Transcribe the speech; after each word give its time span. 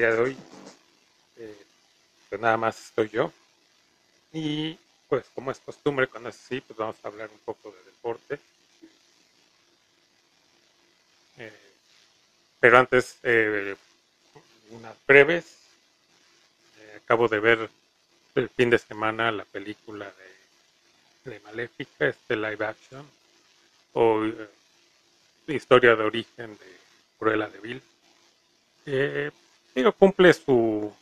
día 0.00 0.12
de 0.12 0.18
hoy, 0.18 0.36
eh, 1.36 1.62
pues 2.30 2.40
nada 2.40 2.56
más 2.56 2.80
estoy 2.80 3.10
yo. 3.10 3.30
Y 4.32 4.78
pues 5.10 5.26
como 5.34 5.50
es 5.50 5.58
costumbre, 5.58 6.06
cuando 6.06 6.30
es 6.30 6.36
así, 6.36 6.62
pues 6.62 6.78
vamos 6.78 6.96
a 7.02 7.08
hablar 7.08 7.28
un 7.30 7.38
poco 7.40 7.70
de 7.70 7.84
deporte. 7.84 8.38
Eh, 11.36 11.52
pero 12.60 12.78
antes, 12.78 13.18
eh, 13.22 13.76
unas 14.70 14.96
breves. 15.06 15.58
acabo 16.96 17.28
de 17.28 17.40
ver 17.40 17.68
el 18.36 18.48
fin 18.48 18.70
de 18.70 18.78
semana 18.78 19.30
la 19.30 19.44
película 19.44 20.10
de, 21.24 21.30
de 21.30 21.40
Maléfica, 21.40 22.08
este 22.08 22.36
live 22.36 22.64
action. 22.64 23.06
O, 23.92 24.24
historia 25.46 25.94
de 25.94 26.04
origen 26.04 26.56
de 26.56 26.76
Cruella 27.18 27.48
de 27.48 27.60
Vil. 27.60 27.82
Eh, 29.74 29.92
cumple 29.98 30.32
su, 30.32 30.92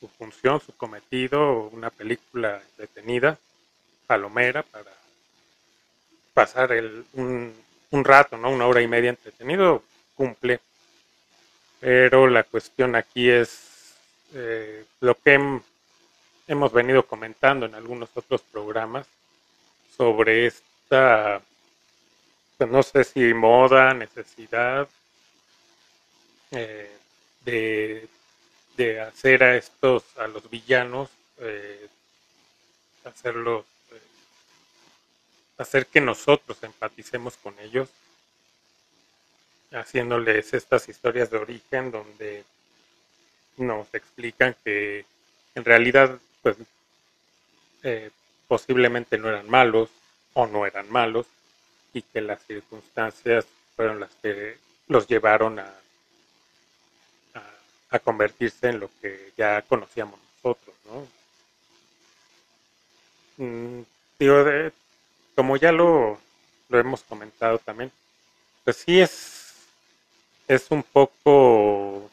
su, 0.00 0.08
función, 0.08 0.60
su 0.60 0.76
cometido, 0.76 1.68
una 1.72 1.90
película 1.90 2.60
detenida, 2.76 3.38
palomera, 4.06 4.62
para 4.62 4.90
pasar 6.34 6.72
el, 6.72 7.04
un, 7.14 7.54
un, 7.90 8.04
rato, 8.04 8.36
¿no? 8.36 8.50
una 8.50 8.66
hora 8.66 8.82
y 8.82 8.88
media 8.88 9.10
entretenido, 9.10 9.82
cumple. 10.14 10.60
Pero 11.80 12.26
la 12.26 12.42
cuestión 12.42 12.96
aquí 12.96 13.30
es 13.30 13.94
eh, 14.34 14.84
lo 15.00 15.14
que 15.14 15.60
hemos 16.48 16.72
venido 16.72 17.06
comentando 17.06 17.66
en 17.66 17.74
algunos 17.74 18.10
otros 18.14 18.42
programas 18.42 19.06
sobre 19.96 20.46
esta 20.46 21.40
pues, 22.56 22.68
no 22.70 22.82
sé 22.82 23.04
si 23.04 23.32
moda, 23.32 23.94
necesidad 23.94 24.88
eh, 26.50 26.97
de, 27.44 28.08
hacer 29.00 29.42
a 29.42 29.56
estos, 29.56 30.04
a 30.18 30.26
los 30.26 30.48
villanos, 30.50 31.10
eh, 31.38 31.88
hacerlos, 33.04 33.64
eh, 33.90 34.00
hacer 35.58 35.86
que 35.86 36.00
nosotros 36.00 36.62
empaticemos 36.62 37.36
con 37.36 37.58
ellos, 37.58 37.88
haciéndoles 39.72 40.54
estas 40.54 40.88
historias 40.88 41.30
de 41.30 41.38
origen 41.38 41.90
donde 41.90 42.44
nos 43.56 43.92
explican 43.92 44.54
que 44.64 45.04
en 45.54 45.64
realidad, 45.64 46.18
pues, 46.42 46.56
posiblemente 48.46 49.18
no 49.18 49.28
eran 49.28 49.48
malos 49.48 49.90
o 50.34 50.46
no 50.46 50.66
eran 50.66 50.90
malos, 50.90 51.26
y 51.92 52.02
que 52.02 52.20
las 52.20 52.42
circunstancias 52.42 53.46
fueron 53.76 54.00
las 54.00 54.10
que 54.22 54.58
los 54.88 55.06
llevaron 55.06 55.58
a, 55.58 55.74
a, 57.90 57.98
convertirse 57.98 58.68
en 58.68 58.80
lo 58.80 58.90
que 59.00 59.32
ya 59.36 59.62
conocíamos 59.62 60.18
nosotros, 60.36 60.74
¿no? 60.86 61.06
Mm, 63.44 63.82
digo, 64.18 64.44
como 65.34 65.56
ya 65.56 65.72
lo, 65.72 66.18
lo 66.68 66.78
hemos 66.78 67.02
comentado 67.02 67.58
también, 67.58 67.90
pues 68.64 68.76
sí 68.76 69.00
es, 69.00 69.54
es 70.48 70.70
un 70.70 70.82
poco 70.82 72.10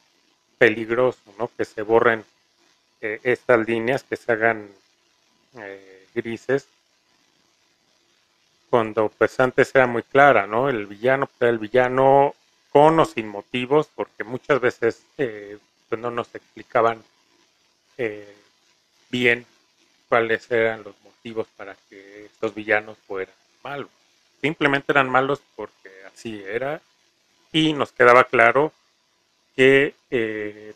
peligroso, 0.57 1.19
¿no? 1.37 1.49
Que 1.57 1.65
se 1.65 1.81
borren 1.81 2.23
eh, 3.01 3.19
estas 3.23 3.67
líneas, 3.67 4.03
que 4.03 4.15
se 4.15 4.31
hagan 4.31 4.69
eh, 5.57 6.07
grises 6.13 6.67
cuando 8.69 9.09
pues 9.09 9.39
antes 9.39 9.73
era 9.73 9.87
muy 9.87 10.03
clara, 10.03 10.47
¿no? 10.47 10.69
El 10.69 10.85
villano 10.85 11.29
pues, 11.37 11.49
el 11.49 11.59
villano 11.59 12.35
con 12.75 12.99
o 12.99 13.05
sin 13.05 13.29
motivos, 13.29 13.87
porque 13.95 14.25
muchas 14.25 14.59
veces 14.59 15.01
eh, 15.17 15.57
pues 15.87 16.01
no 16.01 16.11
nos 16.11 16.35
explicaban 16.35 17.01
eh, 17.97 18.35
bien 19.09 19.45
cuáles 20.09 20.51
eran 20.51 20.83
los 20.83 20.93
motivos 21.01 21.47
para 21.55 21.77
que 21.89 22.25
estos 22.25 22.53
villanos 22.53 22.97
fueran 23.07 23.33
malos. 23.63 23.87
Simplemente 24.41 24.91
eran 24.91 25.09
malos 25.09 25.41
porque 25.55 25.89
así 26.13 26.43
era 26.45 26.81
y 27.53 27.71
nos 27.71 27.93
quedaba 27.93 28.25
claro 28.25 28.73
que 29.55 29.95
eh, 30.11 30.73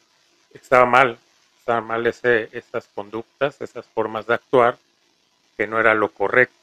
estaba 0.54 0.86
mal, 0.86 1.20
estaban 1.60 1.86
mal 1.86 2.08
esas 2.08 2.88
conductas, 2.96 3.60
esas 3.60 3.86
formas 3.88 4.26
de 4.26 4.36
actuar, 4.36 4.78
que 5.58 5.68
no 5.68 5.78
era 5.78 5.94
lo 5.96 6.08
correcto 6.14 6.56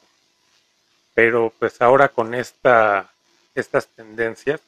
pero 1.13 1.51
pues 1.59 1.81
ahora 1.81 2.09
con 2.09 2.35
esta, 2.35 3.11
estas 3.55 3.87
tendencias, 3.89 4.61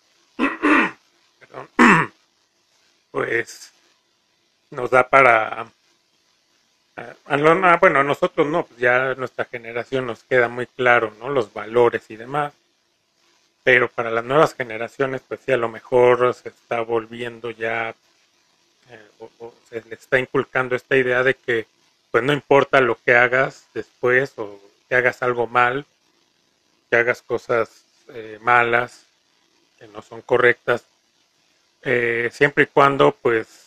pues 3.11 3.73
nos 4.71 4.91
da 4.91 5.09
para, 5.09 5.67
bueno, 7.81 8.01
a 8.01 8.05
nosotros 8.05 8.47
no, 8.47 8.67
pues 8.67 8.81
ya 8.81 9.15
nuestra 9.15 9.45
generación 9.45 10.07
nos 10.07 10.23
queda 10.25 10.49
muy 10.49 10.67
claro, 10.67 11.15
¿no? 11.19 11.31
Los 11.31 11.53
valores 11.53 12.11
y 12.11 12.17
demás, 12.17 12.53
pero 13.63 13.89
para 13.89 14.11
las 14.11 14.25
nuevas 14.25 14.55
generaciones, 14.55 15.23
pues 15.27 15.41
sí, 15.45 15.53
a 15.53 15.57
lo 15.57 15.69
mejor 15.69 16.35
se 16.35 16.49
está 16.51 16.81
volviendo 16.81 17.51
ya, 17.51 17.95
eh, 18.91 19.09
o, 19.41 19.55
se 19.69 19.83
le 19.83 19.95
está 19.95 20.19
inculcando 20.19 20.75
esta 20.75 20.97
idea 20.97 21.23
de 21.23 21.35
que, 21.35 21.67
pues 22.11 22.25
no 22.25 22.33
importa 22.33 22.81
lo 22.81 22.99
que 23.05 23.15
hagas 23.15 23.67
después 23.75 24.33
o 24.37 24.61
que 24.89 24.95
hagas 24.95 25.23
algo 25.23 25.47
mal, 25.47 25.85
que 26.91 26.97
hagas 26.97 27.23
cosas 27.23 27.85
eh, 28.09 28.39
malas, 28.41 29.05
que 29.79 29.87
no 29.89 30.03
son 30.03 30.23
correctas, 30.23 30.85
eh, 31.83 32.31
siempre 32.33 32.65
y 32.65 32.67
cuando 32.67 33.13
pues 33.13 33.67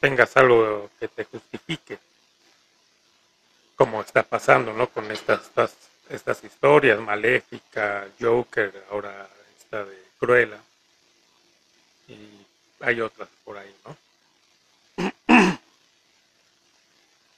tengas 0.00 0.36
algo 0.36 0.90
que 0.98 1.08
te 1.08 1.24
justifique, 1.24 1.98
como 3.76 4.00
está 4.00 4.22
pasando, 4.22 4.72
¿no? 4.72 4.88
Con 4.88 5.10
estas, 5.10 5.42
estas, 5.42 5.74
estas 6.10 6.42
historias, 6.44 7.00
Maléfica, 7.00 8.08
Joker, 8.20 8.84
ahora 8.90 9.28
esta 9.58 9.84
de 9.84 10.02
Cruella, 10.18 10.58
y 12.08 12.16
hay 12.80 13.00
otras 13.00 13.28
por 13.44 13.58
ahí, 13.58 13.74
¿no? 13.84 13.96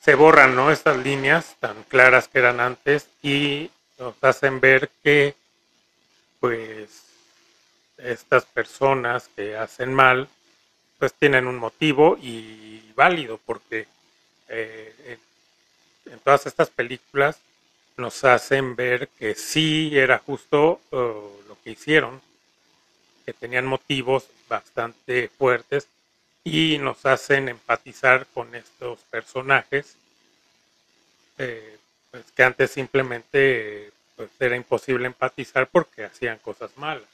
Se 0.00 0.14
borran, 0.14 0.54
¿no? 0.54 0.70
Estas 0.70 0.96
líneas 0.98 1.56
tan 1.60 1.82
claras 1.84 2.28
que 2.28 2.38
eran 2.38 2.60
antes 2.60 3.06
y 3.22 3.70
nos 3.98 4.14
hacen 4.22 4.60
ver 4.60 4.90
que 5.02 5.34
pues 6.40 7.09
estas 8.04 8.44
personas 8.46 9.28
que 9.36 9.56
hacen 9.56 9.92
mal 9.92 10.28
pues 10.98 11.14
tienen 11.14 11.46
un 11.46 11.58
motivo 11.58 12.18
y 12.20 12.92
válido 12.94 13.38
porque 13.44 13.86
eh, 14.48 15.18
en, 16.06 16.18
todas 16.20 16.46
estas 16.46 16.68
películas 16.70 17.38
nos 17.96 18.24
hacen 18.24 18.76
ver 18.76 19.08
que 19.18 19.34
sí 19.34 19.96
era 19.96 20.18
justo 20.18 20.80
lo 20.90 21.56
que 21.62 21.70
hicieron, 21.70 22.20
que 23.24 23.32
tenían 23.32 23.66
motivos 23.66 24.26
bastante 24.48 25.28
fuertes 25.28 25.86
y 26.44 26.78
nos 26.78 27.06
hacen 27.06 27.48
empatizar 27.48 28.26
con 28.34 28.54
estos 28.54 28.98
personajes 29.10 29.96
eh, 31.38 31.78
pues 32.10 32.24
que 32.36 32.42
antes 32.42 32.70
simplemente 32.70 33.92
pues, 34.14 34.28
era 34.38 34.56
imposible 34.56 35.06
empatizar 35.06 35.66
porque 35.68 36.04
hacían 36.04 36.38
cosas 36.38 36.70
malas. 36.76 37.08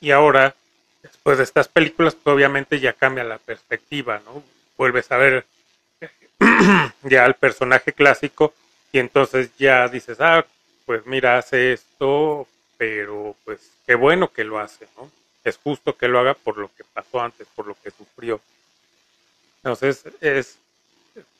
Y 0.00 0.10
ahora, 0.12 0.54
después 1.02 1.38
de 1.38 1.44
estas 1.44 1.68
películas, 1.68 2.14
pues 2.14 2.34
obviamente 2.34 2.80
ya 2.80 2.92
cambia 2.92 3.24
la 3.24 3.38
perspectiva, 3.38 4.20
¿no? 4.24 4.42
Vuelves 4.76 5.10
a 5.12 5.18
ver 5.18 5.44
ya 7.02 7.24
al 7.24 7.34
personaje 7.34 7.92
clásico 7.92 8.54
y 8.92 8.98
entonces 8.98 9.50
ya 9.58 9.88
dices, 9.88 10.20
ah, 10.20 10.44
pues 10.86 11.06
mira, 11.06 11.38
hace 11.38 11.72
esto, 11.72 12.48
pero 12.76 13.36
pues 13.44 13.70
qué 13.86 13.94
bueno 13.94 14.32
que 14.32 14.44
lo 14.44 14.58
hace, 14.58 14.88
¿no? 14.96 15.10
Es 15.44 15.58
justo 15.58 15.96
que 15.96 16.08
lo 16.08 16.18
haga 16.18 16.34
por 16.34 16.58
lo 16.58 16.70
que 16.74 16.84
pasó 16.84 17.20
antes, 17.20 17.46
por 17.54 17.66
lo 17.66 17.76
que 17.82 17.90
sufrió. 17.90 18.40
Entonces, 19.62 20.04
es, 20.20 20.56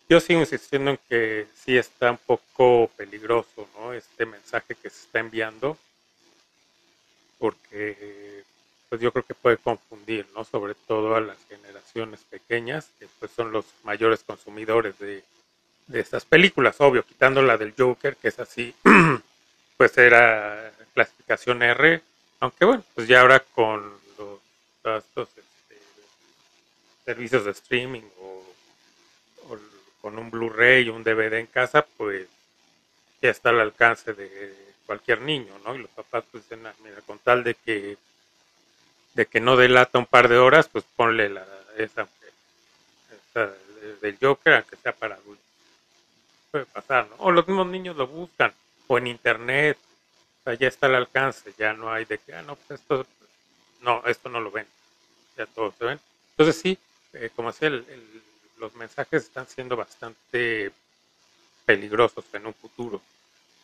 yo 0.09 0.21
sigo 0.21 0.41
insistiendo 0.41 0.91
en 0.91 0.99
que 1.09 1.47
sí 1.55 1.77
está 1.77 2.11
un 2.11 2.19
poco 2.19 2.91
peligroso, 2.97 3.69
¿no? 3.77 3.93
Este 3.95 4.27
mensaje 4.27 4.75
que 4.75 4.91
se 4.91 5.01
está 5.07 5.21
enviando, 5.21 5.77
porque 7.39 8.45
pues 8.91 9.01
yo 9.01 9.13
creo 9.13 9.25
que 9.25 9.35
puede 9.35 9.57
confundir, 9.57 10.27
¿no? 10.35 10.45
Sobre 10.45 10.75
todo 10.75 11.15
a 11.15 11.21
las 11.21 11.39
generaciones 11.49 12.21
pequeñas, 12.29 12.91
que 12.99 13.07
pues 13.21 13.31
son 13.31 13.53
los 13.53 13.65
mayores 13.85 14.25
consumidores 14.25 14.99
de, 14.99 15.23
de 15.87 16.01
estas 16.01 16.25
películas, 16.25 16.81
obvio, 16.81 17.05
quitando 17.05 17.41
la 17.41 17.57
del 17.57 17.73
Joker, 17.79 18.17
que 18.17 18.29
es 18.29 18.41
así, 18.41 18.75
pues 19.77 19.97
era 19.97 20.73
clasificación 20.93 21.63
R, 21.63 22.03
aunque 22.41 22.65
bueno, 22.65 22.85
pues 22.97 23.07
ya 23.07 23.21
ahora 23.21 23.39
con 23.41 23.93
los, 24.19 24.41
estos 25.05 25.29
este, 25.29 25.79
servicios 27.05 27.45
de 27.45 27.53
streaming 27.53 28.03
o 28.21 28.41
con 30.01 30.19
un 30.19 30.31
Blu-ray 30.31 30.89
o 30.89 30.95
un 30.95 31.05
DVD 31.05 31.35
en 31.35 31.47
casa, 31.47 31.87
pues 31.97 32.27
ya 33.23 33.31
está 33.31 33.51
al 33.51 33.61
alcance 33.61 34.15
de 34.15 34.55
cualquier 34.87 35.21
niño, 35.21 35.53
¿no? 35.65 35.75
Y 35.75 35.79
los 35.79 35.91
papás 35.91 36.25
pues 36.31 36.45
dicen, 36.45 36.67
ah, 36.67 36.75
mira, 36.83 37.01
con 37.03 37.19
tal 37.19 37.45
de 37.45 37.55
que 37.55 37.99
de 39.15 39.27
que 39.27 39.41
no 39.41 39.57
delata 39.57 39.99
un 39.99 40.07
par 40.07 40.29
de 40.29 40.39
horas, 40.39 40.69
pues 40.69 40.85
ponle 40.97 41.29
la, 41.29 41.47
esa, 41.77 42.07
del 44.01 44.19
Joker, 44.21 44.55
aunque 44.55 44.77
sea 44.77 44.93
para 44.93 45.15
adultos. 45.15 45.45
Puede 46.51 46.67
pasar, 46.67 47.09
¿no? 47.09 47.17
O 47.19 47.31
los 47.31 47.47
mismos 47.47 47.67
niños 47.67 47.97
lo 47.97 48.07
buscan, 48.07 48.53
o 48.87 48.99
en 48.99 49.07
internet, 49.07 49.79
o 50.41 50.45
sea, 50.45 50.55
ya 50.55 50.69
está 50.69 50.87
al 50.87 50.97
alcance, 50.97 51.53
ya 51.59 51.73
no 51.73 51.93
hay 51.93 52.05
de 52.05 52.19
que, 52.19 52.35
ah, 52.35 52.43
no, 52.43 52.57
pues 52.57 52.81
esto, 52.81 53.07
no, 53.83 54.03
esto 54.07 54.29
no 54.29 54.41
lo 54.41 54.51
ven, 54.51 54.67
ya 55.37 55.47
todos 55.47 55.75
se 55.77 55.85
ven. 55.85 56.01
Entonces 56.33 56.61
sí, 56.61 56.79
eh, 57.13 57.31
como 57.35 57.53
decía, 57.53 57.71
los 58.59 58.75
mensajes 58.75 59.25
están 59.25 59.47
siendo 59.47 59.77
bastante 59.77 60.73
peligrosos 61.65 62.25
en 62.33 62.47
un 62.47 62.55
futuro, 62.55 63.01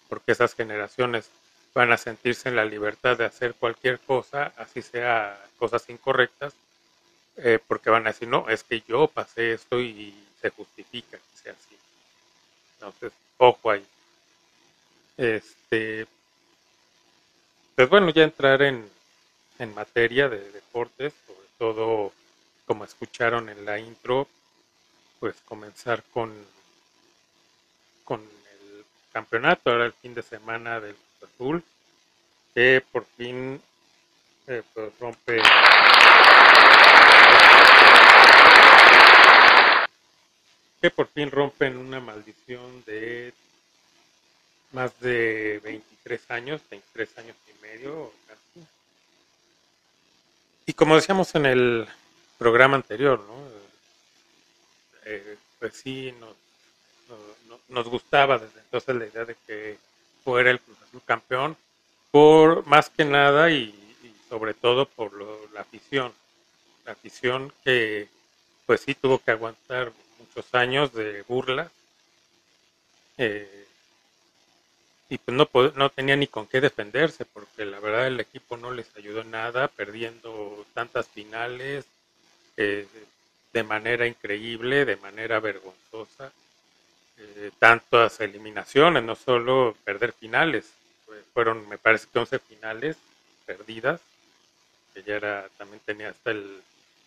porque 0.09 0.33
esas 0.33 0.55
generaciones 0.55 1.29
van 1.77 1.93
a 1.93 1.99
sentirse 1.99 2.49
en 2.49 2.57
la 2.57 2.65
libertad 2.65 3.19
de 3.19 3.27
hacer 3.27 3.53
cualquier 3.53 4.01
cosa, 4.01 4.51
así 4.57 4.81
sea 4.81 5.39
cosas 5.59 5.87
incorrectas, 5.91 6.55
eh, 7.37 7.59
porque 7.69 7.91
van 7.91 8.07
a 8.07 8.13
decir, 8.13 8.29
no, 8.29 8.49
es 8.49 8.65
que 8.65 8.83
yo 8.89 9.09
pasé 9.09 9.53
esto 9.53 9.79
y 9.79 10.15
se 10.41 10.49
justifica 10.49 11.19
que 11.19 11.43
sea 11.43 11.53
así. 11.53 11.77
Entonces, 12.77 13.13
ojo 13.37 13.71
ahí. 13.71 13.85
Este, 15.19 16.07
pues 17.75 17.91
bueno, 17.91 18.09
ya 18.09 18.23
entrar 18.23 18.63
en, 18.63 18.89
en 19.59 19.75
materia 19.75 20.31
de 20.31 20.51
deportes, 20.53 21.13
sobre 21.27 21.49
todo 21.59 22.13
como 22.65 22.87
escucharon 22.87 23.51
en 23.51 23.67
la 23.67 23.79
intro, 23.79 24.27
pues 25.21 25.37
comenzar 25.45 26.03
con, 26.05 26.33
con 28.03 28.23
el 28.23 28.85
campeonato, 29.13 29.71
ahora 29.71 29.85
el 29.85 29.93
fin 29.93 30.15
de 30.15 30.23
semana 30.23 30.81
del 30.81 30.97
Azul, 31.27 31.63
que 32.55 32.83
por 32.93 33.05
fin 33.17 33.61
eh, 34.47 34.63
pues 34.73 34.93
rompe 35.01 35.43
que 40.81 40.91
por 40.91 41.09
fin 41.09 41.31
rompen 41.31 41.77
una 41.77 42.01
maldición 42.01 42.85
de 42.85 43.33
más 44.73 44.99
de 45.01 45.61
23 45.65 46.31
años, 46.31 46.61
23 46.71 47.19
años 47.19 47.37
y 47.49 47.63
medio 47.63 48.13
casi. 48.27 48.67
Y 50.67 50.73
como 50.75 50.97
decíamos 50.97 51.35
en 51.35 51.47
el 51.47 51.89
programa 52.39 52.77
anterior, 52.77 53.19
¿no? 53.21 53.35
Eh, 55.07 55.37
pues 55.59 55.75
sí, 55.75 56.13
nos, 56.21 56.37
nos 57.69 57.89
gustaba 57.89 58.39
desde 58.39 58.61
entonces 58.61 58.97
la 58.97 59.07
idea 59.07 59.25
de 59.25 59.37
que 59.47 59.79
fuera 60.27 60.51
el 60.51 60.59
Cruz 60.59 60.77
Azul 60.83 61.03
campeón, 61.07 61.57
por 62.11 62.67
más 62.67 62.91
que 62.91 63.05
nada 63.05 63.49
y, 63.53 63.73
sobre 64.29 64.55
todo 64.55 64.87
por 64.87 65.13
la 65.55 65.61
afición, 65.61 66.13
la 66.85 66.93
afición 66.93 67.53
que 67.63 68.09
pues 68.67 68.81
sí 68.81 68.97
tuvo 68.97 69.21
que 69.21 69.31
aguantar 69.31 69.93
muchos 70.19 70.53
años 70.53 70.93
de 70.93 71.23
burla 71.29 71.71
eh, 73.19 73.67
y 75.09 75.19
pues 75.19 75.37
no, 75.37 75.49
no 75.77 75.91
tenía 75.91 76.17
ni 76.17 76.27
con 76.27 76.49
qué 76.49 76.61
defenderse 76.61 77.25
porque 77.25 77.65
la 77.65 77.79
verdad 77.79 78.09
el 78.09 78.19
equipo 78.19 78.57
no 78.57 78.73
les 78.73 78.89
ayudó 78.97 79.23
nada 79.23 79.69
perdiendo 79.69 80.67
tantas 80.75 81.07
finales 81.07 81.85
eh, 82.57 82.89
de 83.53 83.63
manera 83.63 84.09
increíble, 84.09 84.85
de 84.87 84.97
manera 84.97 85.39
vergonzosa, 85.39 86.33
eh, 87.19 87.51
tantas 87.59 88.21
eliminaciones, 88.21 89.03
no 89.03 89.15
solo 89.15 89.77
perder 89.85 90.13
finales, 90.13 90.73
fueron 91.33 91.69
me 91.69 91.79
parece 91.79 92.09
que 92.13 92.19
11 92.19 92.39
finales 92.41 92.97
perdidas, 93.45 94.01
que 94.93 95.03
ya 95.03 95.17
era, 95.17 95.49
también 95.57 95.81
tenía 95.85 96.11
hasta 96.11 96.31
el 96.31 96.63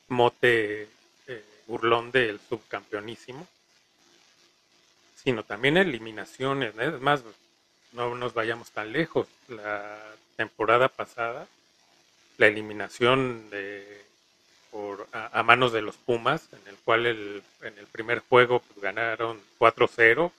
mote 0.07 0.87
eh, 1.27 1.43
burlón 1.67 2.11
del 2.11 2.39
subcampeonísimo, 2.47 3.47
sino 5.15 5.43
también 5.43 5.77
eliminaciones, 5.77 6.77
es 6.77 7.01
más, 7.01 7.23
no 7.91 8.15
nos 8.15 8.33
vayamos 8.33 8.71
tan 8.71 8.91
lejos, 8.91 9.27
la 9.47 9.97
temporada 10.37 10.87
pasada, 10.87 11.47
la 12.37 12.47
eliminación 12.47 13.49
de 13.49 14.05
por, 14.71 15.07
a, 15.11 15.43
manos 15.43 15.71
de 15.71 15.81
los 15.81 15.95
Pumas, 15.97 16.47
en 16.51 16.67
el 16.67 16.75
cual 16.77 17.05
el, 17.05 17.43
en 17.61 17.77
el 17.77 17.85
primer 17.87 18.19
juego 18.19 18.59
pues, 18.59 18.81
ganaron 18.81 19.39
4-0 19.59 20.31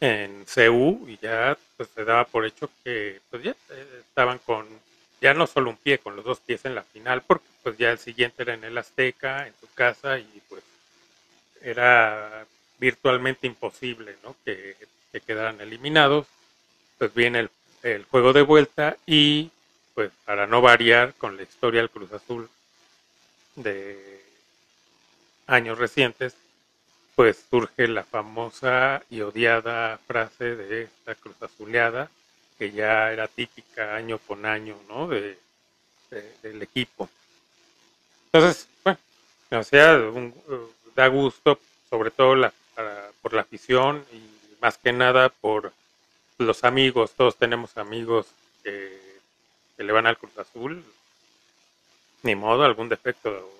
en 0.00 0.44
CU 0.44 1.08
y 1.08 1.18
ya 1.18 1.56
pues 1.76 1.88
se 1.94 2.04
daba 2.04 2.24
por 2.24 2.46
hecho 2.46 2.70
que 2.84 3.20
pues 3.30 3.42
ya 3.42 3.50
eh, 3.70 4.02
estaban 4.08 4.38
con 4.38 4.66
ya 5.20 5.34
no 5.34 5.46
solo 5.46 5.70
un 5.70 5.76
pie, 5.76 5.98
con 5.98 6.14
los 6.14 6.24
dos 6.24 6.38
pies 6.38 6.64
en 6.64 6.74
la 6.76 6.82
final, 6.82 7.22
porque 7.26 7.46
pues 7.62 7.76
ya 7.76 7.90
el 7.90 7.98
siguiente 7.98 8.42
era 8.42 8.54
en 8.54 8.62
el 8.62 8.78
Azteca, 8.78 9.46
en 9.46 9.54
su 9.60 9.66
casa 9.74 10.18
y 10.18 10.42
pues 10.48 10.62
era 11.60 12.46
virtualmente 12.78 13.46
imposible, 13.48 14.16
¿no? 14.22 14.36
Que, 14.44 14.76
que 15.10 15.20
quedaran 15.20 15.60
eliminados. 15.60 16.26
Pues 16.98 17.12
viene 17.14 17.40
el, 17.40 17.50
el 17.82 18.04
juego 18.04 18.32
de 18.32 18.42
vuelta 18.42 18.96
y 19.06 19.50
pues 19.94 20.10
para 20.24 20.46
no 20.46 20.60
variar 20.60 21.14
con 21.14 21.36
la 21.36 21.42
historia 21.42 21.80
del 21.80 21.90
Cruz 21.90 22.12
Azul 22.12 22.48
de 23.62 24.24
años 25.46 25.78
recientes, 25.78 26.34
pues 27.14 27.44
surge 27.50 27.88
la 27.88 28.04
famosa 28.04 29.02
y 29.10 29.22
odiada 29.22 29.98
frase 30.06 30.54
de 30.54 30.82
esta 30.82 31.14
cruz 31.14 31.36
azuleada, 31.42 32.10
que 32.58 32.70
ya 32.70 33.12
era 33.12 33.26
típica 33.26 33.96
año 33.96 34.18
con 34.18 34.46
año, 34.46 34.76
¿no? 34.88 35.08
De, 35.08 35.38
del 36.42 36.62
equipo. 36.62 37.08
Entonces, 38.32 38.68
bueno, 38.84 38.98
o 39.50 39.62
sea, 39.62 39.98
da 40.94 41.08
gusto, 41.08 41.58
sobre 41.90 42.10
todo 42.10 42.34
la, 42.34 42.52
por 43.20 43.34
la 43.34 43.42
afición 43.42 44.04
y 44.12 44.22
más 44.60 44.78
que 44.78 44.92
nada 44.92 45.28
por 45.28 45.72
los 46.38 46.64
amigos. 46.64 47.12
Todos 47.16 47.36
tenemos 47.36 47.76
amigos 47.76 48.26
que, 48.62 49.00
que 49.76 49.84
le 49.84 49.92
van 49.92 50.06
al 50.06 50.18
Cruz 50.18 50.36
Azul, 50.38 50.84
ni 52.22 52.34
modo, 52.34 52.64
algún 52.64 52.88
defecto 52.88 53.50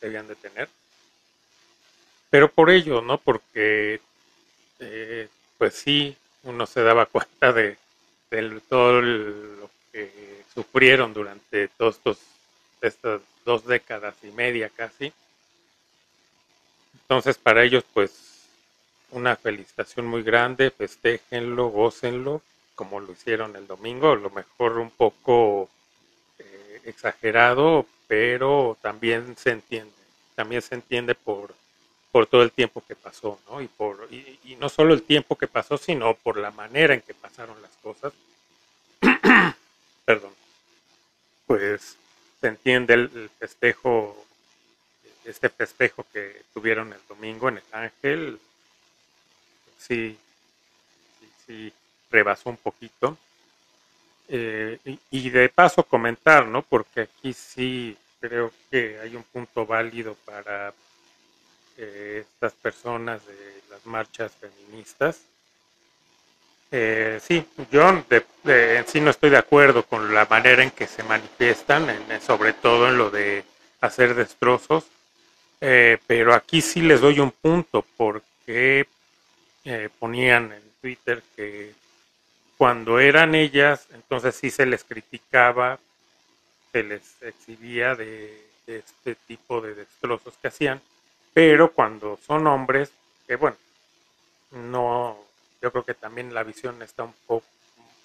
debían 0.00 0.28
de 0.28 0.36
tener. 0.36 0.68
Pero 2.30 2.50
por 2.50 2.70
ello, 2.70 3.00
¿no? 3.00 3.18
Porque, 3.18 4.00
eh, 4.80 5.28
pues 5.58 5.74
sí, 5.74 6.16
uno 6.42 6.66
se 6.66 6.82
daba 6.82 7.06
cuenta 7.06 7.52
de, 7.52 7.76
todo 8.68 9.00
lo 9.00 9.70
que 9.92 10.42
sufrieron 10.52 11.14
durante 11.14 11.68
todos 11.68 11.96
estos, 11.96 12.18
estas 12.82 13.20
dos 13.44 13.64
décadas 13.64 14.14
y 14.22 14.26
media 14.28 14.68
casi. 14.68 15.12
Entonces, 16.94 17.38
para 17.38 17.62
ellos, 17.62 17.84
pues, 17.94 18.48
una 19.12 19.36
felicitación 19.36 20.06
muy 20.06 20.22
grande, 20.22 20.70
festéjenlo, 20.70 21.68
gócenlo, 21.68 22.42
como 22.74 23.00
lo 23.00 23.12
hicieron 23.12 23.56
el 23.56 23.66
domingo, 23.66 24.12
a 24.12 24.16
lo 24.16 24.30
mejor 24.30 24.78
un 24.78 24.90
poco 24.90 25.70
eh, 26.38 26.80
exagerado, 26.84 27.86
pero 28.06 28.76
también 28.80 29.36
se 29.36 29.50
entiende, 29.50 29.92
también 30.34 30.62
se 30.62 30.74
entiende 30.74 31.14
por, 31.14 31.54
por 32.12 32.26
todo 32.26 32.42
el 32.42 32.52
tiempo 32.52 32.82
que 32.86 32.96
pasó, 32.96 33.38
¿no? 33.48 33.60
Y, 33.60 33.68
por, 33.68 34.08
y, 34.12 34.56
no 34.58 34.68
solo 34.68 34.94
el 34.94 35.02
tiempo 35.02 35.36
que 35.36 35.48
pasó, 35.48 35.76
sino 35.76 36.14
por 36.14 36.36
la 36.36 36.50
manera 36.50 36.94
en 36.94 37.02
que 37.02 37.14
pasaron 37.14 37.60
las 37.60 37.72
cosas. 37.82 38.12
Perdón. 40.04 40.32
Pues 41.46 41.96
se 42.40 42.46
entiende 42.48 42.94
el, 42.94 43.30
festejo, 43.38 44.24
este 45.24 45.48
festejo 45.48 46.06
que 46.12 46.42
tuvieron 46.54 46.92
el 46.92 47.00
domingo 47.08 47.48
en 47.48 47.58
el 47.58 47.64
Ángel, 47.72 48.40
sí, 49.78 50.16
sí, 51.20 51.28
sí 51.46 51.72
rebasó 52.10 52.50
un 52.50 52.56
poquito. 52.56 53.16
Eh, 54.28 54.78
y, 55.10 55.30
de 55.30 55.48
paso 55.48 55.84
comentar, 55.84 56.46
¿no? 56.46 56.62
Porque 56.62 57.02
aquí 57.02 57.32
sí 57.32 57.96
creo 58.20 58.52
que 58.70 58.98
hay 59.00 59.14
un 59.14 59.22
punto 59.22 59.64
válido 59.66 60.16
para 60.24 60.74
eh, 61.76 62.24
estas 62.26 62.52
personas 62.54 63.24
de 63.24 63.62
las 63.70 63.86
marchas 63.86 64.32
feministas. 64.32 65.20
Eh, 66.72 67.20
sí, 67.22 67.46
yo 67.70 67.88
en 67.88 68.88
sí 68.88 69.00
no 69.00 69.10
estoy 69.10 69.30
de 69.30 69.38
acuerdo 69.38 69.84
con 69.84 70.12
la 70.12 70.26
manera 70.26 70.64
en 70.64 70.72
que 70.72 70.88
se 70.88 71.04
manifiestan, 71.04 71.86
sobre 72.20 72.52
todo 72.52 72.88
en 72.88 72.98
lo 72.98 73.10
de 73.10 73.44
hacer 73.80 74.16
destrozos, 74.16 74.84
pero 75.60 76.34
aquí 76.34 76.60
sí 76.60 76.82
les 76.82 77.00
doy 77.00 77.20
un 77.20 77.30
punto 77.30 77.84
porque 77.96 78.88
ponían 80.00 80.52
en 80.52 80.62
Twitter 80.80 81.22
que 81.36 81.72
cuando 82.56 82.98
eran 83.00 83.34
ellas, 83.34 83.86
entonces 83.92 84.34
sí 84.34 84.50
se 84.50 84.66
les 84.66 84.84
criticaba, 84.84 85.78
se 86.72 86.82
les 86.82 87.22
exhibía 87.22 87.94
de, 87.94 88.44
este 88.66 89.14
tipo 89.14 89.60
de 89.60 89.74
destrozos 89.74 90.34
que 90.40 90.48
hacían, 90.48 90.80
pero 91.32 91.70
cuando 91.72 92.18
son 92.26 92.46
hombres, 92.46 92.90
que 93.26 93.36
bueno, 93.36 93.56
no, 94.50 95.18
yo 95.62 95.70
creo 95.70 95.84
que 95.84 95.94
también 95.94 96.34
la 96.34 96.42
visión 96.42 96.82
está 96.82 97.04
un 97.04 97.14
poco 97.26 97.46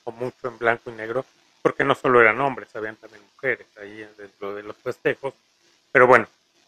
o 0.03 0.12
mucho 0.12 0.48
en 0.48 0.58
blanco 0.58 0.89
y 0.91 0.93
negro, 0.93 1.25
porque 1.62 1.84
no 1.84 1.96
solo 1.96 2.22
eran 2.22 2.41
hombres, 2.41 2.75
habían 2.75 2.96
también 2.96 3.24
mujeres 3.36 3.67
ahí 3.79 4.08
dentro 4.17 4.53
de 4.53 4.63
los 4.63 4.75
festejos, 4.77 5.34
pero 5.91 6.08
bueno, 6.08 6.27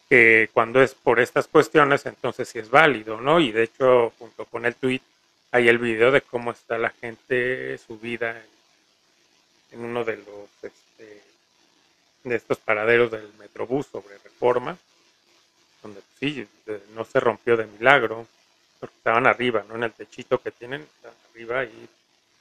que 0.10 0.50
cuando 0.54 0.82
es 0.82 0.94
por 0.94 1.20
estas 1.20 1.48
cuestiones, 1.48 2.06
entonces 2.06 2.48
sí 2.48 2.60
es 2.60 2.70
válido, 2.70 3.20
¿no? 3.20 3.40
Y 3.40 3.52
de 3.52 3.64
hecho, 3.64 4.14
junto 4.20 4.46
con 4.46 4.66
el 4.66 4.76
tweet, 4.76 5.02
hay 5.54 5.68
el 5.70 5.78
video 5.78 6.12
de 6.12 6.22
cómo 6.22 6.52
está 6.52 6.80
la 6.80 6.90
gente 6.90 7.78
subida 7.78 8.32
en, 8.32 8.46
en 9.72 9.86
uno 9.86 10.04
de 10.04 10.18
los 10.18 10.50
este, 10.64 11.22
de 12.24 12.36
estos 12.36 12.58
paraderos 12.58 13.12
del 13.12 13.32
Metrobús 13.38 13.86
sobre 13.86 14.18
Reforma, 14.18 14.76
donde 15.84 16.02
pues, 16.02 16.34
sí, 16.34 16.48
no 16.96 17.06
se 17.06 17.20
rompió 17.20 17.56
de 17.56 17.68
milagro, 17.68 18.26
porque 18.80 18.96
estaban 18.98 19.28
arriba, 19.28 19.64
¿no? 19.70 19.76
En 19.76 19.84
el 19.84 19.94
techito 19.94 20.42
que 20.42 20.50
tienen, 20.50 20.88
arriba 21.32 21.64
y 21.66 21.88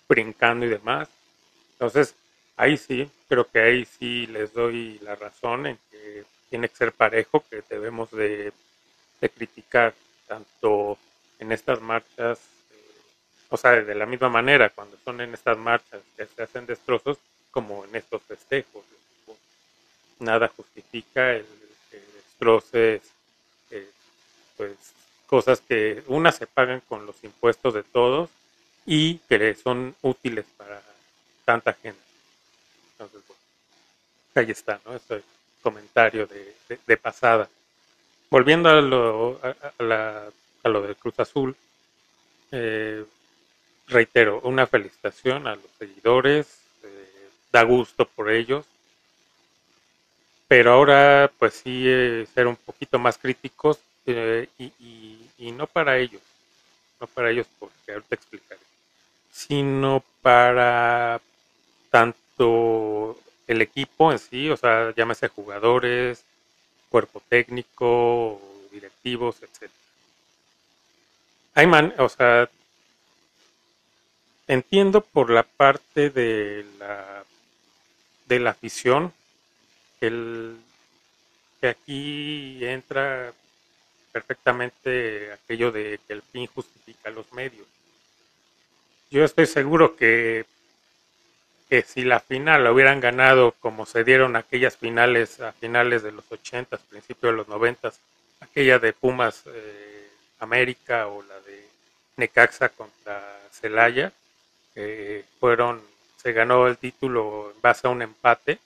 brincando 0.09 0.65
y 0.65 0.71
demás. 0.71 1.07
Entonces, 1.73 2.15
ahí 2.57 2.79
sí, 2.79 3.11
creo 3.29 3.45
que 3.45 3.61
ahí 3.61 3.85
sí 3.85 4.27
les 4.29 4.55
doy 4.55 4.99
la 5.03 5.17
razón 5.17 5.67
en 5.67 5.79
que 5.91 6.25
tiene 6.49 6.71
que 6.71 6.77
ser 6.77 6.93
parejo, 6.93 7.45
que 7.51 7.63
debemos 7.69 8.11
de, 8.11 8.53
criticar 9.37 9.95
tanto 10.27 10.97
en 11.39 11.53
estas 11.53 11.81
marchas, 11.81 12.41
o 13.53 13.59
sea, 13.59 13.73
de 13.73 13.95
la 13.95 14.07
misma 14.07 14.31
manera, 14.31 14.71
cuando 14.71 14.97
son 15.05 15.21
en 15.21 15.35
estas 15.35 15.59
marchas 15.59 16.01
que 16.17 16.25
se 16.25 16.43
hacen 16.43 16.65
destrozos, 16.65 17.19
como 17.51 17.85
en 17.85 17.95
estos 17.95 18.23
festejos. 18.23 18.83
Nada 20.21 20.49
justifica 20.49 21.35
el 21.35 21.45
que 21.91 21.99
destroces 21.99 23.03
eh, 23.71 23.91
pues, 24.57 24.73
cosas 25.27 25.61
que 25.61 26.03
una 26.07 26.33
se 26.33 26.47
pagan 26.47 26.81
con 26.89 27.05
los 27.05 27.23
impuestos 27.25 27.75
de 27.75 27.83
todos 27.83 28.31
y 28.87 29.19
que 29.29 29.55
son 29.55 29.95
útiles 30.01 30.47
para 30.57 30.81
tanta 31.45 31.75
gente. 31.75 32.01
Entonces, 32.93 33.21
bueno, 33.29 33.43
ahí 34.35 34.51
está, 34.51 34.81
¿no? 34.87 34.97
Este 34.97 35.23
comentario 35.61 36.27
de, 36.27 36.97
pasada. 36.97 37.51
Volviendo 38.31 38.71
a 38.71 38.81
lo, 38.81 39.39
a, 39.43 39.83
la, 39.83 40.31
a 40.63 40.69
lo 40.71 40.81
del 40.81 40.97
Cruz 40.97 41.21
Azul, 41.21 41.55
eh, 42.51 43.05
reitero, 43.93 44.41
una 44.43 44.67
felicitación 44.67 45.47
a 45.47 45.55
los 45.57 45.71
seguidores, 45.79 46.47
eh, 46.83 47.29
da 47.53 47.63
gusto 47.63 48.07
por 48.07 48.31
ellos, 48.31 48.67
pero 50.49 50.73
ahora 50.73 51.31
pues 51.39 51.55
sí 51.55 51.85
eh, 51.87 52.27
ser 52.35 52.47
un 52.47 52.57
poquito 52.57 52.99
más 52.99 53.19
críticos 53.19 53.79
y, 54.05 54.73
y, 55.39 55.53
no 55.53 55.67
para 55.67 55.99
ellos, 55.99 56.21
no 57.01 57.07
para 57.07 57.31
ellos 57.31 57.47
porque 57.59 57.93
ahorita 57.93 58.15
explicaré, 58.15 58.61
sino 59.31 60.03
para 60.21 61.21
tanto 61.91 63.19
el 63.47 63.63
equipo 63.63 64.13
en 64.13 64.19
sí, 64.19 64.51
o 64.51 64.57
sea, 64.57 64.93
llámese 64.97 65.29
jugadores, 65.29 66.25
cuerpo 66.89 67.23
técnico, 67.29 68.41
directivos, 68.71 69.37
etc. 69.43 69.71
Hay 71.55 71.67
man, 71.67 71.95
o 71.99 72.09
sea, 72.09 72.49
entiendo 74.47 75.01
por 75.01 75.31
la 75.31 75.43
parte 75.43 76.11
de 76.11 76.65
la 76.79 77.25
de 78.27 78.39
la 78.39 78.51
afición 78.51 79.13
el, 80.01 80.57
que 81.61 81.69
aquí 81.69 82.65
entra 82.65 83.33
perfectamente 84.11 85.33
aquello 85.33 85.71
de 85.71 86.01
que 86.07 86.13
el 86.13 86.23
fin 86.23 86.47
justifica 86.47 87.11
los 87.11 87.33
medios. 87.33 87.67
Yo 89.11 89.25
estoy 89.25 89.47
seguro 89.47 89.97
que 89.97 90.47
que 91.73 91.81
si 91.81 92.05
la 92.05 92.21
final 92.21 92.65
la 92.65 92.71
hubieran 92.71 93.01
ganado 93.01 93.53
como 93.53 93.87
se 93.87 94.05
dieron 94.05 94.37
aquellas 94.37 94.77
finales 94.77 95.41
a 95.41 95.53
finales 95.53 96.03
de 96.03 96.13
los 96.13 96.31
80, 96.31 96.77
principios 96.77 97.33
de 97.33 97.37
los 97.39 97.49
90, 97.49 97.95
aquella 98.41 98.79
de 98.79 98.93
Pumas 98.93 99.45
eh, 99.47 100.11
América 100.41 101.07
o 101.07 101.23
la 101.23 101.41
de 101.41 101.67
Necaxa 102.19 102.69
contra 102.69 103.41
Celaya, 103.51 104.13
fueron, 105.41 105.83
se 106.17 106.33
ganó 106.33 106.67
el 106.67 106.79
título 106.79 107.53
en 107.55 107.61
base 107.61 107.87
a 107.87 107.91
un 107.91 108.03
empate 108.03 108.59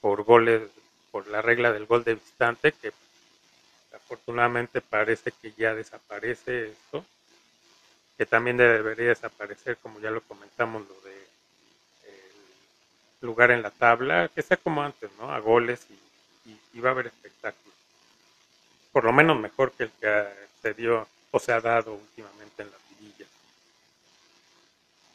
por 0.00 0.22
goles, 0.24 0.62
por 1.10 1.26
la 1.28 1.42
regla 1.42 1.72
del 1.72 1.86
gol 1.86 2.04
de 2.04 2.14
visitante, 2.14 2.72
que 2.72 2.92
afortunadamente 3.94 4.80
parece 4.80 5.32
que 5.32 5.52
ya 5.52 5.74
desaparece 5.74 6.70
esto, 6.70 7.04
que 8.16 8.26
también 8.26 8.56
debería 8.56 9.08
desaparecer, 9.08 9.76
como 9.78 10.00
ya 10.00 10.10
lo 10.10 10.20
comentamos, 10.22 10.86
lo 10.88 10.94
de 11.08 11.16
lugar 13.26 13.50
en 13.50 13.62
la 13.62 13.70
tabla, 13.70 14.30
que 14.34 14.42
sea 14.42 14.56
como 14.56 14.82
antes, 14.82 15.10
¿no? 15.18 15.30
A 15.30 15.38
goles 15.40 15.86
y, 16.74 16.80
va 16.80 16.90
a 16.90 16.92
haber 16.92 17.06
espectáculo. 17.06 17.74
Por 18.92 19.04
lo 19.04 19.12
menos 19.12 19.38
mejor 19.38 19.72
que 19.72 19.84
el 19.84 19.90
que 20.00 20.24
se 20.62 20.74
dio 20.74 21.08
o 21.30 21.38
se 21.38 21.52
ha 21.52 21.60
dado 21.60 21.94
últimamente 21.94 22.62
en 22.62 22.70
la. 22.70 22.85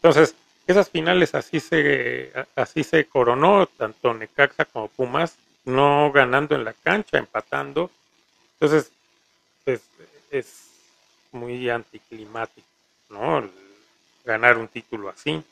Entonces, 0.04 0.36
esas 0.66 0.90
finales 0.90 1.36
así 1.36 1.60
se, 1.60 2.34
así 2.56 2.84
se 2.84 3.06
coronó, 3.06 3.68
tanto 3.68 4.14
Necaxa 4.16 4.66
como 4.66 4.88
Pumas, 4.88 5.36
no 5.66 6.12
ganando 6.12 6.56
en 6.56 6.64
la 6.64 6.74
cancha, 6.74 7.20
empatando. 7.20 7.92
Entonces, 8.54 8.92
pues, 9.64 9.82
es 10.32 10.70
muy 11.32 11.70
anticlimático, 11.70 12.68
¿no? 13.10 13.48
ganar 14.26 14.58
un 14.58 14.68
título 14.68 15.10
así. 15.10 15.44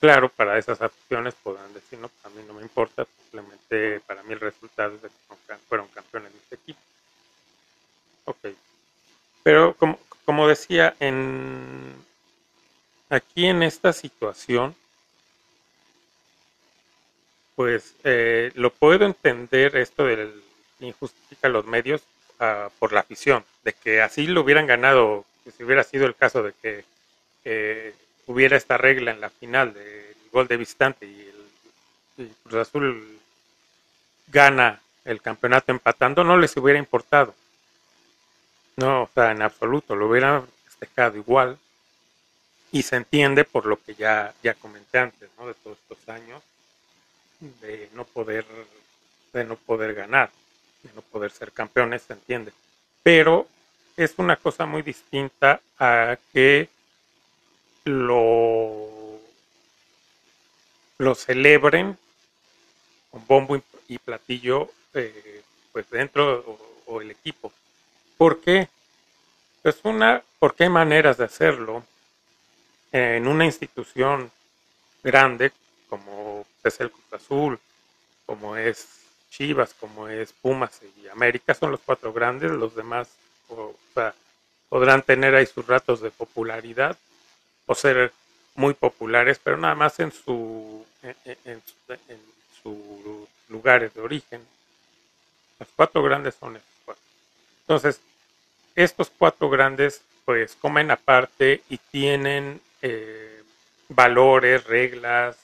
Claro, 0.00 0.28
para 0.28 0.58
esas 0.58 0.80
opciones 0.80 1.34
podrán 1.34 1.72
decir, 1.74 1.98
no, 1.98 2.10
a 2.24 2.28
mí 2.28 2.42
no 2.46 2.54
me 2.54 2.62
importa, 2.62 3.06
simplemente 3.22 4.00
para 4.00 4.22
mí 4.22 4.32
el 4.32 4.40
resultado 4.40 4.94
es 4.94 5.02
de 5.02 5.08
que 5.08 5.56
fueron 5.68 5.88
campeones 5.88 6.32
de 6.32 6.38
este 6.38 6.54
equipo. 6.54 6.80
Ok. 8.26 8.48
Pero 9.42 9.74
como, 9.74 9.98
como 10.24 10.46
decía, 10.46 10.94
en 11.00 11.94
aquí 13.08 13.46
en 13.46 13.62
esta 13.62 13.92
situación, 13.92 14.74
pues 17.56 17.94
eh, 18.04 18.52
lo 18.54 18.70
puedo 18.70 19.04
entender 19.04 19.76
esto 19.76 20.04
del 20.04 20.42
injustifica 20.80 21.48
los 21.48 21.66
medios 21.66 22.02
uh, 22.40 22.70
por 22.78 22.92
la 22.92 23.00
afición, 23.00 23.44
de 23.64 23.72
que 23.72 24.00
así 24.00 24.26
lo 24.26 24.42
hubieran 24.42 24.66
ganado, 24.66 25.24
si 25.56 25.64
hubiera 25.64 25.84
sido 25.84 26.06
el 26.06 26.14
caso 26.14 26.42
de 26.42 26.52
que 26.62 26.84
eh, 27.44 27.94
hubiera 28.26 28.56
esta 28.56 28.76
regla 28.76 29.10
en 29.10 29.20
la 29.20 29.30
final 29.30 29.72
del 29.72 30.14
gol 30.32 30.46
de 30.46 30.56
visitante 30.56 31.06
y 31.06 31.32
el, 32.18 32.30
Cruz 32.42 32.68
Azul 32.68 33.18
gana 34.26 34.80
el 35.04 35.22
campeonato 35.22 35.72
empatando, 35.72 36.24
no 36.24 36.36
les 36.36 36.56
hubiera 36.56 36.78
importado. 36.78 37.34
No, 38.76 39.04
o 39.04 39.10
sea, 39.14 39.30
en 39.30 39.42
absoluto, 39.42 39.96
lo 39.96 40.08
hubieran 40.08 40.46
festejado 40.64 41.16
igual. 41.16 41.58
Y 42.70 42.82
se 42.82 42.96
entiende 42.96 43.44
por 43.44 43.66
lo 43.66 43.82
que 43.82 43.94
ya, 43.94 44.34
ya 44.42 44.54
comenté 44.54 44.98
antes, 44.98 45.28
¿no? 45.38 45.46
De 45.46 45.54
todos 45.54 45.78
estos 45.78 46.08
años, 46.08 46.42
de 47.40 47.88
no 47.94 48.04
poder, 48.04 48.44
de 49.32 49.44
no 49.44 49.56
poder 49.56 49.94
ganar, 49.94 50.30
de 50.82 50.90
no 50.94 51.02
poder 51.02 51.30
ser 51.30 51.52
campeones, 51.52 52.02
se 52.02 52.12
entiende. 52.12 52.52
Pero 53.02 53.46
es 53.96 54.14
una 54.18 54.36
cosa 54.36 54.66
muy 54.66 54.82
distinta 54.82 55.60
a 55.78 56.16
que 56.32 56.68
lo, 57.84 59.18
lo 60.98 61.14
celebren 61.14 61.96
con 63.10 63.26
bombo 63.26 63.60
y 63.88 63.98
platillo 63.98 64.70
eh, 64.94 65.42
pues 65.72 65.88
dentro 65.90 66.58
o, 66.86 67.00
el 67.00 67.10
equipo. 67.10 67.52
¿Por 68.16 68.40
qué? 68.40 68.68
Pues 69.62 69.78
una, 69.84 70.22
porque 70.38 70.64
hay 70.64 70.70
maneras 70.70 71.18
de 71.18 71.24
hacerlo 71.24 71.84
en 72.92 73.26
una 73.26 73.44
institución 73.44 74.30
grande 75.02 75.52
como 75.88 76.46
es 76.64 76.80
el 76.80 76.90
Cruz 76.90 77.12
Azul, 77.12 77.58
como 78.26 78.56
es 78.56 78.86
Chivas, 79.30 79.74
como 79.74 80.08
es 80.08 80.32
Pumas 80.32 80.80
y 81.02 81.08
América, 81.08 81.54
son 81.54 81.70
los 81.70 81.80
cuatro 81.80 82.12
grandes, 82.12 82.50
los 82.50 82.74
demás 82.74 83.08
podrán 84.68 85.02
tener 85.02 85.34
ahí 85.34 85.46
sus 85.46 85.66
ratos 85.66 86.00
de 86.00 86.10
popularidad, 86.10 86.96
o 87.66 87.74
ser 87.74 88.12
muy 88.54 88.74
populares, 88.74 89.40
pero 89.42 89.56
nada 89.56 89.74
más 89.74 90.00
en 90.00 90.12
su 90.12 90.84
en, 91.02 91.62
sus 92.62 93.28
lugares 93.48 93.94
de 93.94 94.00
origen. 94.00 94.44
Los 95.58 95.68
cuatro 95.76 96.02
grandes 96.02 96.34
son 96.34 96.56
estos 96.56 96.74
cuatro. 96.84 97.04
Entonces, 97.60 98.00
estos 98.74 99.10
cuatro 99.16 99.48
grandes 99.48 100.02
pues 100.24 100.56
comen 100.56 100.90
aparte 100.90 101.62
y 101.70 101.78
tienen 101.78 102.60
eh, 102.82 103.42
valores, 103.88 104.64
reglas, 104.64 105.36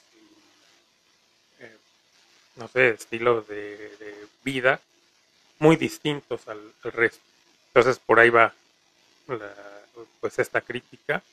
eh, 1.59 1.75
no 2.55 2.67
sé, 2.67 2.89
estilos 2.89 3.47
de, 3.47 3.91
vida 4.43 4.79
muy 5.57 5.75
distintos 5.75 6.47
al, 6.47 6.61
resto. 6.83 7.21
Entonces 7.67 7.99
por 7.99 8.19
ahí 8.19 8.29
va 8.29 8.53
pues 10.19 10.37
esta 10.37 10.61
crítica 10.61 11.23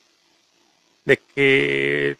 de 1.04 1.18
que 1.18 2.16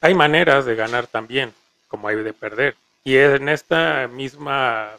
hay 0.00 0.14
maneras 0.14 0.64
de 0.64 0.74
ganar 0.74 1.06
también, 1.06 1.52
como 1.88 2.08
hay 2.08 2.16
de 2.16 2.32
perder. 2.32 2.76
Y 3.04 3.16
en 3.16 3.48
esta 3.48 4.06
misma 4.08 4.92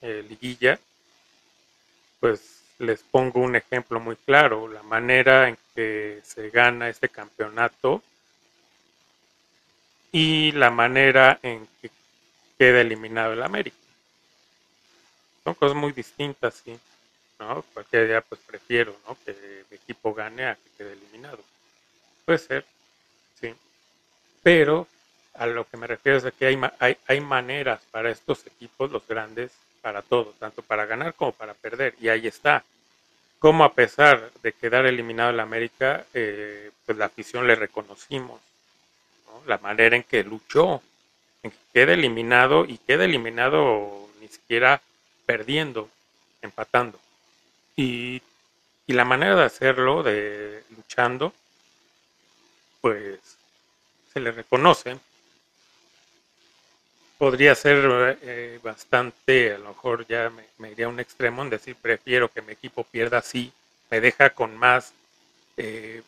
eh, 0.00 0.24
liguilla, 0.28 0.78
pues 2.20 2.62
les 2.78 3.02
pongo 3.02 3.40
un 3.40 3.56
ejemplo 3.56 4.00
muy 4.00 4.16
claro, 4.16 4.68
la 4.68 4.82
manera 4.82 5.48
en 5.48 5.56
que 5.74 6.20
se 6.24 6.50
gana 6.50 6.88
este 6.88 7.08
campeonato 7.08 8.02
y 10.12 10.52
la 10.52 10.70
manera 10.70 11.38
en 11.42 11.66
que 11.80 11.90
queda 12.58 12.80
eliminado 12.80 13.32
el 13.32 13.42
América. 13.42 13.76
Son 15.44 15.54
cosas 15.54 15.76
muy 15.76 15.92
distintas, 15.92 16.62
sí. 16.64 16.78
¿no? 17.38 17.62
Cualquier 17.74 18.06
día 18.06 18.20
pues 18.20 18.40
prefiero 18.46 18.96
¿no? 19.08 19.16
que 19.24 19.64
mi 19.70 19.76
equipo 19.76 20.14
gane 20.14 20.46
a 20.46 20.54
que 20.54 20.70
quede 20.78 20.92
eliminado. 20.92 21.38
Puede 22.24 22.38
ser, 22.38 22.64
sí. 23.40 23.54
Pero 24.42 24.86
a 25.34 25.46
lo 25.46 25.66
que 25.66 25.76
me 25.76 25.86
refiero 25.86 26.18
es 26.18 26.34
que 26.34 26.46
hay, 26.46 26.60
hay, 26.78 26.96
hay 27.06 27.20
maneras 27.20 27.80
para 27.90 28.10
estos 28.10 28.46
equipos, 28.46 28.92
los 28.92 29.06
grandes, 29.06 29.50
para 29.80 30.02
todo, 30.02 30.34
tanto 30.38 30.62
para 30.62 30.86
ganar 30.86 31.14
como 31.14 31.32
para 31.32 31.54
perder. 31.54 31.94
Y 32.00 32.08
ahí 32.08 32.26
está. 32.26 32.64
Como 33.42 33.64
a 33.64 33.72
pesar 33.72 34.30
de 34.44 34.52
quedar 34.52 34.86
eliminado 34.86 35.30
el 35.30 35.40
América, 35.40 36.06
eh, 36.14 36.70
pues 36.86 36.96
la 36.96 37.06
afición 37.06 37.44
le 37.48 37.56
reconocimos. 37.56 38.40
La 39.48 39.58
manera 39.58 39.96
en 39.96 40.04
que 40.04 40.22
luchó, 40.22 40.80
en 41.42 41.50
que 41.50 41.56
quede 41.74 41.94
eliminado 41.94 42.64
y 42.64 42.78
queda 42.78 43.04
eliminado 43.04 44.08
ni 44.20 44.28
siquiera 44.28 44.80
perdiendo, 45.26 45.88
empatando. 46.40 47.00
Y, 47.74 48.22
y 48.86 48.92
la 48.92 49.04
manera 49.04 49.34
de 49.34 49.44
hacerlo, 49.44 50.04
de 50.04 50.62
luchando, 50.76 51.32
pues 52.80 53.18
se 54.12 54.20
le 54.20 54.30
reconoce. 54.30 55.00
Podría 57.22 57.54
ser 57.54 58.18
eh, 58.22 58.58
bastante, 58.64 59.54
a 59.54 59.58
lo 59.58 59.68
mejor 59.68 60.04
ya 60.08 60.28
me, 60.58 60.72
iría 60.72 60.86
a 60.86 60.88
un 60.88 60.98
extremo 60.98 61.42
en 61.42 61.50
decir 61.50 61.76
prefiero 61.76 62.28
que 62.28 62.42
mi 62.42 62.50
equipo 62.50 62.82
pierda 62.82 63.18
así, 63.18 63.52
me 63.92 64.00
deja 64.00 64.30
con 64.30 64.56
más, 64.56 64.92
eh, 65.56 66.02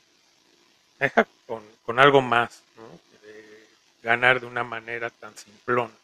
me 0.98 1.06
deja 1.06 1.24
con, 1.46 1.62
con 1.86 2.00
algo 2.00 2.20
más, 2.20 2.64
¿no? 2.76 2.82
de 3.28 3.68
ganar 4.02 4.40
de 4.40 4.46
una 4.46 4.64
manera 4.64 5.08
tan 5.08 5.38
simplona. 5.38 5.94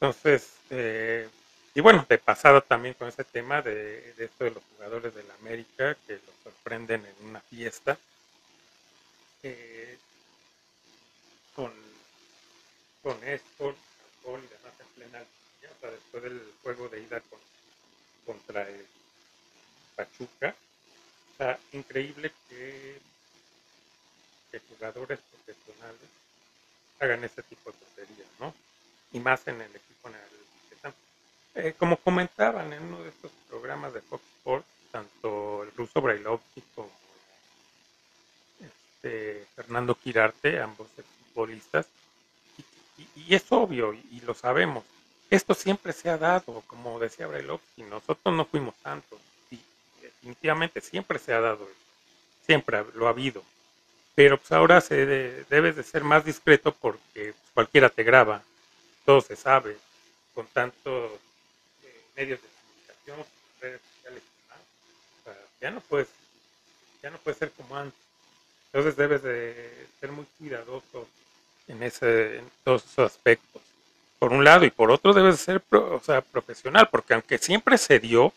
Entonces, 0.00 0.54
eh, 0.70 1.28
y 1.74 1.80
bueno, 1.82 2.06
de 2.08 2.16
pasado 2.16 2.62
también 2.62 2.94
con 2.94 3.06
ese 3.06 3.24
tema 3.24 3.60
de, 3.60 4.14
esto 4.16 4.44
de 4.44 4.50
los 4.50 4.62
jugadores 4.74 5.14
de 5.14 5.24
la 5.24 5.34
América 5.34 5.94
que 6.06 6.14
los 6.14 6.34
sorprenden 6.42 7.04
en 7.04 7.28
una 7.28 7.40
fiesta. 7.40 7.98
Con, 11.54 11.91
con 13.02 13.22
esto, 13.24 13.74
alcohol 14.16 14.42
y 14.44 14.48
demás 14.48 14.74
en 14.80 14.86
plena 14.94 15.18
o 15.22 15.80
sea, 15.80 15.90
después 15.90 16.22
del 16.22 16.52
juego 16.62 16.88
de 16.88 17.00
ida 17.00 17.20
con, 17.20 17.38
contra 18.26 18.68
el 18.68 18.86
Pachuca. 19.96 20.54
O 21.38 21.76
increíble 21.76 22.32
que, 22.48 23.00
que 24.50 24.60
jugadores 24.60 25.18
profesionales 25.30 26.08
hagan 27.00 27.24
ese 27.24 27.42
tipo 27.42 27.72
de 27.72 27.78
tonterías, 27.78 28.28
¿no? 28.38 28.54
Y 29.12 29.18
más 29.18 29.46
en 29.48 29.60
el 29.60 29.74
equipo 29.74 30.08
en 30.08 30.14
el 30.14 30.42
eh, 31.54 31.74
como 31.76 31.98
comentaban 31.98 32.72
en 32.72 32.82
uno 32.82 33.02
de 33.02 33.10
estos 33.10 33.30
programas 33.48 33.92
de 33.92 34.00
Fox 34.00 34.24
Sports, 34.38 34.66
tanto 34.90 35.64
el 35.64 35.72
ruso 35.72 36.00
Brailovsky 36.00 36.62
como 36.74 36.90
este, 38.60 39.46
Fernando 39.54 39.94
Quirarte, 39.94 40.60
ambos 40.60 40.88
futbolistas, 41.34 41.86
y, 42.98 43.34
es 43.34 43.44
obvio 43.50 43.92
y, 43.92 44.20
lo 44.24 44.34
sabemos, 44.34 44.84
esto 45.30 45.54
siempre 45.54 45.92
se 45.92 46.10
ha 46.10 46.18
dado, 46.18 46.62
como 46.66 46.98
decía 46.98 47.26
Brailovsky, 47.26 47.82
nosotros 47.84 48.34
no 48.34 48.44
fuimos 48.44 48.74
tantos, 48.82 49.18
y 49.50 49.58
definitivamente 50.00 50.80
siempre 50.80 51.18
se 51.18 51.32
ha 51.32 51.40
dado 51.40 51.68
siempre 52.44 52.84
lo 52.94 53.06
ha 53.06 53.10
habido, 53.10 53.42
pero 54.14 54.36
pues 54.36 54.50
ahora 54.52 54.80
se 54.80 55.06
debes 55.06 55.76
de 55.76 55.82
ser 55.82 56.02
más 56.04 56.24
discreto 56.24 56.72
porque 56.72 57.32
pues, 57.32 57.50
cualquiera 57.54 57.88
te 57.88 58.02
graba, 58.02 58.42
todo 59.06 59.20
se 59.20 59.36
sabe, 59.36 59.78
con 60.34 60.46
tantos 60.48 61.12
medios 62.16 62.40
de 62.42 62.48
comunicación, 62.48 63.26
redes 63.60 63.80
sociales 63.94 64.22
ya 65.62 65.70
no 65.70 65.80
puedes, 65.80 66.08
ya 67.02 67.10
no 67.10 67.18
puede 67.18 67.38
ser 67.38 67.52
como 67.52 67.76
antes. 67.76 67.98
Entonces 68.66 68.96
debes 68.96 69.22
de 69.22 69.86
ser 70.00 70.10
muy 70.10 70.26
cuidadoso 70.38 71.06
en 71.68 71.82
ese, 71.82 72.38
en 72.38 72.50
todos 72.64 72.84
esos 72.84 73.12
aspectos. 73.12 73.62
Por 74.18 74.32
un 74.32 74.44
lado 74.44 74.64
y 74.64 74.70
por 74.70 74.90
otro 74.90 75.12
debes 75.12 75.40
ser 75.40 75.62
o 75.70 76.00
sea, 76.04 76.20
profesional, 76.20 76.88
porque 76.90 77.14
aunque 77.14 77.38
siempre 77.38 77.78
se 77.78 77.98
dio, 77.98 78.32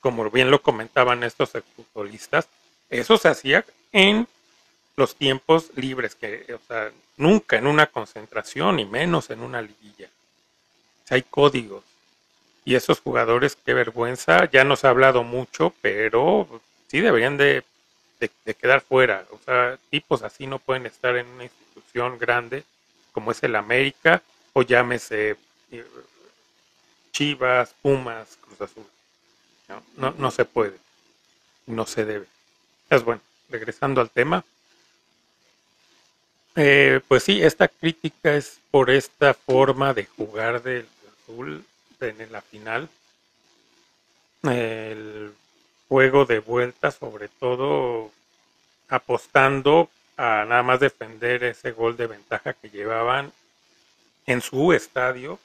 como 0.00 0.30
bien 0.30 0.50
lo 0.50 0.60
comentaban 0.60 1.22
estos 1.24 1.52
futbolistas, 1.76 2.48
eso 2.90 3.16
se 3.16 3.28
hacía 3.28 3.64
en 3.92 4.26
los 4.96 5.16
tiempos 5.16 5.70
libres, 5.74 6.14
que, 6.14 6.46
o 6.54 6.60
sea, 6.66 6.92
nunca 7.16 7.56
en 7.56 7.66
una 7.66 7.86
concentración 7.86 8.78
y 8.78 8.84
menos 8.84 9.30
en 9.30 9.40
una 9.40 9.62
liguilla. 9.62 10.08
hay 11.08 11.22
códigos, 11.22 11.84
y 12.64 12.74
esos 12.74 13.00
jugadores, 13.00 13.56
qué 13.56 13.74
vergüenza, 13.74 14.48
ya 14.50 14.64
nos 14.64 14.84
ha 14.84 14.90
hablado 14.90 15.24
mucho, 15.24 15.74
pero 15.80 16.46
sí 16.88 17.00
deberían 17.00 17.36
de, 17.36 17.64
quedar 18.60 18.82
fuera. 18.82 19.26
O 19.30 19.38
sea, 19.44 19.78
tipos 19.90 20.22
así 20.22 20.46
no 20.46 20.58
pueden 20.58 20.86
estar 20.86 21.16
en 21.16 21.26
una 21.26 21.44
institución 21.44 21.71
grande 21.92 22.64
como 23.12 23.30
es 23.30 23.42
el 23.42 23.56
América 23.56 24.22
o 24.52 24.62
llámese 24.62 25.36
eh, 25.70 25.84
Chivas, 27.12 27.74
Pumas, 27.82 28.38
Cruz 28.40 28.60
Azul. 28.60 28.86
No, 29.96 30.14
no, 30.18 30.30
se 30.30 30.44
puede, 30.44 30.76
no 31.66 31.86
se 31.86 32.04
debe. 32.04 32.26
Es 32.90 33.04
bueno, 33.04 33.22
regresando 33.48 34.00
al 34.00 34.10
tema. 34.10 34.44
Eh, 36.56 37.00
pues 37.08 37.22
sí, 37.22 37.42
esta 37.42 37.68
crítica 37.68 38.34
es 38.34 38.58
por 38.70 38.90
esta 38.90 39.32
forma 39.32 39.94
de 39.94 40.04
jugar 40.04 40.62
del 40.62 40.86
Azul 41.22 41.64
en 42.00 42.32
la 42.32 42.42
final. 42.42 42.88
El 44.42 45.32
juego 45.88 46.26
de 46.26 46.40
vuelta, 46.40 46.90
sobre 46.90 47.28
todo 47.28 48.10
apostando 48.88 49.88
a 50.22 50.44
nada 50.44 50.62
más 50.62 50.78
defender 50.78 51.42
ese 51.42 51.72
gol 51.72 51.96
de 51.96 52.06
ventaja 52.06 52.52
que 52.52 52.70
llevaban 52.70 53.32
en 54.24 54.40
su 54.40 54.72
estadio. 54.72 55.40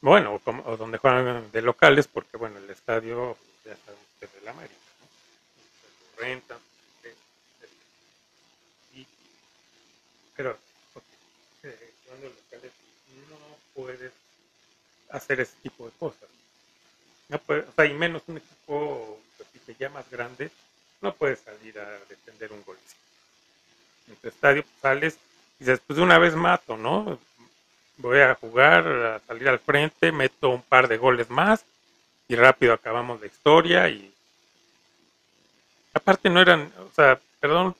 Bueno, 0.00 0.40
o, 0.44 0.76
donde 0.76 0.98
juegan 0.98 1.48
de 1.52 1.62
locales, 1.62 2.08
porque 2.08 2.36
bueno, 2.36 2.58
el 2.58 2.68
estadio 2.68 3.36
ya 3.64 3.76
sabemos 3.76 4.06
que 4.18 4.24
es 4.26 4.34
del 4.34 4.48
América, 4.48 4.74
¿no? 5.00 6.20
rentan, 6.20 6.58
pero 10.34 10.58
eh, 11.62 11.92
locales 12.10 12.72
no 13.28 13.56
puedes 13.74 14.12
hacer 15.10 15.38
ese 15.38 15.54
tipo 15.62 15.84
de 15.84 15.92
cosas. 16.00 16.28
No 17.28 17.38
puede, 17.38 17.60
o 17.60 17.72
sea, 17.76 17.84
y 17.84 17.94
menos 17.94 18.22
un 18.26 18.38
equipo 18.38 19.20
pues, 19.36 19.78
ya 19.78 19.88
más 19.88 20.10
grande, 20.10 20.50
no 21.00 21.14
puede 21.14 21.36
salir 21.36 21.78
a 21.78 21.90
defender 22.08 22.52
un 22.52 22.64
gol. 22.64 22.76
En 24.10 24.16
tu 24.16 24.28
estadio 24.28 24.62
pues, 24.62 24.74
sales 24.82 25.18
y 25.58 25.64
después 25.64 25.96
de 25.96 26.02
una 26.02 26.18
vez 26.18 26.34
mato, 26.34 26.76
¿no? 26.76 27.18
Voy 27.96 28.20
a 28.20 28.34
jugar, 28.34 28.86
a 28.86 29.20
salir 29.26 29.48
al 29.48 29.58
frente, 29.58 30.12
meto 30.12 30.50
un 30.50 30.62
par 30.62 30.88
de 30.88 30.98
goles 30.98 31.30
más 31.30 31.64
y 32.28 32.36
rápido 32.36 32.72
acabamos 32.72 33.20
la 33.20 33.26
historia 33.26 33.88
y 33.88 34.12
aparte 35.94 36.28
no 36.28 36.40
eran, 36.40 36.72
o 36.78 36.94
sea, 36.94 37.18
perdón, 37.40 37.74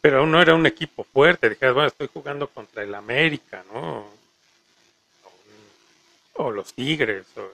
pero 0.00 0.26
no 0.26 0.40
era 0.40 0.54
un 0.54 0.66
equipo 0.66 1.04
fuerte, 1.04 1.48
dijeras, 1.48 1.74
bueno, 1.74 1.88
estoy 1.88 2.08
jugando 2.12 2.48
contra 2.48 2.82
el 2.82 2.94
América, 2.94 3.64
¿no? 3.72 4.22
o 6.34 6.50
los 6.50 6.72
Tigres, 6.72 7.26
o 7.36 7.50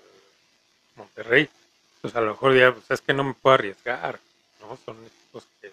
Monterrey, 0.96 1.48
pues 2.00 2.14
a 2.16 2.20
lo 2.20 2.30
mejor 2.30 2.56
ya, 2.56 2.72
pues 2.72 2.90
es 2.90 3.00
que 3.00 3.12
no 3.12 3.24
me 3.24 3.34
puedo 3.34 3.54
arriesgar, 3.54 4.18
¿no? 4.60 4.78
Son 4.84 4.96
equipos 5.04 5.46
que 5.60 5.72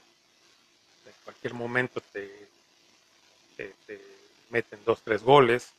cualquier 1.26 1.54
momento 1.54 2.02
te, 2.14 2.48
te, 3.58 4.00
meten 4.50 4.80
dos, 4.86 5.02
tres 5.04 5.22
goles, 5.24 5.72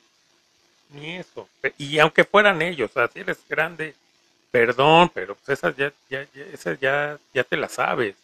ni 0.90 1.16
eso. 1.16 1.48
Y 1.78 1.98
aunque 1.98 2.24
fueran 2.24 2.60
ellos, 2.60 2.90
o 2.90 2.94
sea, 2.94 3.08
si 3.08 3.20
eres 3.20 3.38
grande, 3.48 3.94
perdón, 4.50 5.10
pero 5.14 5.34
pues 5.36 5.58
esas 5.58 5.74
ya, 5.76 5.92
ya, 6.10 6.26
ya, 6.34 6.44
esas 6.52 6.78
ya, 6.78 7.18
ya 7.32 7.44
te 7.44 7.56
las 7.56 7.72
sabes. 7.72 8.16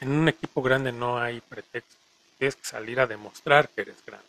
En 0.00 0.10
un 0.10 0.28
equipo 0.28 0.62
grande 0.62 0.92
no 0.92 1.18
hay 1.18 1.40
pretexto. 1.40 1.94
Tienes 2.38 2.56
que 2.56 2.64
salir 2.64 3.00
a 3.00 3.06
demostrar 3.06 3.68
que 3.68 3.82
eres 3.82 4.04
grande. 4.04 4.26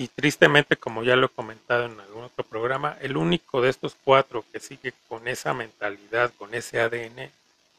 Y 0.00 0.08
tristemente, 0.08 0.76
como 0.76 1.02
ya 1.04 1.14
lo 1.14 1.26
he 1.26 1.28
comentado 1.28 1.84
en 1.84 2.00
algún 2.00 2.24
otro 2.24 2.42
programa, 2.42 2.96
el 3.02 3.18
único 3.18 3.60
de 3.60 3.68
estos 3.68 3.94
cuatro 4.02 4.44
que 4.50 4.58
sigue 4.58 4.94
con 5.08 5.28
esa 5.28 5.52
mentalidad, 5.52 6.32
con 6.38 6.54
ese 6.54 6.80
ADN, 6.80 7.30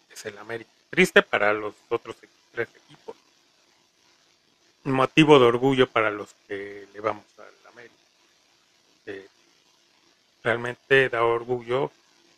es 0.10 0.26
el 0.26 0.38
América. 0.38 0.70
Triste 0.92 1.24
para 1.24 1.54
los 1.54 1.74
otros 1.88 2.18
tres 2.52 2.68
equipos. 2.76 3.16
Motivo 4.84 5.40
de 5.40 5.46
orgullo 5.46 5.88
para 5.88 6.12
los 6.12 6.34
que 6.50 6.86
le 6.94 7.00
vamos 7.00 7.24
al 7.38 7.72
América. 7.72 7.96
Eh, 9.06 9.26
realmente 10.44 11.08
da 11.08 11.24
orgullo 11.24 11.94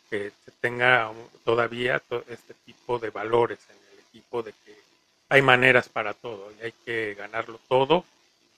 que 0.08 0.30
se 0.44 0.52
tenga 0.60 1.12
todavía 1.44 2.00
este 2.28 2.54
tipo 2.64 3.00
de 3.00 3.10
valores 3.10 3.58
en 3.70 3.76
el 3.92 4.04
equipo 4.08 4.44
de 4.44 4.52
que 4.52 4.78
hay 5.30 5.42
maneras 5.42 5.88
para 5.88 6.14
todo 6.14 6.52
y 6.52 6.66
hay 6.66 6.74
que 6.84 7.14
ganarlo 7.14 7.58
todo. 7.68 8.04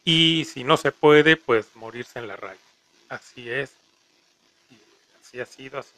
Y 0.04 0.44
si 0.44 0.62
no 0.62 0.76
se 0.76 0.92
puede 0.92 1.38
pues 1.38 1.74
morirse 1.74 2.18
en 2.18 2.28
la 2.28 2.36
raya. 2.36 2.60
Así 3.08 3.48
es. 3.48 3.72
Así 5.22 5.40
ha 5.40 5.46
sido 5.46 5.78
así 5.78 5.90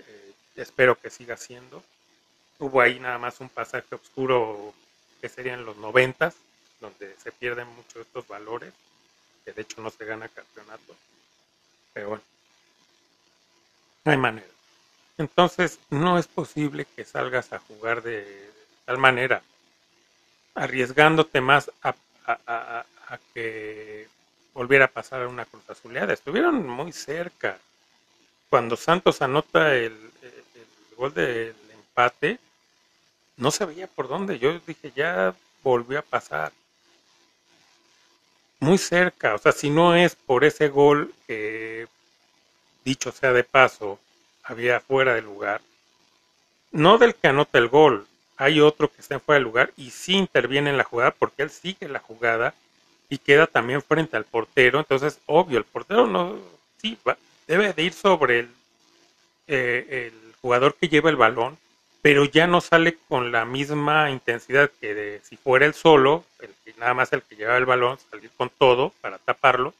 eh, 0.00 0.32
espero 0.56 1.00
que 1.00 1.08
siga 1.08 1.38
siendo 1.38 1.82
hubo 2.58 2.80
ahí 2.80 2.98
nada 3.00 3.18
más 3.18 3.40
un 3.40 3.48
pasaje 3.48 3.94
oscuro 3.94 4.74
que 5.20 5.28
serían 5.28 5.64
los 5.64 5.76
noventas 5.76 6.34
donde 6.80 7.14
se 7.22 7.32
pierden 7.32 7.68
muchos 7.68 8.06
estos 8.06 8.26
valores 8.26 8.72
que 9.44 9.52
de 9.52 9.62
hecho 9.62 9.80
no 9.80 9.90
se 9.90 10.04
gana 10.04 10.28
campeonato 10.28 10.94
pero 11.92 12.10
bueno 12.10 12.32
no 14.04 14.12
hay 14.12 14.18
manera. 14.18 14.46
Entonces, 15.18 15.78
no 15.90 16.18
es 16.18 16.26
posible 16.26 16.86
que 16.96 17.04
salgas 17.04 17.52
a 17.52 17.60
jugar 17.60 18.02
de, 18.02 18.50
tal 18.84 18.98
manera, 18.98 19.42
arriesgándote 20.54 21.40
más 21.40 21.70
a, 21.82 21.94
que 23.34 24.08
volviera 24.54 24.86
a 24.86 24.88
pasar 24.88 25.26
una 25.26 25.44
cruz 25.44 25.62
azuleada. 25.68 26.12
Estuvieron 26.12 26.66
muy 26.66 26.92
cerca. 26.92 27.58
Cuando 28.50 28.76
Santos 28.76 29.22
anota 29.22 29.74
el, 29.74 29.92
el 30.22 30.96
gol 30.96 31.14
del 31.14 31.54
empate, 31.92 32.38
no 33.36 33.50
se 33.50 33.64
veía 33.64 33.86
por 33.86 34.08
dónde. 34.08 34.38
Yo 34.38 34.58
dije, 34.66 34.92
ya 34.94 35.34
volvió 35.62 35.98
a 35.98 36.02
pasar. 36.02 36.52
Muy 38.60 38.78
cerca. 38.78 39.34
O 39.34 39.38
sea, 39.38 39.52
si 39.52 39.70
no 39.70 39.94
es 39.94 40.14
por 40.14 40.44
ese 40.44 40.68
gol 40.68 41.12
que 41.26 41.86
dicho 42.84 43.12
sea 43.12 43.32
de 43.32 43.44
paso, 43.44 43.98
había 44.42 44.80
fuera 44.80 45.14
de 45.14 45.22
lugar. 45.22 45.60
No 46.70 46.98
del 46.98 47.14
que 47.14 47.28
anota 47.28 47.58
el 47.58 47.68
gol, 47.68 48.06
hay 48.36 48.60
otro 48.60 48.90
que 48.90 49.00
está 49.00 49.14
en 49.14 49.20
fuera 49.20 49.38
de 49.38 49.44
lugar 49.44 49.72
y 49.76 49.90
sí 49.90 50.14
interviene 50.14 50.70
en 50.70 50.78
la 50.78 50.84
jugada 50.84 51.10
porque 51.10 51.42
él 51.42 51.50
sigue 51.50 51.88
la 51.88 51.98
jugada 51.98 52.54
y 53.10 53.18
queda 53.18 53.46
también 53.46 53.82
frente 53.82 54.16
al 54.16 54.24
portero. 54.24 54.78
Entonces, 54.78 55.18
obvio, 55.26 55.58
el 55.58 55.64
portero 55.64 56.06
no, 56.06 56.38
sí, 56.80 56.96
debe 57.46 57.72
de 57.72 57.82
ir 57.82 57.92
sobre 57.92 58.40
el, 58.40 58.50
eh, 59.48 60.10
el 60.10 60.34
jugador 60.40 60.74
que 60.74 60.88
lleva 60.88 61.10
el 61.10 61.16
balón, 61.16 61.58
pero 62.02 62.24
ya 62.24 62.48
no 62.48 62.60
sale 62.60 62.98
con 63.08 63.30
la 63.30 63.44
misma 63.44 64.10
intensidad 64.10 64.70
que 64.80 64.92
de, 64.92 65.20
si 65.22 65.36
fuera 65.36 65.64
el 65.66 65.72
solo, 65.72 66.24
el 66.40 66.50
que 66.64 66.74
nada 66.78 66.94
más 66.94 67.12
el 67.12 67.22
que 67.22 67.36
lleva 67.36 67.56
el 67.56 67.64
balón, 67.64 67.96
salir 68.10 68.30
con 68.36 68.50
todo 68.50 68.92
para 69.00 69.18
taparlo 69.18 69.72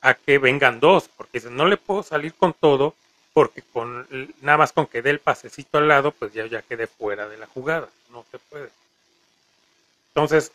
a 0.00 0.14
que 0.14 0.38
vengan 0.38 0.80
dos, 0.80 1.10
porque 1.14 1.38
no 1.50 1.66
le 1.66 1.76
puedo 1.76 2.02
salir 2.02 2.32
con 2.32 2.54
todo, 2.54 2.94
porque 3.34 3.60
con 3.60 4.08
nada 4.40 4.56
más 4.56 4.72
con 4.72 4.86
que 4.86 5.02
dé 5.02 5.10
el 5.10 5.20
pasecito 5.20 5.76
al 5.76 5.88
lado, 5.88 6.12
pues 6.12 6.32
ya, 6.32 6.46
ya 6.46 6.62
quedé 6.62 6.86
fuera 6.86 7.28
de 7.28 7.36
la 7.36 7.46
jugada, 7.46 7.90
no 8.10 8.24
se 8.30 8.38
puede. 8.38 8.70
Entonces, 10.08 10.52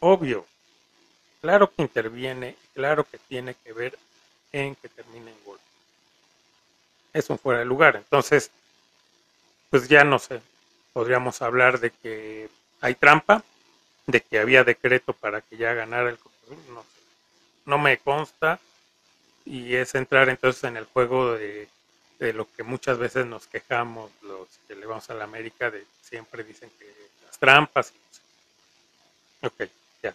obvio, 0.00 0.44
claro 1.40 1.72
que 1.74 1.80
interviene, 1.80 2.56
claro 2.74 3.04
que 3.04 3.16
tiene 3.16 3.54
que 3.64 3.72
ver 3.72 3.98
en 4.52 4.74
que 4.76 4.90
termine 4.90 5.30
en 5.30 5.44
gol. 5.46 5.58
Es 7.14 7.30
un 7.30 7.38
fuera 7.38 7.60
de 7.60 7.64
lugar, 7.64 7.96
entonces, 7.96 8.50
pues 9.74 9.88
ya 9.88 10.04
no 10.04 10.20
sé, 10.20 10.40
podríamos 10.92 11.42
hablar 11.42 11.80
de 11.80 11.90
que 11.90 12.48
hay 12.80 12.94
trampa, 12.94 13.42
de 14.06 14.20
que 14.20 14.38
había 14.38 14.62
decreto 14.62 15.14
para 15.14 15.40
que 15.40 15.56
ya 15.56 15.74
ganara 15.74 16.10
el 16.10 16.18
no 16.68 16.82
sé, 16.82 17.00
no 17.66 17.78
me 17.78 17.98
consta, 17.98 18.60
y 19.44 19.74
es 19.74 19.96
entrar 19.96 20.28
entonces 20.28 20.62
en 20.62 20.76
el 20.76 20.84
juego 20.84 21.34
de, 21.34 21.68
lo 22.20 22.46
que 22.52 22.62
muchas 22.62 22.98
veces 22.98 23.26
nos 23.26 23.48
quejamos 23.48 24.12
los 24.22 24.46
que 24.68 24.76
le 24.76 24.86
vamos 24.86 25.10
a 25.10 25.14
la 25.14 25.24
América 25.24 25.72
de 25.72 25.84
siempre 26.02 26.44
dicen 26.44 26.70
que 26.78 26.86
las 27.26 27.36
trampas 27.36 27.92
ok 29.42 29.64
ya 30.04 30.14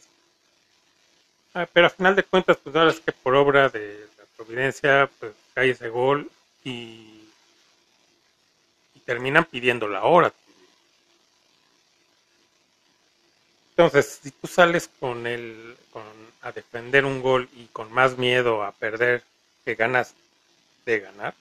ah, 1.54 1.68
pero 1.74 1.88
a 1.88 1.90
final 1.90 2.16
de 2.16 2.24
cuentas 2.24 2.56
pues 2.64 2.74
ahora 2.78 2.92
es 2.92 3.02
que 3.02 3.12
por 3.12 3.36
obra 3.36 3.68
de 3.68 4.08
la 4.18 4.24
providencia 4.38 5.10
pues 5.20 5.34
cae 5.54 5.72
ese 5.72 5.90
gol 5.90 6.32
y, 6.64 6.70
y 6.70 7.19
terminan 9.10 9.46
pidiendo 9.46 9.88
la 9.88 10.04
hora 10.04 10.32
entonces 13.72 14.20
si 14.22 14.32
tú 14.32 14.46
sales 14.46 14.90
con 15.00 15.26
el 15.26 15.78
con 15.92 16.04
a 16.42 16.52
defender 16.52 17.06
un 17.06 17.22
gol 17.22 17.50
y 17.56 17.66
con 17.68 17.92
más 17.92 18.18
miedo 18.18 18.64
a 18.64 18.72
perder 18.72 19.24
que 19.66 19.76
ganas 19.76 20.14
de 20.86 21.00
ganar, 21.00 21.34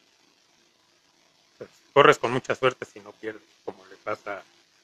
pues 1.57 1.71
corres 1.93 2.19
con 2.19 2.33
mucha 2.33 2.55
suerte 2.55 2.85
si 2.85 3.01
no 3.01 3.13
pierdes, 3.13 3.43
como 3.65 3.85
le 3.87 3.97
pasa, 3.97 4.43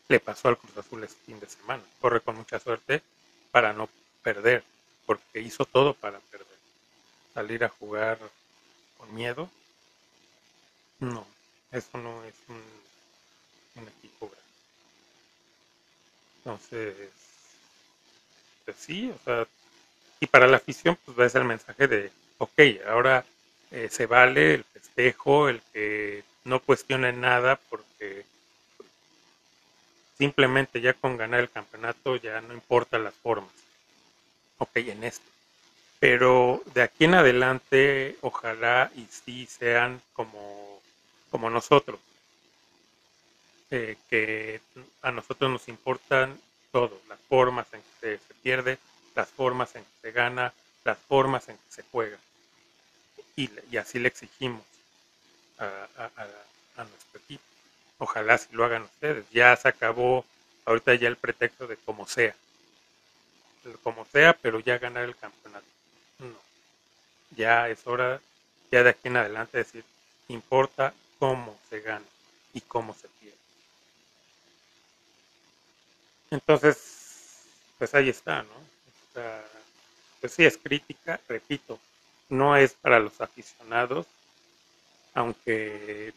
le 0.09 0.21
pasó 0.21 0.49
al 0.49 0.59
Cruz 0.59 0.77
Azul 0.77 1.05
este 1.05 1.21
fin 1.27 1.41
de 1.41 1.49
semana. 1.49 1.83
Corre 2.01 2.21
con 2.21 2.37
mucha 2.37 2.59
suerte 2.59 3.03
para 3.51 3.73
no 3.73 3.89
perder, 4.23 4.65
porque 5.07 5.41
hizo 5.41 5.65
todo 5.65 5.95
para 5.95 6.19
perder. 6.19 6.47
Salir 7.35 7.65
a 7.65 7.69
jugar 7.69 8.19
con 8.97 9.15
miedo, 9.15 9.51
no, 11.01 11.27
eso 11.75 11.99
no 11.99 12.25
es 12.25 12.35
un, 12.49 13.89
equipo 13.89 14.29
grande. 14.29 14.45
Entonces, 16.39 17.11
pues 18.65 18.77
sí, 18.79 19.11
o 19.11 19.19
sea, 19.25 19.47
y 20.21 20.27
para 20.27 20.47
la 20.47 20.57
afición, 20.59 20.97
pues 21.05 21.19
va 21.19 21.27
a 21.27 21.29
ser 21.29 21.43
el 21.43 21.49
mensaje 21.49 21.89
de, 21.89 22.13
ok, 22.39 22.61
ahora 22.89 23.25
eh, 23.71 23.89
se 23.91 24.07
vale 24.07 24.55
el 24.55 24.65
festejo, 24.65 25.49
el 25.49 25.61
que 25.73 26.25
no 26.45 26.61
cuestionen 26.61 27.21
nada, 27.21 27.57
porque 27.69 28.25
simplemente 30.17 30.81
ya 30.81 30.95
con 30.95 31.17
ganar 31.17 31.41
el 31.41 31.51
campeonato 31.51 32.17
ya 32.17 32.41
no 32.41 32.55
importa 32.55 32.99
las 32.99 33.15
formas. 33.15 33.51
Ok, 34.59 34.77
en 34.77 35.05
esto. 35.05 35.25
Pero 35.99 36.63
de 36.75 36.83
aquí 36.83 37.05
en 37.05 37.15
adelante, 37.15 38.17
ojalá 38.21 38.91
y 38.95 39.07
sí 39.11 39.47
sean 39.47 40.01
como, 40.13 40.74
como 41.35 41.51
nosotros. 41.51 41.99
Eh, 43.73 43.97
que 44.09 44.61
a 45.03 45.11
nosotros 45.11 45.51
nos 45.51 45.67
importan 45.67 46.41
todo, 46.71 47.01
las 47.09 47.19
formas 47.29 47.67
en 47.73 47.83
que 48.01 48.19
se 48.19 48.35
pierde, 48.35 48.79
las 49.17 49.31
formas 49.31 49.75
en 49.75 49.83
que 49.83 49.91
se 50.01 50.13
gana, 50.13 50.53
las 50.85 50.97
formas 50.97 51.49
en 51.49 51.57
que 51.57 51.73
se 51.73 51.83
juega. 51.91 52.17
Y, 53.35 53.51
así 53.77 53.99
le 53.99 54.07
exigimos 54.07 54.63
a, 55.59 55.99
nuestro 56.77 57.19
equipo. 57.19 57.43
Ojalá 57.99 58.39
si 58.39 58.55
lo 58.55 58.65
hagan 58.65 58.83
ustedes. 58.83 59.25
Ya 59.33 59.57
se 59.57 59.67
acabó 59.67 60.25
ahorita 60.67 60.95
ya 60.95 61.09
el 61.09 61.17
pretexto 61.17 61.67
de 61.67 61.77
como 61.79 62.07
sea. 62.07 62.37
Como 63.83 64.05
sea, 64.05 64.35
pero 64.35 64.61
ya 64.61 64.79
ganar 64.79 65.03
el 65.03 65.17
campeonato. 65.17 65.67
No. 66.21 66.39
Ya 67.37 67.69
es 67.71 67.85
hora, 67.89 68.21
ya 68.71 68.85
de 68.85 68.91
aquí 68.91 69.09
en 69.09 69.17
adelante, 69.17 69.59
decir, 69.59 69.85
importa 70.29 70.95
cómo 71.19 71.59
se 71.69 71.81
gana 71.81 72.05
y 72.53 72.61
cómo 72.61 72.95
se 72.95 73.09
pierde. 73.21 73.39
Entonces, 76.31 77.45
pues 77.79 77.95
ahí 77.95 78.09
está, 78.09 78.43
¿no? 78.43 78.65
pues 80.21 80.33
sí 80.33 80.45
es 80.45 80.57
crítica, 80.57 81.21
repito, 81.29 81.79
no 82.31 82.57
es 82.57 82.73
para 82.73 82.99
los 82.99 83.21
aficionados, 83.21 84.07
aunque 85.13 86.13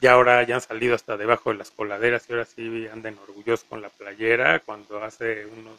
ya 0.00 0.12
ahora 0.12 0.38
hayan 0.38 0.62
salido 0.62 0.94
hasta 0.94 1.16
debajo 1.18 1.50
de 1.50 1.58
las 1.58 1.70
coladeras 1.70 2.24
y 2.28 2.32
ahora 2.32 2.46
sí 2.46 2.86
anden 2.90 3.18
orgullosos 3.18 3.66
con 3.68 3.82
la 3.82 3.90
playera, 3.90 4.60
cuando 4.60 5.02
hace 5.02 5.44
unos, 5.44 5.78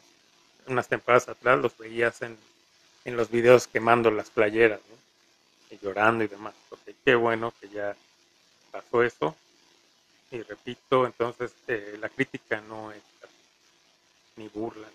unas 0.66 0.86
temporadas 0.86 1.28
atrás 1.28 1.58
los 1.58 1.76
veías 1.76 2.22
en, 2.22 2.36
en 3.04 3.16
los 3.16 3.30
videos 3.30 3.66
quemando 3.66 4.10
las 4.10 4.30
playeras, 4.30 4.80
y 5.70 5.78
llorando 5.82 6.22
y 6.22 6.28
demás, 6.28 6.54
porque 6.68 6.94
qué 7.04 7.14
bueno 7.14 7.52
que 7.60 7.68
ya 7.70 7.96
pasó 8.72 9.04
eso, 9.04 9.36
y 10.32 10.42
repito, 10.42 11.06
entonces 11.06 11.52
eh, 11.68 11.96
la 12.00 12.08
crítica 12.08 12.60
no 12.62 12.90
es 12.90 13.02
ni 14.34 14.48
burla, 14.48 14.88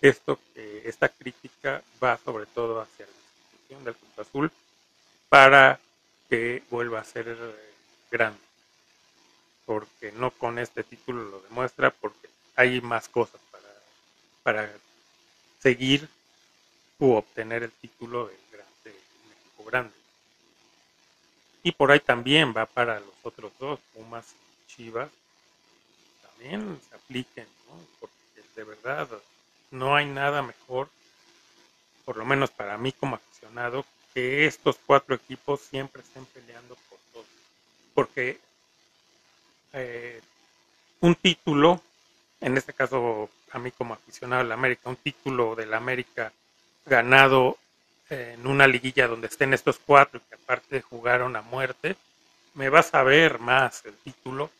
esto, 0.00 0.38
esta 0.54 1.08
crítica 1.08 1.82
va 2.02 2.18
sobre 2.18 2.46
todo 2.46 2.80
hacia 2.80 3.06
la 3.06 3.12
institución 3.12 3.84
del 3.84 3.96
Cruz 3.96 4.18
Azul 4.18 4.52
para 5.28 5.80
que 6.28 6.62
vuelva 6.70 7.00
a 7.00 7.04
ser 7.04 7.26
eh, 7.28 7.72
grande. 8.10 8.38
Porque 9.64 10.12
no 10.12 10.30
con 10.30 10.58
este 10.58 10.84
título 10.84 11.24
lo 11.24 11.40
demuestra, 11.40 11.90
porque 11.90 12.28
hay 12.54 12.80
más 12.82 13.08
cosas 13.08 13.40
para, 13.50 13.68
para 14.42 14.72
seguir 15.60 16.08
u 16.98 17.14
obtener 17.14 17.62
el 17.62 17.72
título 17.72 18.30
equipo 18.30 19.64
grande. 19.64 19.94
Y 21.64 21.72
por 21.72 21.90
ahí 21.90 21.98
también 21.98 22.54
va 22.54 22.66
para 22.66 23.00
los 23.00 23.14
otros 23.22 23.50
dos, 23.58 23.80
Pumas 23.94 24.26
y 24.34 24.72
Chivas, 24.72 25.08
también 26.22 26.78
se 26.88 26.94
apliquen, 26.94 27.46
¿no? 27.66 27.74
porque 27.98 28.14
de 28.54 28.64
verdad 28.64 29.08
no 29.70 29.96
hay 29.96 30.04
nada 30.04 30.42
mejor, 30.42 30.90
por 32.04 32.18
lo 32.18 32.26
menos 32.26 32.50
para 32.50 32.76
mí 32.76 32.92
como 32.92 33.16
aficionado, 33.16 33.86
que 34.12 34.44
estos 34.46 34.78
cuatro 34.84 35.14
equipos 35.14 35.62
siempre 35.62 36.02
estén 36.02 36.26
peleando 36.26 36.76
por 36.90 36.98
todo. 37.14 37.24
Porque 37.94 38.38
eh, 39.72 40.20
un 41.00 41.14
título, 41.14 41.80
en 42.42 42.58
este 42.58 42.74
caso 42.74 43.30
a 43.52 43.58
mí 43.58 43.70
como 43.70 43.94
aficionado 43.94 44.42
de 44.42 44.48
la 44.50 44.54
América, 44.54 44.90
un 44.90 44.96
título 44.96 45.54
de 45.54 45.64
la 45.64 45.78
América 45.78 46.30
ganado 46.84 47.56
en 48.14 48.46
una 48.46 48.66
liguilla 48.66 49.08
donde 49.08 49.26
estén 49.26 49.54
estos 49.54 49.78
cuatro 49.84 50.20
que 50.28 50.34
aparte 50.36 50.80
jugaron 50.82 51.36
a 51.36 51.42
muerte, 51.42 51.96
me 52.54 52.68
vas 52.68 52.94
a 52.94 53.02
ver 53.02 53.38
más 53.38 53.84
el 53.84 53.94
título 53.96 54.50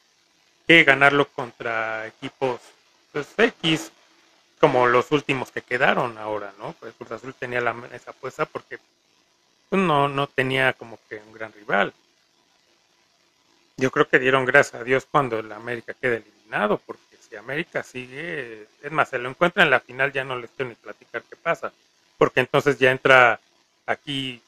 que 0.67 0.85
ganarlo 0.85 1.29
contra 1.29 2.07
equipos 2.07 2.61
pues, 3.13 3.29
X, 3.37 3.93
como 4.61 4.87
los 4.87 5.11
últimos 5.13 5.51
que 5.51 5.63
quedaron 5.63 6.19
ahora, 6.19 6.53
¿no? 6.59 6.75
Pues 6.81 6.95
Cruz 6.95 7.13
Azul 7.13 7.35
tenía 7.35 7.61
la, 7.61 7.77
esa 7.93 8.11
apuesta 8.11 8.47
porque 8.47 8.79
pues, 9.69 9.81
no, 9.81 10.09
no 10.09 10.27
tenía 10.27 10.73
como 10.73 10.99
que 11.09 11.17
un 11.17 11.33
gran 11.33 11.53
rival. 11.53 11.93
Yo 13.77 13.91
creo 13.91 14.09
que 14.09 14.19
dieron 14.19 14.45
gracias 14.45 14.81
a 14.81 14.85
Dios 14.85 15.07
cuando 15.11 15.39
el 15.39 15.51
América 15.53 15.95
queda 15.95 16.17
eliminado, 16.17 16.81
porque 16.87 17.17
si 17.29 17.37
América 17.37 17.83
sigue, 17.83 18.69
es 18.83 18.93
más, 18.93 19.09
se 19.09 19.19
lo 19.19 19.29
encuentra 19.29 19.65
en 19.65 19.71
la 19.71 19.81
final, 19.81 20.13
ya 20.13 20.25
no 20.25 20.37
les 20.37 20.51
quiero 20.51 20.71
ni 20.71 20.77
platicar 20.77 21.23
qué 21.29 21.37
pasa, 21.37 21.73
porque 22.25 22.41
entonces 22.41 22.79
ya 22.79 22.91
entra 22.91 23.39
aquí 23.85 24.41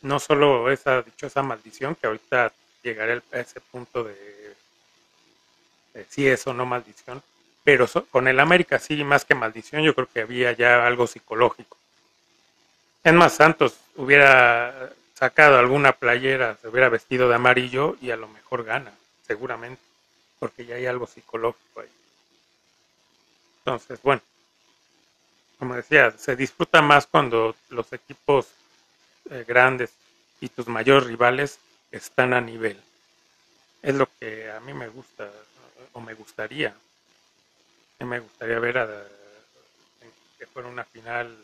no 0.00 0.18
solo 0.18 0.70
esa 0.70 1.02
dichosa 1.02 1.42
maldición, 1.42 1.94
que 1.96 2.06
ahorita 2.06 2.50
llegaré 2.82 3.20
a 3.30 3.40
ese 3.40 3.60
punto 3.60 4.04
de, 4.04 4.54
si 6.08 6.26
es 6.26 6.46
o 6.46 6.54
no 6.54 6.64
maldición, 6.64 7.22
pero 7.62 7.86
con 8.10 8.26
el 8.26 8.40
América 8.40 8.78
sí, 8.78 9.04
más 9.04 9.26
que 9.26 9.34
maldición, 9.34 9.82
yo 9.82 9.94
creo 9.94 10.08
que 10.10 10.22
había 10.22 10.52
ya 10.52 10.86
algo 10.86 11.06
psicológico. 11.06 11.76
Es 13.02 13.12
más, 13.12 13.34
Santos 13.34 13.76
hubiera 13.96 14.88
sacado 15.12 15.58
alguna 15.58 15.92
playera, 15.92 16.56
se 16.62 16.68
hubiera 16.68 16.88
vestido 16.88 17.28
de 17.28 17.34
amarillo 17.34 17.98
y 18.00 18.12
a 18.12 18.16
lo 18.16 18.28
mejor 18.28 18.64
gana, 18.64 18.94
seguramente, 19.26 19.82
porque 20.38 20.64
ya 20.64 20.76
hay 20.76 20.86
algo 20.86 21.06
psicológico 21.06 21.80
ahí. 21.82 21.92
Entonces, 23.58 24.00
bueno, 24.02 24.22
como 25.58 25.74
decía, 25.74 26.10
se 26.12 26.36
disfruta 26.36 26.82
más 26.82 27.06
cuando 27.06 27.54
los 27.70 27.92
equipos 27.92 28.48
eh, 29.30 29.44
grandes 29.46 29.92
y 30.40 30.48
tus 30.48 30.66
mayores 30.66 31.06
rivales 31.06 31.58
están 31.90 32.32
a 32.34 32.40
nivel. 32.40 32.80
Es 33.82 33.94
lo 33.94 34.08
que 34.18 34.50
a 34.50 34.60
mí 34.60 34.72
me 34.72 34.88
gusta 34.88 35.30
o 35.92 36.00
me 36.00 36.14
gustaría. 36.14 36.74
Me 38.00 38.18
gustaría 38.18 38.58
ver 38.58 38.78
a, 38.78 39.04
que 40.38 40.46
fuera 40.46 40.68
una 40.68 40.84
final 40.84 41.34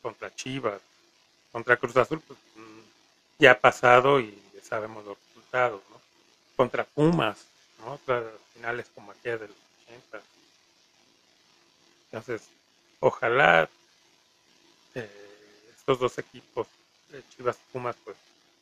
contra 0.00 0.34
Chivas, 0.34 0.80
contra 1.52 1.76
Cruz 1.76 1.96
Azul, 1.96 2.20
pues, 2.26 2.38
mm, 2.56 2.80
ya 3.38 3.52
ha 3.52 3.60
pasado 3.60 4.18
y 4.18 4.42
sabemos 4.62 5.04
los 5.04 5.16
resultados, 5.28 5.82
¿no? 5.90 6.00
Contra 6.56 6.84
Pumas, 6.84 7.44
¿no? 7.78 7.92
Otras 7.92 8.24
finales 8.54 8.90
como 8.94 9.12
aquella 9.12 9.38
del 9.38 9.50
80. 9.86 10.20
Entonces, 12.10 12.48
ojalá 13.02 13.68
eh, 14.94 15.10
estos 15.76 15.98
dos 15.98 16.18
equipos, 16.18 16.66
Chivas 17.36 17.56
y 17.56 17.72
Pumas, 17.72 17.96
pues 18.04 18.16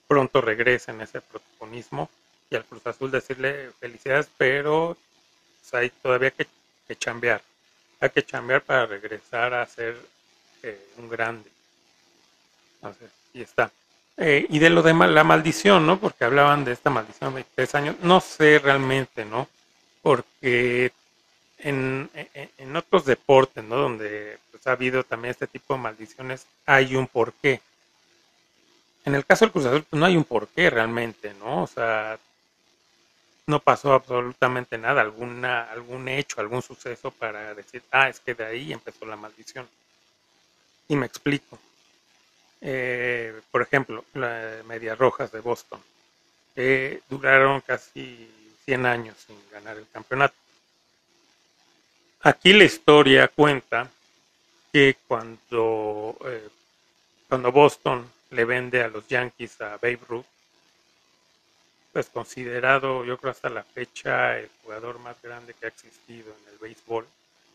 pronto 0.08 0.40
regresen 0.40 1.00
ese 1.00 1.20
protagonismo 1.20 2.10
y 2.50 2.56
al 2.56 2.64
Cruz 2.64 2.84
Azul 2.86 3.10
decirle 3.10 3.70
felicidades, 3.78 4.28
pero 4.36 4.96
pues, 5.60 5.74
hay 5.74 5.90
todavía 5.90 6.32
que, 6.32 6.46
que 6.88 6.96
chambear. 6.96 7.40
Hay 8.00 8.10
que 8.10 8.24
chambear 8.24 8.62
para 8.62 8.86
regresar 8.86 9.54
a 9.54 9.64
ser 9.66 9.96
eh, 10.62 10.88
un 10.96 11.08
grande. 11.08 11.48
Y 13.34 13.42
está. 13.42 13.70
Eh, 14.16 14.46
y 14.48 14.58
de 14.58 14.70
lo 14.70 14.82
de 14.82 14.94
la 14.94 15.22
maldición, 15.22 15.86
¿no? 15.86 16.00
Porque 16.00 16.24
hablaban 16.24 16.64
de 16.64 16.72
esta 16.72 16.90
maldición 16.90 17.30
de 17.30 17.34
23 17.36 17.74
años. 17.74 17.96
No 18.02 18.20
sé 18.20 18.58
realmente, 18.58 19.24
¿no? 19.24 19.48
Porque 20.02 20.92
en, 21.62 22.76
otros 22.76 23.04
deportes, 23.04 23.64
¿no? 23.64 23.76
Donde 23.76 24.38
pues, 24.50 24.66
ha 24.66 24.72
habido 24.72 25.04
también 25.04 25.30
este 25.30 25.46
tipo 25.46 25.74
de 25.74 25.80
maldiciones, 25.80 26.46
hay 26.66 26.96
un 26.96 27.06
porqué. 27.06 27.60
En 29.04 29.14
el 29.14 29.24
caso 29.24 29.44
del 29.44 29.52
Cruz 29.52 29.66
Azul, 29.66 29.84
pues 29.88 29.98
no 29.98 30.06
hay 30.06 30.16
un 30.16 30.24
porqué 30.24 30.70
realmente, 30.70 31.34
¿no? 31.34 31.62
O 31.62 31.66
sea, 31.66 32.18
no 33.46 33.60
pasó 33.60 33.92
absolutamente 33.94 34.78
nada, 34.78 35.00
alguna, 35.00 35.64
algún 35.64 36.08
hecho, 36.08 36.40
algún 36.40 36.62
suceso 36.62 37.10
para 37.10 37.54
decir, 37.54 37.82
ah, 37.90 38.08
es 38.08 38.20
que 38.20 38.34
de 38.34 38.44
ahí 38.44 38.72
empezó 38.72 39.04
la 39.06 39.16
maldición. 39.16 39.68
Y 40.88 40.96
me 40.96 41.06
explico. 41.06 41.58
Eh, 42.60 43.40
por 43.50 43.62
ejemplo, 43.62 44.04
las 44.14 44.64
Medias 44.66 44.98
Rojas 44.98 45.32
de 45.32 45.40
Boston, 45.40 45.80
que 46.54 47.00
duraron 47.08 47.60
casi 47.62 48.30
100 48.64 48.86
años 48.86 49.16
sin 49.26 49.36
ganar 49.50 49.76
el 49.78 49.86
campeonato. 49.92 50.34
Aquí 52.22 52.52
la 52.52 52.64
historia 52.64 53.28
cuenta 53.28 53.90
que 54.70 54.98
cuando, 55.08 56.18
eh, 56.26 56.48
cuando 57.28 57.50
Boston 57.50 58.06
le 58.30 58.44
vende 58.44 58.82
a 58.82 58.88
los 58.88 59.08
Yankees 59.08 59.58
a 59.62 59.78
Babe 59.78 60.00
Ruth, 60.06 60.26
pues 61.94 62.10
considerado 62.10 63.06
yo 63.06 63.16
creo 63.16 63.32
hasta 63.32 63.48
la 63.48 63.64
fecha 63.64 64.38
el 64.38 64.50
jugador 64.62 64.98
más 64.98 65.16
grande 65.22 65.54
que 65.54 65.64
ha 65.64 65.70
existido 65.70 66.30
en 66.30 66.52
el 66.52 66.58
béisbol, 66.58 67.06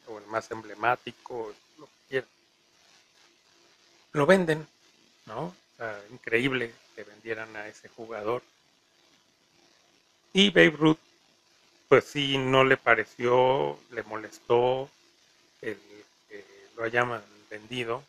o 0.08 0.17
el 0.17 0.25
más 0.25 0.49
emblemático, 0.49 1.54
lo 1.78 1.86
que 1.86 1.91
quieran. 2.10 2.30
Lo 4.13 4.25
venden, 4.25 4.67
¿no? 5.28 5.56
increíble 6.10 6.73
que 6.95 7.04
vendieran 7.04 7.54
a 7.56 7.67
ese 7.67 7.89
jugador. 7.89 8.41
Y 10.34 10.49
Babe 10.49 10.71
Ruth 10.71 10.99
pues 11.88 12.06
sí, 12.06 12.38
no 12.38 12.63
le 12.63 12.78
pareció, 12.78 13.80
le 13.91 14.04
molestó 14.04 14.89
el 15.62 15.80
que 16.30 16.45
lo 16.76 16.84
hayan 16.84 17.21
vendido. 17.50 18.04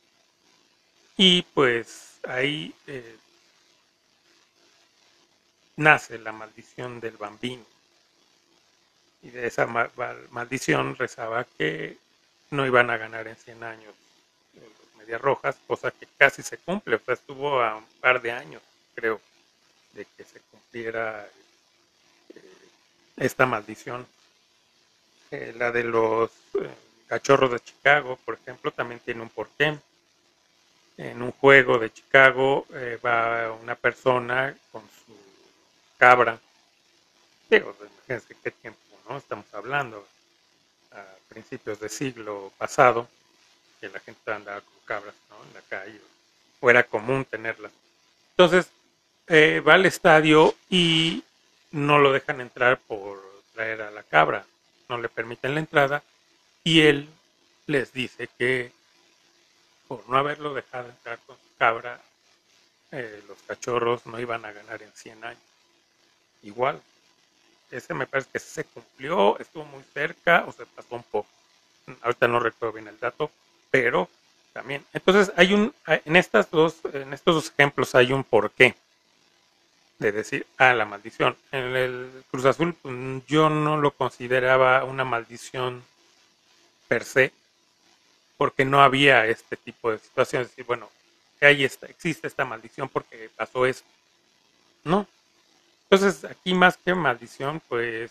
Y 1.17 1.43
pues 1.43 2.19
ahí 2.25 2.75
eh, 2.87 3.17
nace 5.77 6.19
la 6.19 6.33
maldición 6.33 7.01
del 7.01 7.17
bambino. 7.17 7.65
Y 9.23 9.31
de 9.31 9.47
esa 9.47 9.67
maldición 10.31 10.97
rezaba 10.97 11.45
que 11.45 11.97
no 12.51 12.67
iban 12.67 12.91
a 12.91 12.97
ganar 12.97 13.27
en 13.27 13.37
100 13.37 13.65
años 13.65 13.95
los 14.55 14.97
Medias 14.97 15.21
Rojas, 15.21 15.57
cosa 15.67 15.91
que 15.91 16.07
casi 16.19 16.43
se 16.43 16.59
cumple. 16.59 16.97
O 16.97 17.01
sea, 17.01 17.15
estuvo 17.15 17.61
a 17.61 17.77
un 17.77 17.87
par 18.01 18.23
de 18.23 18.31
años, 18.33 18.63
creo, 18.95 19.21
de 19.95 20.07
que 20.17 20.25
se 20.25 20.41
cumpliera 20.51 21.29
esta 23.17 23.47
maldición. 23.47 24.07
Eh, 25.31 25.55
la 25.57 25.73
de 25.73 25.85
los 25.85 26.31
eh, 26.55 26.69
cachorros 27.09 27.51
de 27.51 27.61
Chicago, 27.61 28.19
por 28.25 28.35
ejemplo, 28.35 28.71
también 28.71 29.01
tiene 29.01 29.23
un 29.23 29.31
porqué. 29.31 29.79
En 30.99 31.23
un 31.23 31.33
juego 31.33 31.79
de 31.79 31.93
Chicago 31.93 32.67
eh, 32.73 32.99
va 33.05 33.53
una 33.53 33.75
persona 33.75 34.57
con 34.73 34.83
su 34.83 35.15
cabra. 35.99 36.39
Digo, 37.51 37.77
imagínense 37.81 38.37
qué 38.43 38.51
tiempo, 38.51 38.81
¿no? 39.09 39.19
Estamos 39.19 39.47
hablando 39.53 40.07
a 40.93 41.05
principios 41.29 41.81
del 41.81 41.91
siglo 41.91 42.53
pasado, 42.57 43.09
que 43.81 43.89
la 43.89 44.01
gente 44.01 44.33
andaba 44.33 44.61
con 44.61 44.75
cabras, 44.87 45.15
¿no? 45.29 45.37
En 45.45 45.55
la 45.55 45.61
calle, 45.69 46.01
o 46.61 46.71
era 46.71 46.83
común 46.83 47.27
tenerlas. 47.27 47.73
Entonces, 48.31 48.69
va 49.29 49.75
al 49.75 49.85
estadio 49.85 50.55
y 50.71 51.23
no 51.71 51.99
lo 51.99 52.13
dejan 52.13 52.41
entrar 52.41 52.79
por 52.79 53.21
traer 53.55 53.83
a 53.83 53.91
la 53.91 54.03
cabra, 54.03 54.45
no 54.89 54.99
le 54.99 55.09
permiten 55.09 55.55
la 55.55 55.61
entrada 55.61 56.03
y 56.63 56.83
él 56.83 57.09
les 57.67 57.93
dice 57.93 58.29
que 58.39 58.73
por 59.89 60.09
no 60.09 60.17
haberlo 60.19 60.55
dejado 60.55 60.89
entrar 60.89 61.19
con 61.27 61.37
su 61.37 61.57
cabra, 61.59 62.01
eh, 62.93 63.23
los 63.29 63.39
cachorros 63.43 64.07
no 64.07 64.19
iban 64.19 64.45
a 64.45 64.53
ganar 64.53 64.83
en 64.83 64.93
100 64.93 65.25
años. 65.25 65.43
Igual, 66.43 66.81
ese 67.71 67.95
me 67.95 68.07
parece 68.07 68.31
que 68.33 68.39
se 68.39 68.65
cumplió, 68.65 69.39
estuvo 69.39 69.65
muy 69.65 69.83
cerca 69.95 70.45
o 70.47 70.53
se 70.53 70.67
pasó 70.67 70.97
un 70.97 71.03
poco. 71.05 71.29
Ahorita 72.03 72.29
no 72.29 72.41
recuerdo 72.41 72.75
bien 72.75 72.89
el 72.89 72.99
dato, 72.99 73.31
pero 73.71 74.09
también. 74.53 74.85
Entonces 74.93 75.33
hay 75.37 75.55
un, 75.55 75.75
en 75.87 76.17
estas 76.17 76.51
dos, 76.51 76.77
en 76.93 77.13
estos 77.13 77.35
dos 77.35 77.53
ejemplos 77.53 77.95
hay 77.95 78.13
un 78.13 78.25
porqué 78.25 78.75
de 79.99 80.13
decir, 80.13 80.47
ah, 80.59 80.75
la 80.75 80.85
maldición. 80.85 81.37
En 81.53 81.77
el 81.77 82.25
Cruz 82.31 82.45
Azul 82.45 82.75
pues, 82.75 82.95
yo 83.27 83.49
no 83.49 83.77
lo 83.79 83.91
consideraba 83.93 84.85
una 84.85 85.05
maldición 85.05 85.83
per 86.89 87.05
se, 87.05 87.33
porque 88.37 88.65
no 88.65 88.83
había 88.83 89.27
este 89.27 89.57
tipo 89.57 89.91
de 89.91 89.99
situaciones. 89.99 90.49
Decir, 90.49 90.65
bueno, 90.65 90.91
ahí 91.41 91.65
existe 91.65 92.27
esta 92.27 92.45
maldición 92.45 92.89
porque 92.89 93.31
pasó 93.35 93.67
eso. 93.67 93.85
No. 94.85 95.07
Entonces, 95.91 96.25
aquí 96.25 96.53
más 96.53 96.77
que 96.77 96.95
maldición, 96.95 97.61
pues 97.69 98.11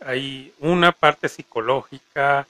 hay 0.00 0.52
una 0.60 0.92
parte 0.92 1.28
psicológica, 1.28 2.46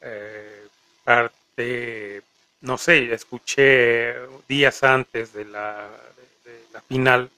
eh, 0.00 0.66
este, 1.06 2.22
no 2.60 2.78
sé, 2.78 3.12
escuché 3.12 4.14
días 4.48 4.82
antes 4.82 5.32
de 5.32 5.44
la, 5.46 5.88
de 6.44 6.64
la 6.72 6.80
final, 6.82 7.30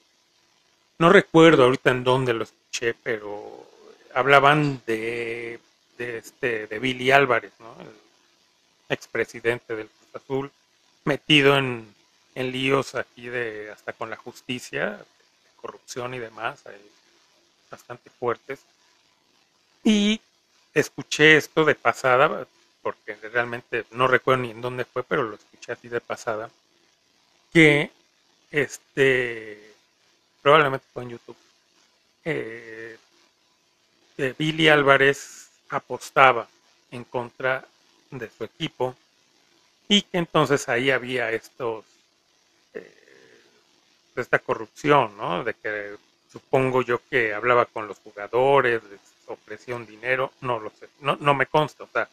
no 0.98 1.10
recuerdo 1.10 1.64
ahorita 1.64 1.90
en 1.90 2.04
dónde 2.04 2.34
lo 2.34 2.44
escuché, 2.44 2.94
pero 2.94 3.66
hablaban 4.14 4.80
de, 4.86 5.58
este, 5.98 6.66
de 6.66 6.78
Billy 6.78 7.10
Álvarez, 7.10 7.52
¿no? 7.58 7.74
el 7.80 7.90
expresidente 8.88 9.74
del 9.74 9.88
Cruz 9.88 10.22
Azul, 10.22 10.52
metido 11.04 11.56
en, 11.56 11.92
en 12.34 12.52
líos 12.52 12.94
aquí 12.94 13.28
de 13.28 13.70
hasta 13.70 13.92
con 13.92 14.10
la 14.10 14.16
justicia, 14.16 15.04
corrupción 15.60 16.14
y 16.14 16.18
demás, 16.18 16.62
bastante 17.70 18.10
fuertes. 18.10 18.60
Y 19.82 20.20
escuché 20.72 21.36
esto 21.36 21.64
de 21.64 21.74
pasada, 21.74 22.46
porque 22.82 23.16
realmente 23.16 23.84
no 23.90 24.06
recuerdo 24.06 24.42
ni 24.42 24.50
en 24.50 24.60
dónde 24.60 24.84
fue, 24.84 25.02
pero 25.02 25.24
lo 25.24 25.36
escuché 25.36 25.72
así 25.72 25.88
de 25.88 26.00
pasada, 26.00 26.50
que 27.52 27.90
este 28.50 29.73
probablemente 30.44 30.84
fue 30.92 31.04
en 31.04 31.08
YouTube. 31.08 31.36
Eh, 32.22 32.98
Billy 34.38 34.68
Álvarez 34.68 35.48
apostaba 35.70 36.46
en 36.90 37.04
contra 37.04 37.66
de 38.10 38.30
su 38.30 38.44
equipo 38.44 38.94
y 39.88 40.02
que 40.02 40.18
entonces 40.18 40.68
ahí 40.68 40.90
había 40.90 41.30
estos 41.30 41.86
eh, 42.74 43.40
esta 44.16 44.38
corrupción, 44.38 45.16
¿no? 45.16 45.42
De 45.44 45.54
que 45.54 45.96
supongo 46.30 46.82
yo 46.82 47.00
que 47.08 47.32
hablaba 47.32 47.64
con 47.64 47.88
los 47.88 47.98
jugadores, 48.00 48.82
les 48.84 49.00
ofrecía 49.26 49.76
un 49.76 49.86
dinero, 49.86 50.30
no 50.42 50.60
lo 50.60 50.68
sé, 50.78 50.90
no, 51.00 51.16
no 51.16 51.32
me 51.32 51.46
consta, 51.46 51.84
o 51.84 51.88
sea, 51.90 52.06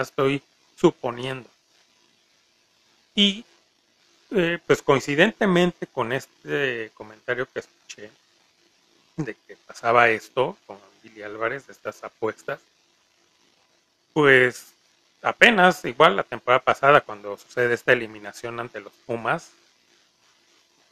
estoy 0.00 0.42
suponiendo. 0.76 1.48
Y 3.14 3.44
eh, 4.30 4.58
pues 4.66 4.82
coincidentemente 4.82 5.86
con 5.86 6.12
este 6.12 6.90
comentario 6.94 7.46
que 7.52 7.60
escuché 7.60 8.10
de 9.16 9.34
que 9.34 9.56
pasaba 9.56 10.10
esto 10.10 10.56
con 10.66 10.78
Billy 11.02 11.22
Álvarez, 11.22 11.66
de 11.66 11.72
estas 11.72 12.04
apuestas, 12.04 12.60
pues 14.12 14.72
apenas, 15.22 15.84
igual 15.84 16.16
la 16.16 16.22
temporada 16.22 16.60
pasada, 16.60 17.00
cuando 17.00 17.36
sucede 17.36 17.74
esta 17.74 17.92
eliminación 17.92 18.60
ante 18.60 18.80
los 18.80 18.92
Pumas, 19.06 19.50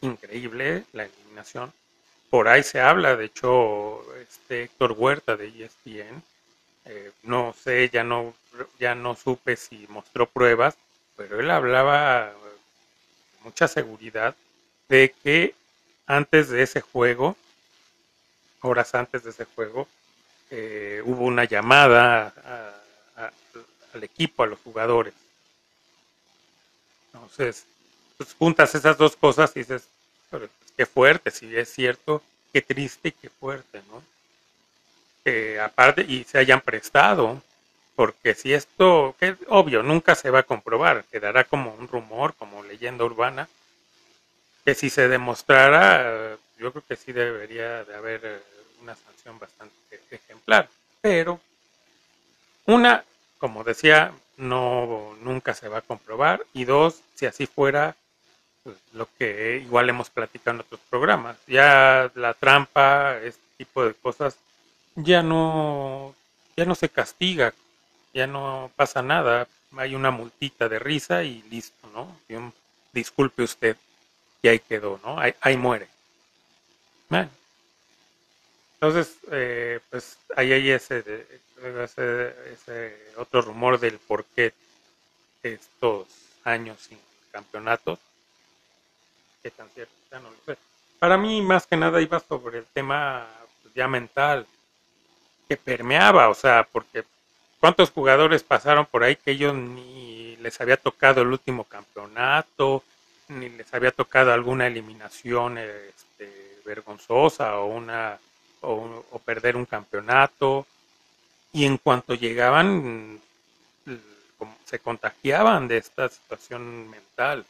increíble 0.01 0.85
la 0.93 1.05
eliminación, 1.05 1.73
por 2.31 2.49
ahí 2.49 2.63
se 2.63 2.81
habla, 2.81 3.17
de 3.17 3.27
hecho, 3.27 4.03
este 4.17 4.65
Héctor 4.65 4.93
Huerta 4.93 5.37
de 5.37 5.49
ESPN, 5.49 6.23
eh, 6.87 7.13
no 7.23 7.55
sé, 7.63 7.89
ya 7.91 8.05
no, 8.05 8.35
ya 8.79 8.95
no 8.95 9.15
supe 9.15 9.57
si 9.57 9.87
mostró 9.89 10.27
pruebas, 10.27 10.77
pero 11.17 11.41
él 11.41 11.51
hablaba 11.51 12.33
mucha 13.47 13.69
seguridad 13.69 14.35
de 14.89 15.15
que 15.23 15.55
antes 16.05 16.49
de 16.49 16.63
ese 16.63 16.81
juego, 16.81 17.37
horas 18.61 18.93
antes 18.97 19.23
de 19.23 19.31
ese 19.31 19.45
juego, 19.45 19.87
eh, 20.51 21.01
hubo 21.05 21.25
una 21.25 21.45
llamada 21.45 22.35
al 23.95 24.03
equipo, 24.03 24.43
a 24.43 24.49
los 24.49 24.59
jugadores. 24.59 25.15
Entonces, 27.13 27.65
pues, 28.17 28.35
juntas 28.35 28.75
esas 28.75 28.99
dos 28.99 29.15
cosas 29.15 29.53
y 29.55 29.61
dices, 29.61 29.85
qué 30.77 30.85
fuerte, 30.85 31.31
si 31.31 31.57
es 31.57 31.73
cierto, 31.73 32.23
qué 32.53 32.63
triste 32.63 33.09
y 33.09 33.13
qué 33.13 33.31
fuerte, 33.31 33.81
¿no? 33.89 34.03
aparte, 35.61 36.03
y 36.03 36.23
se 36.23 36.39
hayan 36.39 36.61
prestado, 36.61 37.43
porque 37.97 38.35
si 38.35 38.53
esto, 38.53 39.17
que 39.19 39.37
obvio, 39.49 39.83
nunca 39.83 40.15
se 40.15 40.31
va 40.31 40.41
a 40.41 40.45
comprobar, 40.45 41.05
quedará 41.11 41.45
como 41.45 41.75
un 41.75 41.89
rumor, 41.89 42.35
como 42.35 42.63
leyenda 42.63 43.05
urbana, 43.05 43.49
que 44.65 44.75
si 44.75 44.91
se 44.91 45.09
demostrara, 45.09 46.37
yo 46.59 46.73
creo 46.73 46.85
que 46.87 46.97
sí 46.97 47.13
debería 47.13 47.85
de 47.85 47.95
haber 47.95 48.21
eh, 48.23 48.43
una 48.83 48.95
sanción 48.95 49.39
bastante 49.39 49.75
ejemplar, 50.11 50.69
pero 51.01 51.41
una, 52.67 53.03
como 53.39 53.65
decía, 53.65 54.13
no 54.37 55.17
nunca 55.23 55.55
se 55.55 55.69
va 55.69 55.79
a 55.79 55.83
comprobar 55.83 56.45
y 56.53 56.67
dos, 56.67 57.01
si 57.15 57.25
así 57.25 57.47
fuera, 57.47 57.97
pues, 58.63 58.77
lo 58.93 59.09
que 59.19 59.63
igual 59.65 59.89
hemos 59.89 60.11
platicado 60.11 60.57
en 60.57 60.61
otros 60.61 60.81
programas, 60.91 61.39
ya 61.47 62.11
la 62.15 62.35
trampa, 62.35 63.17
este 63.23 63.41
tipo 63.57 63.87
de 63.87 63.95
cosas, 63.95 64.37
ya 64.97 65.23
no, 65.23 66.15
ya 66.59 66.67
no 66.67 66.75
se 66.75 66.91
castiga 66.91 67.55
ya 68.17 68.27
no 68.27 68.71
pasa 68.77 69.03
nada, 69.03 69.47
hay 69.77 69.95
una 69.95 70.11
multita 70.11 70.71
de 70.71 70.79
risa 70.79 71.23
y 71.23 71.43
listo, 71.51 71.87
¿no? 71.93 72.19
disculpe 72.91 73.43
usted, 73.43 73.77
y 74.41 74.49
ahí 74.49 74.59
quedó, 74.59 74.99
¿no? 75.05 75.19
Ahí, 75.21 75.57
muere. 75.59 75.87
Entonces, 78.81 79.19
eh, 79.31 79.81
pues 79.91 80.17
ahí 80.35 80.51
hay 80.53 80.71
ese, 80.71 81.27
ese, 82.53 83.13
otro 83.19 83.43
rumor 83.43 83.79
del 83.79 83.99
por 83.99 84.25
qué 84.25 84.55
estos 85.43 86.07
años 86.45 86.81
sin 86.81 86.99
campeonatos. 87.33 87.99
¿Qué 89.43 89.51
tan 89.51 89.69
cierto? 89.71 89.93
Ya 90.11 90.21
no 90.21 90.31
lo 90.31 90.37
sé. 90.47 90.59
Para 90.99 91.19
mí, 91.19 91.43
más 91.43 91.67
que 91.67 91.77
nada, 91.77 92.01
iba 92.01 92.19
sobre 92.21 92.59
el 92.59 92.67
tema 92.67 93.27
pues, 93.63 93.75
ya 93.75 93.89
mental 93.89 94.47
que 95.49 95.57
permeaba, 95.57 96.29
o 96.29 96.35
sea, 96.35 96.67
porque 96.71 97.05
¿Cuántos 97.61 97.91
jugadores 97.91 98.43
pasaron 98.43 98.87
por 98.87 99.03
ahí 99.03 99.17
que 99.17 99.33
ellos 99.33 99.55
ni 99.55 100.37
les 100.37 100.61
había 100.61 100.77
tocado 100.77 101.23
el 101.23 101.29
último 101.29 101.65
campeonato, 101.65 102.83
ni 103.29 103.49
les 103.49 103.73
había 103.75 103.91
tocado 103.91 104.33
alguna 104.33 104.67
eliminación 104.67 105.59
este, 105.59 106.61
vergonzosa 106.65 107.57
o 107.57 107.67
una 107.67 108.19
o, 108.61 109.21
perder 109.25 109.57
un 109.57 109.65
campeonato? 109.65 110.67
Y 111.53 111.65
en 111.65 111.79
cuanto 111.79 112.15
llegaban, 112.15 113.21
se 114.67 114.79
contagiaban 114.79 115.69
de 115.69 115.79
esta 115.79 116.09
situación 116.09 116.91
mental, 116.91 117.47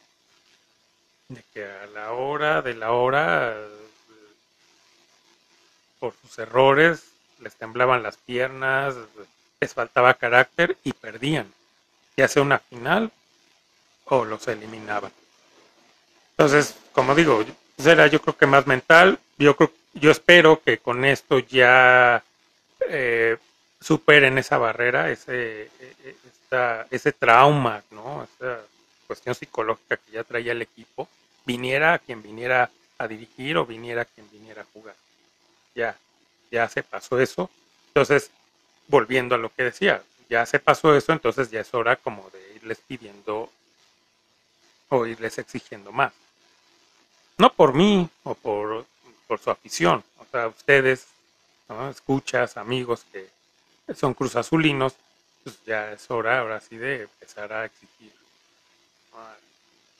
de 1.28 1.42
que 1.52 1.64
a 1.64 1.86
la 1.86 2.12
hora 2.12 2.62
de 2.62 2.74
la 2.74 2.92
hora, 2.92 3.56
por 5.98 6.14
sus 6.22 6.38
errores, 6.38 7.10
les 7.40 7.54
temblaban 7.56 8.02
las 8.02 8.16
piernas, 8.16 8.94
les 9.60 9.74
faltaba 9.74 10.14
carácter 10.14 10.76
y 10.84 10.92
perdían, 10.92 11.52
ya 12.16 12.28
sea 12.28 12.42
una 12.42 12.58
final 12.58 13.10
o 14.04 14.24
los 14.24 14.46
eliminaban. 14.48 15.12
Entonces, 16.30 16.76
como 16.92 17.14
digo, 17.14 17.44
será 17.78 18.06
yo 18.06 18.20
creo 18.20 18.36
que 18.36 18.46
más 18.46 18.66
mental. 18.66 19.18
Yo 19.38 19.56
creo, 19.56 19.72
yo 19.94 20.10
espero 20.10 20.62
que 20.62 20.78
con 20.78 21.04
esto 21.04 21.38
ya 21.38 22.22
eh, 22.88 23.36
superen 23.80 24.38
esa 24.38 24.58
barrera, 24.58 25.10
ese, 25.10 25.70
ese 26.90 27.12
trauma, 27.12 27.82
¿no? 27.90 28.24
Esa 28.24 28.60
cuestión 29.06 29.34
psicológica 29.34 29.96
que 29.96 30.12
ya 30.12 30.24
traía 30.24 30.52
el 30.52 30.62
equipo, 30.62 31.08
viniera 31.44 31.98
quien 31.98 32.22
viniera 32.22 32.70
a 32.98 33.08
dirigir 33.08 33.56
o 33.56 33.66
viniera 33.66 34.04
quien 34.04 34.28
viniera 34.30 34.62
a 34.62 34.66
jugar. 34.72 34.94
Ya, 35.74 35.96
ya 36.50 36.68
se 36.68 36.82
pasó 36.82 37.20
eso. 37.20 37.50
Entonces, 37.88 38.30
volviendo 38.88 39.34
a 39.34 39.38
lo 39.38 39.52
que 39.52 39.64
decía, 39.64 40.02
ya 40.28 40.44
se 40.46 40.58
pasó 40.58 40.94
eso, 40.96 41.12
entonces 41.12 41.50
ya 41.50 41.60
es 41.60 41.72
hora 41.74 41.96
como 41.96 42.28
de 42.30 42.56
irles 42.56 42.80
pidiendo 42.86 43.50
o 44.88 45.06
irles 45.06 45.38
exigiendo 45.38 45.92
más. 45.92 46.12
No 47.38 47.52
por 47.52 47.74
mí 47.74 48.08
o 48.24 48.34
por, 48.34 48.86
por 49.26 49.38
su 49.38 49.50
afición, 49.50 50.02
o 50.18 50.26
sea, 50.30 50.48
ustedes, 50.48 51.06
escuchas, 51.90 52.56
amigos 52.56 53.04
que 53.12 53.28
son 53.94 54.14
cruzazulinos, 54.14 54.94
pues 55.44 55.58
ya 55.64 55.92
es 55.92 56.10
hora 56.10 56.40
ahora 56.40 56.60
sí 56.60 56.76
de 56.76 57.02
empezar 57.02 57.52
a 57.52 57.64
exigir 57.64 58.12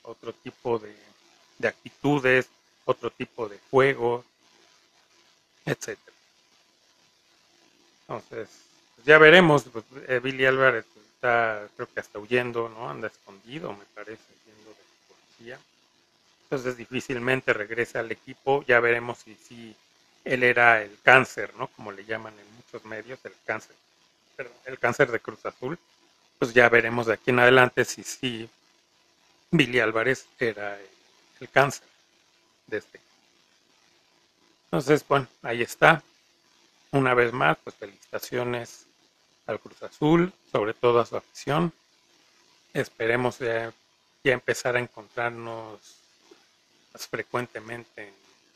otro 0.03 0.33
tipo 0.33 0.79
de, 0.79 0.95
de 1.57 1.67
actitudes, 1.67 2.47
otro 2.85 3.11
tipo 3.11 3.49
de 3.49 3.59
juego, 3.69 4.23
etcétera. 5.65 6.15
Entonces, 8.07 8.47
ya 9.05 9.17
veremos. 9.17 9.63
Pues, 9.63 9.85
eh, 10.07 10.19
Billy 10.23 10.45
Álvarez 10.45 10.85
está, 11.15 11.67
creo 11.75 11.87
que 11.93 11.99
hasta 11.99 12.19
huyendo, 12.19 12.69
¿no? 12.69 12.89
Anda 12.89 13.07
escondido, 13.07 13.73
me 13.73 13.85
parece, 13.95 14.23
yendo 14.45 14.69
de 14.69 14.75
policía. 15.07 15.59
Entonces 16.43 16.77
difícilmente 16.77 17.53
regresa 17.53 17.99
al 17.99 18.11
equipo. 18.11 18.63
Ya 18.67 18.79
veremos 18.79 19.19
si, 19.19 19.35
si 19.35 19.75
él 20.23 20.43
era 20.43 20.81
el 20.81 20.97
cáncer, 21.03 21.53
¿no? 21.55 21.67
Como 21.67 21.91
le 21.91 22.05
llaman 22.05 22.33
en 22.39 22.55
muchos 22.55 22.85
medios, 22.85 23.19
el 23.25 23.33
cáncer. 23.45 23.75
el 24.65 24.79
cáncer 24.79 25.11
de 25.11 25.19
Cruz 25.19 25.45
Azul. 25.45 25.77
Pues 26.39 26.53
ya 26.53 26.69
veremos 26.69 27.07
de 27.07 27.13
aquí 27.13 27.31
en 27.31 27.39
adelante 27.39 27.83
si 27.83 28.03
sí 28.03 28.49
Billy 29.51 29.79
Álvarez 29.79 30.27
era 30.39 30.77
el, 31.39 31.49
cáncer 31.49 31.87
de 32.67 32.77
este. 32.77 32.99
Entonces, 34.65 35.05
bueno, 35.07 35.27
ahí 35.41 35.61
está. 35.61 36.03
Una 36.91 37.13
vez 37.13 37.33
más, 37.33 37.57
pues 37.63 37.75
felicitaciones 37.75 38.85
al 39.45 39.59
Cruz 39.59 39.81
Azul, 39.83 40.33
sobre 40.51 40.73
todo 40.73 40.99
a 40.99 41.05
su 41.05 41.17
afición. 41.17 41.73
esperemos 42.73 43.39
ya, 43.39 43.73
empezar 44.23 44.75
a 44.75 44.79
encontrarnos 44.79 45.79
más 46.93 47.07
frecuentemente 47.07 48.09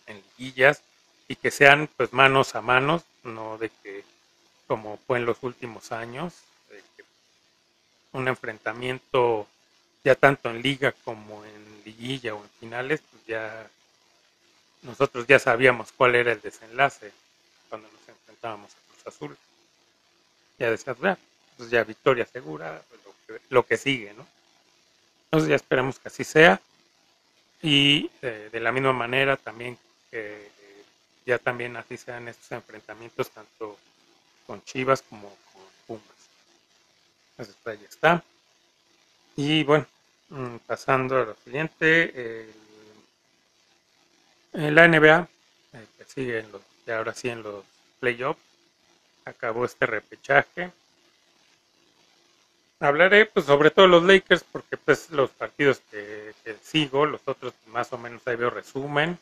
en, 0.08 0.16
en 0.16 0.24
liguillas 0.38 0.82
y 1.30 1.38
que 1.38 1.50
sean 1.50 1.90
pues 1.96 2.12
manos 2.12 2.56
a 2.56 2.62
manos, 2.62 3.04
no 3.24 3.58
de 3.58 3.70
que 3.82 4.04
como 4.68 4.98
fue 5.08 5.18
en 5.18 5.26
los 5.26 5.44
últimos 5.44 5.92
años, 5.92 6.34
un 8.14 8.28
enfrentamiento 8.28 9.48
ya 10.04 10.16
tanto 10.16 10.50
en 10.50 10.62
liga 10.62 10.94
como 11.04 11.46
en 11.46 11.82
liguilla 11.86 12.36
o 12.36 12.44
en 12.44 12.50
finales, 12.60 13.02
pues 13.12 13.26
ya 13.26 13.70
nosotros 14.82 15.28
ya 15.28 15.40
sabíamos 15.40 15.92
cuál 15.92 16.16
era 16.16 16.32
el 16.32 16.42
desenlace 16.42 17.12
cuando 17.70 17.88
nos 17.90 18.01
enfrentábamos 18.42 18.72
a 18.74 18.92
Cruz 18.92 19.08
Azul. 19.08 19.38
Ya 20.58 20.72
decías, 20.72 20.98
pues 21.58 21.70
ya 21.70 21.84
victoria 21.84 22.26
segura, 22.26 22.82
pues 22.90 23.42
lo, 23.50 23.66
que, 23.66 23.78
sigue, 23.78 24.14
¿no? 24.14 24.26
Entonces 25.26 25.50
ya 25.50 25.56
esperamos 25.56 26.00
que 26.00 26.08
así 26.08 26.24
sea. 26.24 26.60
Y 27.62 28.10
eh, 28.22 28.50
de 28.52 28.60
la 28.60 28.72
misma 28.72 28.94
manera 28.94 29.38
también 29.38 29.78
que 30.10 30.50
ya 31.26 31.38
también 31.38 31.78
así 31.78 31.96
sean 31.98 32.28
estos 32.28 32.52
enfrentamientos 32.52 33.30
tanto 33.30 33.78
con 34.48 34.64
Chivas 34.64 35.04
como 35.04 35.30
con 35.54 35.64
Pumas. 35.88 36.04
Entonces 37.32 37.56
pues 37.64 37.80
ahí 37.80 37.86
está. 37.86 38.24
Y 39.36 39.64
bueno, 39.64 39.86
mm, 40.30 40.58
pasando 40.66 41.22
a 41.22 41.26
lo 41.26 41.36
siguiente, 41.44 42.50
en 44.54 44.76
la 44.76 44.88
NBA, 44.88 45.28
eh, 45.74 45.86
que 45.98 46.06
sigue 46.06 46.40
en 46.40 46.52
los, 46.52 46.62
ya 46.86 46.98
ahora 46.98 47.14
sí 47.14 47.30
en 47.30 47.44
los 47.44 47.64
playoffs, 48.02 48.42
acabó 49.24 49.64
este 49.64 49.86
repechaje. 49.86 50.74
Hablaré 52.82 53.28
pues 53.28 53.46
sobre 53.46 53.70
todo 53.70 53.86
los 53.88 54.04
Lakers 54.04 54.44
porque 54.52 54.76
pues 54.76 55.12
los 55.12 55.30
partidos 55.30 55.80
que, 55.92 56.34
que 56.44 56.56
sigo, 56.64 57.06
los 57.06 57.22
otros 57.26 57.54
más 57.68 57.94
o 57.94 57.98
menos 58.00 58.28
ahí 58.28 58.36
veo 58.36 58.50
resumen. 58.50 59.20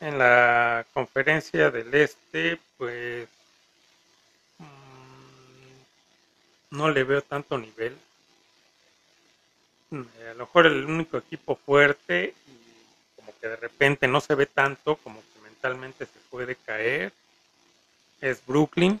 En 0.00 0.18
la 0.18 0.84
conferencia 0.92 1.70
del 1.70 1.94
Este, 1.94 2.58
pues 2.76 3.28
mm, 4.58 6.76
no 6.76 6.90
le 6.90 7.04
veo 7.04 7.22
tanto 7.22 7.56
nivel. 7.58 7.96
Mm, 9.90 10.02
a 10.30 10.34
lo 10.34 10.46
mejor 10.46 10.66
el 10.66 10.84
único 10.84 11.16
equipo 11.18 11.54
fuerte 11.54 12.34
y 12.46 13.16
como 13.16 13.32
que 13.40 13.48
de 13.48 13.56
repente 13.56 14.08
no 14.08 14.20
se 14.20 14.34
ve 14.34 14.46
tanto, 14.46 14.96
como 14.96 15.20
que 15.20 15.39
mentalmente 15.60 16.06
se 16.06 16.18
puede 16.30 16.56
caer, 16.56 17.12
es 18.22 18.44
Brooklyn, 18.46 18.98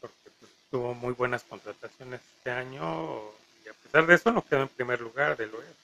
porque 0.00 0.30
pues, 0.38 0.52
tuvo 0.70 0.94
muy 0.94 1.14
buenas 1.14 1.42
contrataciones 1.42 2.20
este 2.36 2.50
año 2.52 3.20
y 3.64 3.68
a 3.68 3.72
pesar 3.72 4.06
de 4.06 4.14
eso 4.14 4.30
no 4.30 4.46
quedó 4.46 4.62
en 4.62 4.68
primer 4.68 5.00
lugar 5.00 5.36
del 5.36 5.52
oeste. 5.52 5.74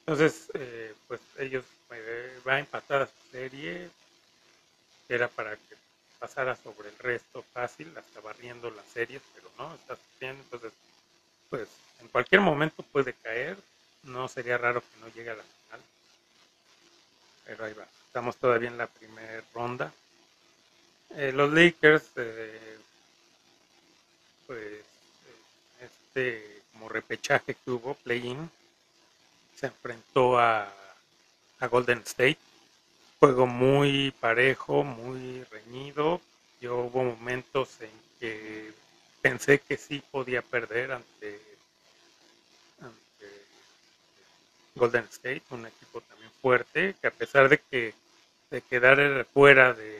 Entonces, 0.00 0.50
eh, 0.52 0.94
pues 1.08 1.20
ellos 1.38 1.64
eh, 1.92 2.38
va 2.46 2.54
a 2.54 2.58
empatar 2.58 3.02
a 3.02 3.06
su 3.06 3.30
serie, 3.32 3.88
era 5.08 5.28
para 5.28 5.56
que 5.56 5.76
pasara 6.18 6.54
sobre 6.56 6.90
el 6.90 6.98
resto 6.98 7.42
fácil, 7.54 7.90
hasta 7.96 8.20
barriendo 8.20 8.70
las 8.70 8.84
series, 8.92 9.22
pero 9.34 9.48
no, 9.56 9.74
está 9.74 9.96
bien, 10.20 10.36
entonces, 10.36 10.72
pues 11.48 11.68
en 12.00 12.08
cualquier 12.08 12.42
momento 12.42 12.82
puede 12.82 13.14
caer, 13.14 13.56
no 14.02 14.28
sería 14.28 14.58
raro 14.58 14.82
que 14.82 15.00
no 15.00 15.08
llegue 15.08 15.30
a 15.30 15.36
la 15.36 15.44
pero 17.44 17.64
ahí 17.64 17.72
va, 17.74 17.86
estamos 18.06 18.36
todavía 18.36 18.68
en 18.68 18.78
la 18.78 18.86
primera 18.86 19.42
ronda. 19.54 19.92
Eh, 21.16 21.32
los 21.32 21.52
Lakers, 21.52 22.04
pues, 24.46 24.84
este 25.80 26.54
como 26.72 26.88
repechaje 26.88 27.54
que 27.54 27.70
hubo, 27.70 27.94
play-in, 27.94 28.50
se 29.56 29.66
enfrentó 29.66 30.38
a, 30.38 30.72
Golden 31.70 32.00
State. 32.00 32.36
Juego 33.18 33.46
muy 33.46 34.10
parejo, 34.20 34.84
muy 34.84 35.42
reñido. 35.44 36.20
Yo 36.60 36.76
hubo 36.76 37.04
momentos 37.04 37.80
en 37.80 37.90
que 38.20 38.74
pensé 39.22 39.60
que 39.60 39.78
sí 39.78 40.02
podía 40.10 40.42
perder 40.42 40.92
ante, 40.92 41.40
Golden 44.74 45.04
State, 45.04 45.42
un 45.50 45.66
equipo 45.66 46.02
también 46.02 46.23
fuerte, 46.44 46.94
que 47.00 47.06
a 47.06 47.10
pesar 47.10 47.48
de 47.48 47.56
que 47.56 47.94
de 48.50 48.60
quedar 48.60 49.24
fuera 49.32 49.72
de 49.72 49.98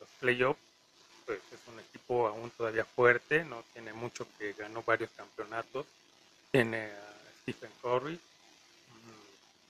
los 0.00 0.08
playoffs, 0.18 0.58
pues 1.24 1.38
es 1.52 1.72
un 1.72 1.78
equipo 1.78 2.26
aún 2.26 2.50
todavía 2.50 2.84
fuerte, 2.84 3.44
no 3.44 3.62
tiene 3.72 3.92
mucho 3.92 4.26
que 4.36 4.54
ganó 4.54 4.82
varios 4.82 5.10
campeonatos, 5.16 5.86
tiene 6.50 6.86
a 6.86 7.42
Stephen 7.42 7.70
Curry, 7.80 8.18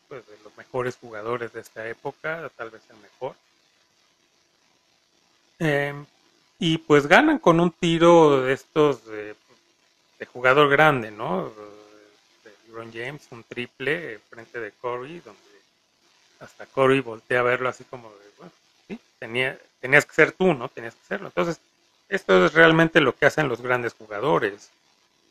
pues, 0.09 0.27
de 0.27 0.39
los 0.43 0.57
mejores 0.57 0.97
jugadores 0.97 1.53
de 1.53 1.61
esta 1.61 1.87
época, 1.87 2.51
tal 2.57 2.71
vez 2.71 2.81
el 2.89 2.97
mejor. 2.97 3.37
Em, 5.59 6.07
y 6.59 6.79
pues 6.79 7.07
ganan 7.07 7.39
con 7.39 7.61
un 7.61 7.71
tiro 7.71 8.41
de 8.41 8.55
estos 8.55 9.05
de, 9.05 9.37
jugador 10.33 10.71
grande, 10.71 11.11
¿no? 11.11 11.53
De 12.45 12.51
LeBron 12.67 12.91
James, 12.95 13.27
un 13.31 13.45
triple 13.45 14.21
frente 14.31 14.59
de 14.59 14.73
Curry, 14.73 15.21
donde 15.21 15.54
hasta 16.45 16.67
Curry 16.67 17.01
voltea 17.01 17.41
a 17.41 17.43
verlo 17.43 17.69
así 17.69 17.85
como 17.85 18.11
de, 18.11 18.31
bueno, 18.39 18.53
sí, 18.87 18.99
tenía, 19.19 19.59
tenías 19.81 20.07
que 20.07 20.15
ser 20.15 20.33
tú, 20.33 20.55
¿no? 20.55 20.69
Tenías 20.69 20.95
que 20.95 21.01
hacerlo. 21.03 21.29
Entonces, 21.29 21.61
esto 22.09 22.47
es 22.47 22.55
realmente 22.55 23.01
lo 23.01 23.15
que 23.15 23.27
hacen 23.27 23.49
los 23.49 23.61
grandes 23.61 23.95
jugadores. 23.95 24.71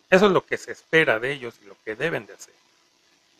Eso 0.09 0.25
es 0.27 0.31
lo 0.31 0.45
que 0.45 0.57
se 0.57 0.71
espera 0.71 1.19
de 1.19 1.31
ellos 1.31 1.55
y 1.63 1.65
lo 1.65 1.75
que 1.83 1.95
deben 1.95 2.25
de 2.25 2.33
hacer. 2.33 2.53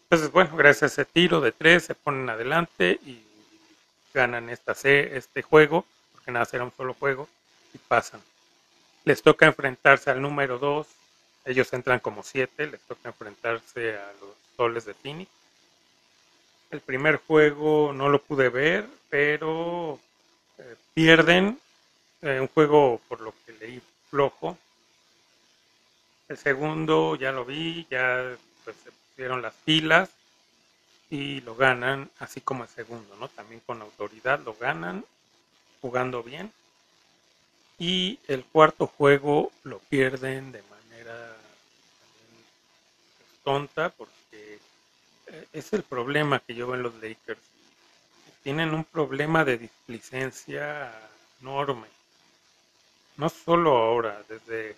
Entonces, 0.04 0.32
bueno, 0.32 0.56
gracias 0.56 0.84
a 0.84 1.02
ese 1.02 1.06
tiro 1.06 1.42
de 1.42 1.52
tres 1.52 1.86
se 1.86 1.96
ponen 1.96 2.30
adelante 2.30 3.00
y 3.06 3.24
ganan 4.14 4.50
esta 4.50 4.74
este 4.84 5.42
juego, 5.42 5.86
porque 6.12 6.32
nada 6.32 6.46
será 6.46 6.64
un 6.64 6.74
solo 6.76 6.94
juego, 6.94 7.28
y 7.74 7.80
pasan. 7.80 8.22
Les 9.06 9.22
toca 9.22 9.48
enfrentarse 9.48 10.12
al 10.12 10.22
número 10.22 10.60
dos, 10.60 10.88
ellos 11.46 11.74
entran 11.74 12.00
como 12.00 12.24
siete, 12.24 12.68
les 12.68 12.82
toca 12.82 13.10
enfrentarse 13.10 13.98
a 13.98 14.14
los 14.22 14.30
soles 14.56 14.86
de 14.86 14.94
Phoenix. 14.94 15.30
El 16.74 16.82
primer 16.82 17.18
juego 17.18 17.94
no 17.94 18.10
lo 18.10 18.20
pude 18.20 18.50
ver, 18.50 18.90
pero 19.08 20.00
eh, 20.58 20.76
pierden 20.96 21.60
eh, 22.24 22.40
un 22.40 22.48
juego 22.48 23.00
por 23.08 23.22
lo 23.22 23.32
que 23.46 23.52
leí 23.54 23.80
flojo. 24.10 24.58
El 26.28 26.36
segundo 26.40 27.16
ya 27.16 27.32
lo 27.32 27.46
vi, 27.46 27.86
ya 27.92 28.36
pues, 28.64 28.76
dieron 29.16 29.44
las 29.44 29.54
pilas 29.54 30.10
y 31.12 31.42
lo 31.42 31.56
ganan, 31.56 32.10
así 32.18 32.42
como 32.42 32.64
el 32.64 32.70
segundo, 32.72 33.16
¿no? 33.20 33.28
También 33.28 33.62
con 33.68 33.80
autoridad 33.80 34.40
lo 34.40 34.56
ganan, 34.56 35.06
jugando 35.80 36.24
bien. 36.24 36.52
Y 37.78 38.18
el 38.28 38.44
cuarto 38.46 38.88
juego 38.88 39.52
lo 39.64 39.78
pierden 39.78 40.52
de 40.52 40.64
manera 40.64 41.38
tonta 43.44 43.90
porque 43.90 44.58
es 45.52 45.74
el 45.74 45.84
problema 45.84 46.40
que 46.40 46.56
yo 46.56 46.68
veo 46.68 46.76
en 46.76 46.84
los 46.84 46.96
Lakers. 46.96 47.40
Tienen 48.44 48.74
un 48.74 48.84
problema 48.84 49.46
de 49.46 49.58
displicencia 49.58 50.92
enorme. 51.42 51.88
No 53.18 53.30
solo 53.30 53.78
ahora, 53.78 54.22
desde 54.28 54.76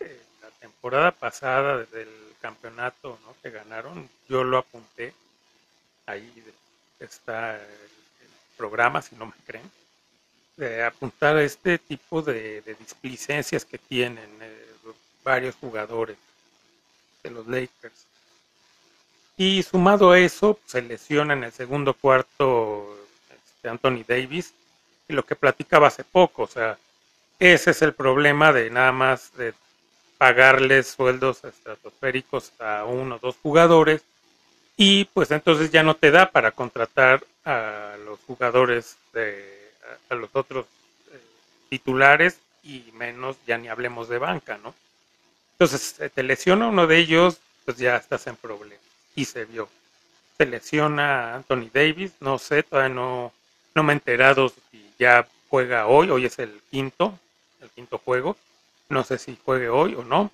eh, 0.00 0.20
la 0.40 0.50
temporada 0.60 1.10
pasada, 1.10 1.78
desde 1.78 2.02
el 2.02 2.34
campeonato 2.40 3.18
¿no? 3.24 3.34
que 3.42 3.50
ganaron, 3.50 4.08
yo 4.28 4.44
lo 4.44 4.58
apunté, 4.58 5.12
ahí 6.06 6.44
está 7.00 7.56
el, 7.56 7.66
programa, 8.56 9.02
si 9.02 9.16
no 9.16 9.26
me 9.26 9.32
creen, 9.44 9.68
de 10.56 10.84
apuntar 10.84 11.36
a 11.36 11.42
este 11.42 11.78
tipo 11.78 12.22
de, 12.22 12.60
displicencias 12.78 13.64
que 13.64 13.78
tienen 13.78 14.30
eh, 14.40 14.66
varios 15.24 15.56
jugadores 15.56 16.16
de 17.24 17.30
los 17.30 17.46
Lakers. 17.48 18.06
Y 19.36 19.62
sumado 19.62 20.12
a 20.12 20.18
eso, 20.18 20.58
se 20.66 20.82
lesiona 20.82 21.32
en 21.34 21.44
el 21.44 21.52
segundo 21.52 21.94
cuarto 21.94 22.96
este, 23.30 23.68
Anthony 23.68 24.04
Davis, 24.06 24.52
y 25.08 25.14
lo 25.14 25.24
que 25.24 25.36
platicaba 25.36 25.88
hace 25.88 26.04
poco, 26.04 26.42
o 26.42 26.46
sea, 26.46 26.78
ese 27.38 27.70
es 27.72 27.82
el 27.82 27.92
problema 27.92 28.52
de 28.52 28.70
nada 28.70 28.92
más 28.92 29.34
de 29.36 29.54
pagarles 30.18 30.86
sueldos 30.88 31.42
estratosféricos 31.44 32.52
a 32.60 32.84
uno 32.84 33.16
o 33.16 33.18
dos 33.18 33.36
jugadores 33.42 34.02
y 34.76 35.06
pues 35.06 35.32
entonces 35.32 35.72
ya 35.72 35.82
no 35.82 35.96
te 35.96 36.12
da 36.12 36.30
para 36.30 36.52
contratar 36.52 37.24
a 37.44 37.96
los 38.04 38.20
jugadores 38.26 38.96
de 39.12 39.72
a, 40.08 40.14
los 40.14 40.30
otros 40.34 40.66
eh, 41.12 41.20
titulares 41.70 42.38
y 42.62 42.84
menos 42.92 43.36
ya 43.46 43.58
ni 43.58 43.66
hablemos 43.66 44.08
de 44.08 44.18
banca, 44.18 44.58
¿no? 44.58 44.72
Entonces 45.58 45.96
te 46.14 46.22
lesiona 46.22 46.68
uno 46.68 46.86
de 46.86 46.98
ellos, 46.98 47.38
pues 47.64 47.76
ya 47.78 47.96
estás 47.96 48.26
en 48.28 48.36
problemas 48.36 48.91
y 49.14 49.24
se 49.24 49.44
vio. 49.44 49.68
Se 50.38 50.46
lesiona 50.46 51.34
Anthony 51.34 51.70
Davis, 51.72 52.12
no 52.20 52.38
sé, 52.38 52.62
todavía 52.62 52.94
no, 52.94 53.32
no 53.74 53.82
me 53.82 53.92
he 53.92 53.96
enterado 53.96 54.52
si 54.70 54.92
ya 54.98 55.26
juega 55.48 55.86
hoy, 55.86 56.10
hoy 56.10 56.26
es 56.26 56.38
el 56.38 56.60
quinto, 56.70 57.18
el 57.60 57.68
quinto 57.70 57.98
juego 57.98 58.36
No 58.88 59.04
sé 59.04 59.18
si 59.18 59.38
juegue 59.44 59.68
hoy 59.68 59.94
o 59.94 60.02
no. 60.02 60.30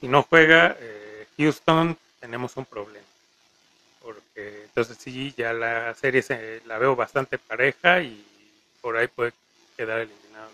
Si 0.00 0.08
no 0.08 0.22
juega 0.22 0.76
eh, 0.78 1.26
Houston, 1.36 1.96
tenemos 2.20 2.56
un 2.56 2.64
problema. 2.64 3.06
Porque 4.02 4.62
entonces 4.64 4.96
sí, 5.00 5.34
ya 5.36 5.52
la 5.52 5.94
serie 5.94 6.22
se, 6.22 6.62
la 6.66 6.78
veo 6.78 6.96
bastante 6.96 7.38
pareja 7.38 8.00
y 8.02 8.24
por 8.80 8.96
ahí 8.96 9.08
puede 9.08 9.32
quedar 9.76 10.00
eliminado. 10.00 10.50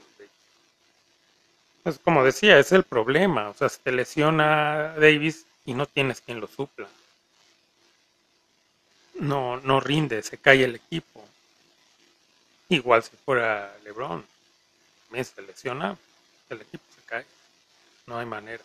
Pues 1.83 2.01
como 2.01 2.25
decía, 2.25 2.59
es 2.59 2.73
el 2.73 2.83
problema. 2.83 3.49
O 3.49 3.55
sea, 3.55 3.69
se 3.69 3.79
te 3.79 3.93
lesiona 3.93 4.95
Davis 4.99 5.47
y 5.65 5.75
no 5.75 5.87
tienes 5.87 6.21
quien 6.21 6.41
lo 6.41 6.49
supla. 6.49 6.89
No, 9.21 9.59
no 9.61 9.81
rinde, 9.81 10.23
se 10.23 10.39
cae 10.39 10.64
el 10.64 10.77
equipo. 10.77 11.25
Igual 12.69 13.03
si 13.03 13.17
fuera 13.25 13.75
LeBron, 13.85 14.25
también 15.07 15.25
se 15.25 15.41
lesiona, 15.43 15.97
el 16.51 16.61
equipo 16.61 16.85
se 16.95 17.03
cae. 17.07 17.25
No 18.07 18.19
hay 18.19 18.27
manera, 18.27 18.62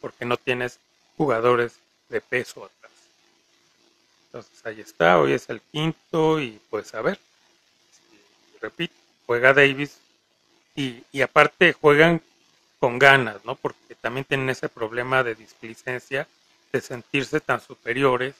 porque 0.00 0.24
no 0.24 0.36
tienes 0.36 0.78
jugadores 1.16 1.74
de 2.08 2.20
peso 2.20 2.64
atrás. 2.64 2.92
Entonces 4.26 4.66
ahí 4.66 4.80
está, 4.80 5.18
hoy 5.18 5.32
es 5.32 5.48
el 5.48 5.60
quinto 5.60 6.40
y 6.40 6.60
pues 6.70 6.94
a 6.94 7.02
ver, 7.02 7.18
repito, 8.60 8.94
juega 9.26 9.54
Davis 9.54 9.98
y, 10.74 11.02
y 11.12 11.22
aparte 11.22 11.72
juegan 11.72 12.20
con 12.78 12.98
ganas, 12.98 13.44
¿no? 13.44 13.54
Porque 13.56 13.94
también 14.00 14.24
tienen 14.24 14.50
ese 14.50 14.68
problema 14.68 15.22
de 15.22 15.34
displicencia, 15.34 16.26
de 16.72 16.80
sentirse 16.80 17.40
tan 17.40 17.60
superiores, 17.60 18.34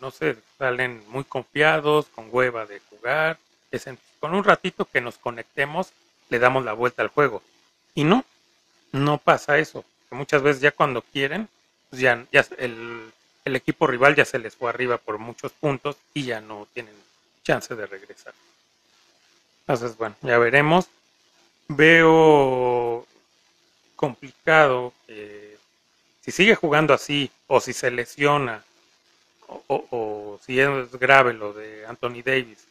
no 0.00 0.10
sé, 0.10 0.36
salen 0.58 1.02
muy 1.08 1.24
confiados, 1.24 2.06
con 2.06 2.28
hueva 2.30 2.66
de 2.66 2.80
jugar, 2.90 3.38
con 4.20 4.34
un 4.34 4.44
ratito 4.44 4.84
que 4.84 5.00
nos 5.00 5.18
conectemos, 5.18 5.92
le 6.30 6.38
damos 6.38 6.64
la 6.64 6.72
vuelta 6.72 7.02
al 7.02 7.08
juego. 7.08 7.42
Y 7.94 8.04
no, 8.04 8.24
no 8.92 9.18
pasa 9.18 9.58
eso, 9.58 9.84
que 10.08 10.14
muchas 10.14 10.42
veces 10.42 10.62
ya 10.62 10.70
cuando 10.70 11.02
quieren, 11.02 11.48
pues 11.90 12.00
ya, 12.00 12.24
el, 12.58 13.12
el 13.44 13.56
equipo 13.56 13.86
rival 13.86 14.14
ya 14.14 14.24
se 14.24 14.38
les 14.38 14.54
fue 14.54 14.70
arriba 14.70 14.98
por 14.98 15.18
muchos 15.18 15.52
puntos 15.52 15.96
y 16.14 16.24
ya 16.24 16.40
no 16.40 16.66
tienen 16.72 16.94
chance 17.44 17.74
de 17.74 17.86
regresar. 17.86 18.34
Entonces, 19.66 19.96
bueno, 19.96 20.16
ya 20.22 20.38
veremos 20.38 20.88
veo 21.76 23.06
complicado 23.96 24.92
que 25.06 25.41
si 26.22 26.30
sigue 26.30 26.54
jugando 26.54 26.94
así 26.94 27.30
o 27.48 27.60
si 27.60 27.72
se 27.72 27.90
lesiona 27.90 28.64
o, 29.66 30.38
si 30.44 30.58
es 30.58 30.92
grave 30.92 31.34
lo 31.34 31.52
de 31.52 31.84
Anthony 31.86 32.22
Davis 32.24 32.66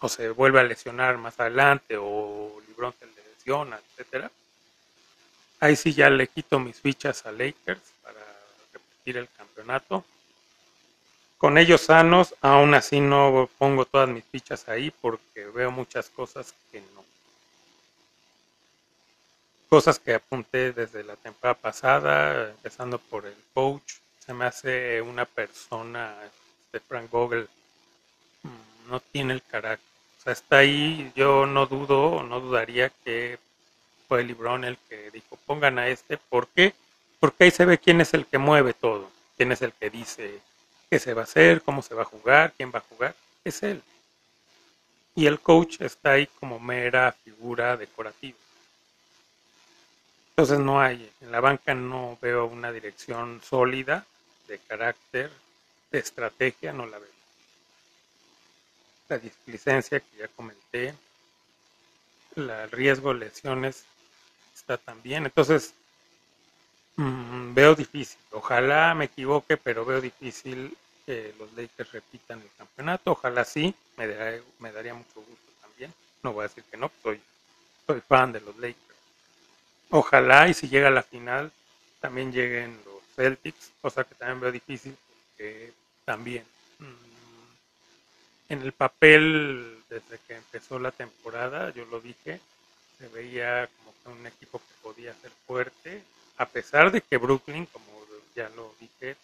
o 0.00 0.08
se 0.08 0.30
vuelve 0.30 0.60
a 0.60 0.64
lesionar 0.64 1.18
más 1.18 1.38
adelante 1.38 1.96
o 1.98 2.60
LeBron 2.66 2.92
se 2.98 3.06
lesiona, 3.06 3.78
etcétera. 3.78 4.30
Ahí 5.60 5.76
sí 5.76 5.92
ya 5.92 6.10
le 6.10 6.26
quito 6.26 6.58
mis 6.58 6.80
fichas 6.80 7.24
a 7.24 7.32
Lakers 7.32 7.80
para 8.02 8.20
repetir 8.72 9.18
el 9.18 9.28
campeonato. 9.36 10.04
Con 11.38 11.58
ellos 11.58 11.82
sanos, 11.82 12.34
aún 12.40 12.74
así 12.74 13.00
no 13.00 13.48
pongo 13.58 13.84
todas 13.84 14.08
mis 14.08 14.24
fichas 14.24 14.68
ahí 14.68 14.90
porque 14.90 15.46
veo 15.46 15.70
muchas 15.70 16.08
cosas 16.08 16.54
que 16.72 16.82
cosas 19.74 19.98
que 19.98 20.14
apunté 20.14 20.72
desde 20.72 21.02
la 21.02 21.16
temporada 21.16 21.56
pasada, 21.60 22.48
empezando 22.50 22.96
por 22.96 23.26
el 23.26 23.34
coach. 23.52 23.94
Se 24.24 24.32
me 24.32 24.44
hace 24.44 25.02
una 25.02 25.24
persona, 25.24 26.14
de 26.72 26.78
Frank 26.78 27.10
Vogel, 27.10 27.48
mm, 28.44 28.88
no 28.88 29.00
tiene 29.00 29.32
el 29.32 29.42
carácter. 29.42 29.88
O 30.20 30.22
sea, 30.22 30.32
está 30.32 30.58
ahí, 30.58 31.10
yo 31.16 31.46
no 31.46 31.66
dudo, 31.66 32.22
no 32.22 32.38
dudaría 32.38 32.92
que 33.04 33.40
fue 34.06 34.22
LeBron 34.22 34.62
el 34.62 34.78
que 34.88 35.10
dijo, 35.10 35.36
pongan 35.44 35.80
a 35.80 35.88
este. 35.88 36.18
¿Por 36.18 36.46
qué? 36.46 36.72
Porque 37.18 37.42
ahí 37.42 37.50
se 37.50 37.64
ve 37.64 37.78
quién 37.78 38.00
es 38.00 38.14
el 38.14 38.26
que 38.26 38.38
mueve 38.38 38.74
todo, 38.74 39.10
quién 39.36 39.50
es 39.50 39.60
el 39.60 39.72
que 39.72 39.90
dice 39.90 40.38
qué 40.88 41.00
se 41.00 41.14
va 41.14 41.22
a 41.22 41.24
hacer, 41.24 41.62
cómo 41.62 41.82
se 41.82 41.96
va 41.96 42.02
a 42.02 42.12
jugar, 42.14 42.52
quién 42.56 42.70
va 42.72 42.78
a 42.78 42.88
jugar. 42.88 43.16
Es 43.42 43.64
él. 43.64 43.82
Y 45.16 45.26
el 45.26 45.40
coach 45.40 45.80
está 45.80 46.12
ahí 46.12 46.28
como 46.38 46.60
mera 46.60 47.10
figura 47.24 47.76
decorativa. 47.76 48.38
Entonces 50.36 50.58
no 50.58 50.80
hay, 50.80 51.08
en 51.20 51.30
la 51.30 51.38
banca 51.38 51.74
no 51.74 52.18
veo 52.20 52.46
una 52.46 52.72
dirección 52.72 53.40
sólida 53.40 54.04
de 54.48 54.58
carácter, 54.58 55.30
de 55.92 55.98
estrategia, 56.00 56.72
no 56.72 56.86
la 56.86 56.98
veo. 56.98 57.08
La 59.08 59.18
displicencia 59.18 60.00
que 60.00 60.16
ya 60.18 60.26
comenté, 60.26 60.92
el 62.34 62.70
riesgo 62.72 63.14
de 63.14 63.20
lesiones 63.20 63.84
está 64.56 64.76
también. 64.76 65.24
Entonces 65.24 65.72
mm, 66.96 67.54
veo 67.54 67.76
difícil. 67.76 68.18
Ojalá 68.32 68.92
me 68.96 69.04
equivoque, 69.04 69.56
pero 69.56 69.84
veo 69.84 70.00
difícil 70.00 70.76
que 71.06 71.32
los 71.38 71.52
Lakers 71.52 71.92
repitan 71.92 72.40
el 72.40 72.50
campeonato. 72.58 73.12
Ojalá 73.12 73.44
sí, 73.44 73.72
me 73.96 74.08
daría, 74.08 74.42
me 74.58 74.72
daría 74.72 74.94
mucho 74.94 75.14
gusto 75.14 75.52
también. 75.62 75.94
No 76.24 76.32
voy 76.32 76.44
a 76.44 76.48
decir 76.48 76.64
que 76.64 76.76
no, 76.76 76.90
soy, 77.04 77.20
soy 77.86 78.00
fan 78.00 78.32
de 78.32 78.40
los 78.40 78.56
Lakers 78.56 78.93
Ojalá 79.96 80.48
y 80.48 80.54
si 80.54 80.68
llega 80.68 80.88
a 80.88 80.90
la 80.90 81.04
final 81.04 81.52
también 82.00 82.32
lleguen 82.32 82.76
los 82.84 83.00
Celtics, 83.14 83.70
cosa 83.80 84.02
que 84.02 84.16
también 84.16 84.40
veo 84.40 84.50
difícil 84.50 84.96
porque 85.06 85.72
también 86.04 86.44
mm, 86.80 88.52
en 88.52 88.62
el 88.62 88.72
papel 88.72 89.78
desde 89.88 90.18
que 90.26 90.34
empezó 90.34 90.80
la 90.80 90.90
temporada, 90.90 91.72
yo 91.72 91.84
lo 91.84 92.00
dije, 92.00 92.40
se 92.98 93.06
veía 93.06 93.68
como 93.68 93.94
que 94.02 94.20
un 94.20 94.26
equipo 94.26 94.58
que 94.58 94.74
podía 94.82 95.14
ser 95.14 95.30
fuerte, 95.46 96.02
a 96.38 96.46
pesar 96.46 96.90
de 96.90 97.00
que 97.00 97.16
Brooklyn, 97.16 97.66
como 97.66 98.04
ya 98.34 98.48
lo 98.48 98.74
dije, 98.80 99.14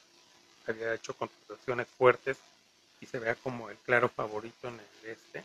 había 0.68 0.94
hecho 0.94 1.14
contrataciones 1.14 1.88
fuertes 1.98 2.36
y 3.00 3.06
se 3.06 3.18
vea 3.18 3.34
como 3.34 3.70
el 3.70 3.76
claro 3.78 4.08
favorito 4.08 4.68
en 4.68 4.74
el 4.74 5.10
este. 5.10 5.42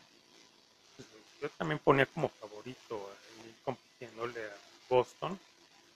Pues, 0.94 1.08
yo 1.42 1.48
también 1.58 1.80
ponía 1.80 2.06
como 2.06 2.28
favorito 2.28 3.10
ahí 3.42 3.52
compitiéndole 3.64 4.40
a 4.44 4.66
Boston. 4.88 5.38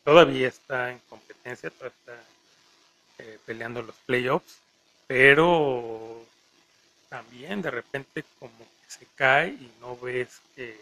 Todavía 0.04 0.48
está 0.48 0.90
en 0.90 0.98
competencia, 1.08 1.70
todavía 1.70 1.96
está 1.98 2.22
eh, 3.18 3.38
peleando 3.44 3.82
los 3.82 3.96
playoffs, 4.06 4.58
pero 5.06 6.24
también 7.08 7.60
de 7.60 7.70
repente 7.70 8.24
como 8.38 8.58
que 8.58 8.90
se 8.90 9.06
cae 9.14 9.48
y 9.48 9.70
no 9.80 9.96
ves 9.96 10.40
que 10.54 10.78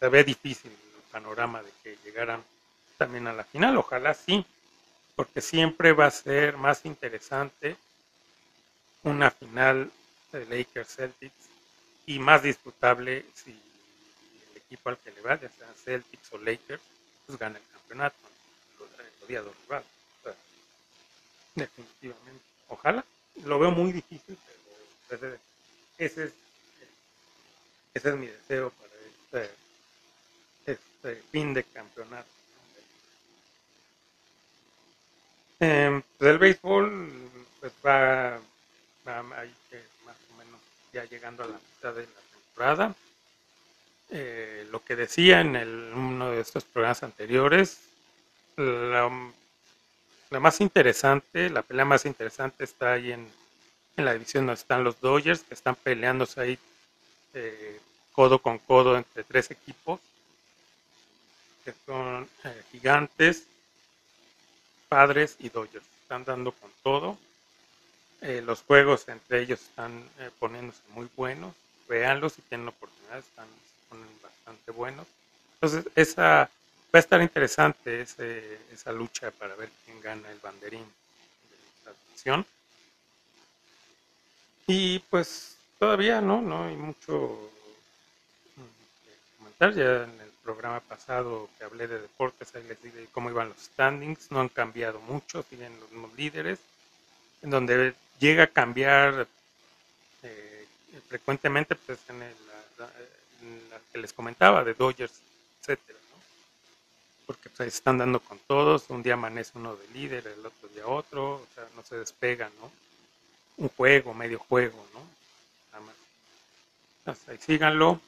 se 0.00 0.08
ve 0.08 0.24
difícil 0.24 0.72
el 0.72 1.02
panorama 1.12 1.62
de 1.62 1.70
que 1.82 1.96
llegaran 2.04 2.42
también 2.98 3.26
a 3.26 3.32
la 3.32 3.44
final. 3.44 3.76
Ojalá 3.76 4.14
sí, 4.14 4.44
porque 5.14 5.40
siempre 5.40 5.92
va 5.92 6.06
a 6.06 6.10
ser 6.10 6.56
más 6.56 6.84
interesante 6.84 7.76
una 9.04 9.30
final 9.30 9.90
de 10.32 10.46
Lakers 10.46 10.96
Celtics 10.96 11.48
y 12.06 12.18
más 12.18 12.42
disputable 12.42 13.24
si 13.34 13.58
equipo 14.72 14.88
al 14.88 14.98
que 14.98 15.10
le 15.10 15.20
vaya, 15.20 15.50
sea 15.50 15.68
Celtics 15.84 16.32
o 16.32 16.38
Lakers, 16.38 16.82
pues 17.26 17.38
gana 17.38 17.58
el 17.58 17.64
campeonato, 17.72 18.16
el 18.80 19.24
odiado 19.24 19.52
rival. 19.64 19.84
definitivamente. 21.54 22.44
Ojalá. 22.68 23.04
Lo 23.44 23.58
veo 23.58 23.70
muy 23.70 23.92
difícil, 23.92 24.36
pero 25.08 25.38
ese, 25.98 26.24
es, 26.24 26.32
ese 27.94 28.08
es 28.10 28.14
mi 28.14 28.26
deseo 28.26 28.70
para 28.70 29.46
este, 29.46 29.54
este 30.66 31.22
fin 31.30 31.54
de 31.54 31.64
campeonato. 31.64 32.28
Eh, 35.60 36.02
pues 36.18 36.30
el 36.30 36.38
béisbol 36.38 37.30
pues 37.60 37.72
va, 37.84 38.40
que 39.70 39.82
más 40.04 40.16
o 40.32 40.36
menos 40.36 40.60
ya 40.92 41.04
llegando 41.04 41.44
a 41.44 41.46
la 41.46 41.58
mitad 41.58 41.94
de 41.94 42.02
la 42.02 42.20
temporada. 42.32 42.94
Eh, 44.14 44.66
lo 44.70 44.84
que 44.84 44.94
decía 44.94 45.40
en 45.40 45.56
uno 45.56 46.32
de 46.32 46.40
estos 46.42 46.64
programas 46.64 47.02
anteriores, 47.02 47.78
la, 48.56 49.08
más 50.38 50.60
interesante, 50.60 51.48
la 51.48 51.62
pelea 51.62 51.86
más 51.86 52.04
interesante 52.04 52.64
está 52.64 52.92
ahí 52.92 53.12
en, 53.12 53.26
la 53.96 54.12
división 54.12 54.44
donde 54.44 54.60
están 54.60 54.84
los 54.84 55.00
Dodgers, 55.00 55.40
que 55.44 55.54
están 55.54 55.76
peleándose 55.76 56.40
ahí 56.40 56.58
eh, 57.32 57.80
codo 58.12 58.38
con 58.38 58.58
codo 58.58 58.98
entre 58.98 59.24
tres 59.24 59.50
equipos, 59.50 59.98
que 61.64 61.72
son 61.86 62.28
eh, 62.44 62.62
gigantes, 62.70 63.46
padres 64.90 65.36
y 65.38 65.48
Dodgers. 65.48 65.86
Están 66.02 66.24
dando 66.26 66.52
con 66.52 66.70
todo. 66.82 67.16
los 68.20 68.60
juegos 68.60 69.08
entre 69.08 69.40
ellos 69.40 69.62
están 69.62 70.06
poniéndose 70.38 70.82
muy 70.90 71.08
buenos. 71.16 71.54
Veanlos 71.88 72.34
si 72.34 72.42
tienen 72.42 72.68
oportunidad, 72.68 73.18
están 73.18 73.46
bastante 74.22 74.70
buenos. 74.70 75.06
Entonces, 75.54 75.90
esa 75.94 76.50
va 76.94 76.98
a 76.98 76.98
estar 76.98 77.22
interesante 77.22 78.02
esa 78.02 78.92
lucha 78.92 79.30
para 79.30 79.54
ver 79.54 79.70
quién 79.84 80.00
gana 80.00 80.30
el 80.30 80.38
banderín 80.38 80.84
de 82.24 82.30
la. 82.30 82.44
Y 84.66 84.98
pues 84.98 85.56
todavía 85.78 86.20
no, 86.20 86.40
no 86.42 86.64
hay 86.64 86.76
mucho 86.76 87.50
mm, 88.56 89.04
que 89.04 89.38
comentar. 89.38 89.74
Ya 89.74 90.04
en 90.04 90.20
el 90.20 90.30
programa 90.42 90.80
pasado 90.80 91.48
que 91.58 91.64
hablé 91.64 91.86
de 91.88 92.00
deportes, 92.00 92.54
ahí 92.54 92.64
les 92.64 92.82
dije 92.82 93.08
cómo 93.12 93.30
iban 93.30 93.48
los 93.48 93.58
standings, 93.58 94.30
no 94.30 94.40
han 94.40 94.48
cambiado 94.48 95.00
mucho, 95.00 95.44
siguen 95.48 95.72
los 95.80 96.14
líderes, 96.14 96.58
en 97.42 97.50
donde 97.50 97.94
llega 98.18 98.44
a 98.44 98.48
cambiar 98.48 99.26
eh, 100.22 100.66
frecuentemente, 101.08 101.74
pues 101.74 101.98
en, 102.08 102.22
el, 102.22 102.34
la, 103.70 103.80
que 103.92 103.98
les 103.98 104.12
comentaba, 104.12 104.64
de 104.64 104.74
Dodgers, 104.74 105.20
etcétera, 105.60 105.98
¿no? 106.10 106.16
Porque 107.26 107.48
pues, 107.50 107.68
están 107.74 107.98
dando 107.98 108.20
con 108.20 108.38
todos, 108.40 108.88
un 108.90 109.02
día 109.02 109.14
amanece 109.14 109.52
uno 109.54 109.76
de 109.76 109.88
líder, 109.88 110.26
el 110.26 110.46
otro 110.46 110.68
día 110.68 110.86
otro, 110.86 111.34
o 111.34 111.46
sea, 111.54 111.66
no 111.74 111.82
se 111.82 111.96
despega, 111.96 112.50
¿no? 112.60 112.70
Un 113.58 113.68
juego, 113.68 114.14
medio 114.14 114.38
juego, 114.38 114.86
¿no? 114.94 115.00
Nada 115.72 115.92
más. 117.06 117.28
ahí 117.28 117.38
síganlo. 117.38 118.00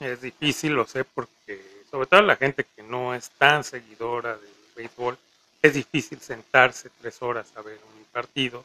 Es 0.00 0.20
difícil, 0.20 0.74
lo 0.74 0.86
sé, 0.86 1.04
porque 1.04 1.84
sobre 1.90 2.06
todo 2.06 2.22
la 2.22 2.36
gente 2.36 2.64
que 2.64 2.82
no 2.82 3.14
es 3.14 3.30
tan 3.30 3.64
seguidora 3.64 4.36
del 4.36 4.54
béisbol, 4.76 5.18
es 5.62 5.74
difícil 5.74 6.20
sentarse 6.20 6.90
tres 7.00 7.20
horas 7.22 7.52
a 7.56 7.62
ver 7.62 7.78
un 7.96 8.04
partido, 8.12 8.64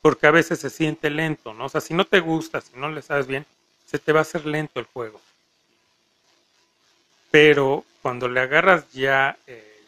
porque 0.00 0.26
a 0.26 0.30
veces 0.30 0.60
se 0.60 0.70
siente 0.70 1.10
lento, 1.10 1.52
¿no? 1.52 1.66
O 1.66 1.68
sea, 1.68 1.80
si 1.80 1.94
no 1.94 2.04
te 2.06 2.20
gusta, 2.20 2.60
si 2.60 2.76
no 2.76 2.90
le 2.90 3.02
sabes 3.02 3.26
bien, 3.26 3.44
se 3.90 3.98
te 3.98 4.12
va 4.12 4.20
a 4.20 4.22
hacer 4.22 4.46
lento 4.46 4.78
el 4.78 4.86
juego. 4.86 5.20
Pero 7.32 7.84
cuando 8.02 8.28
le 8.28 8.40
agarras 8.40 8.90
ya 8.92 9.36
eh, 9.48 9.84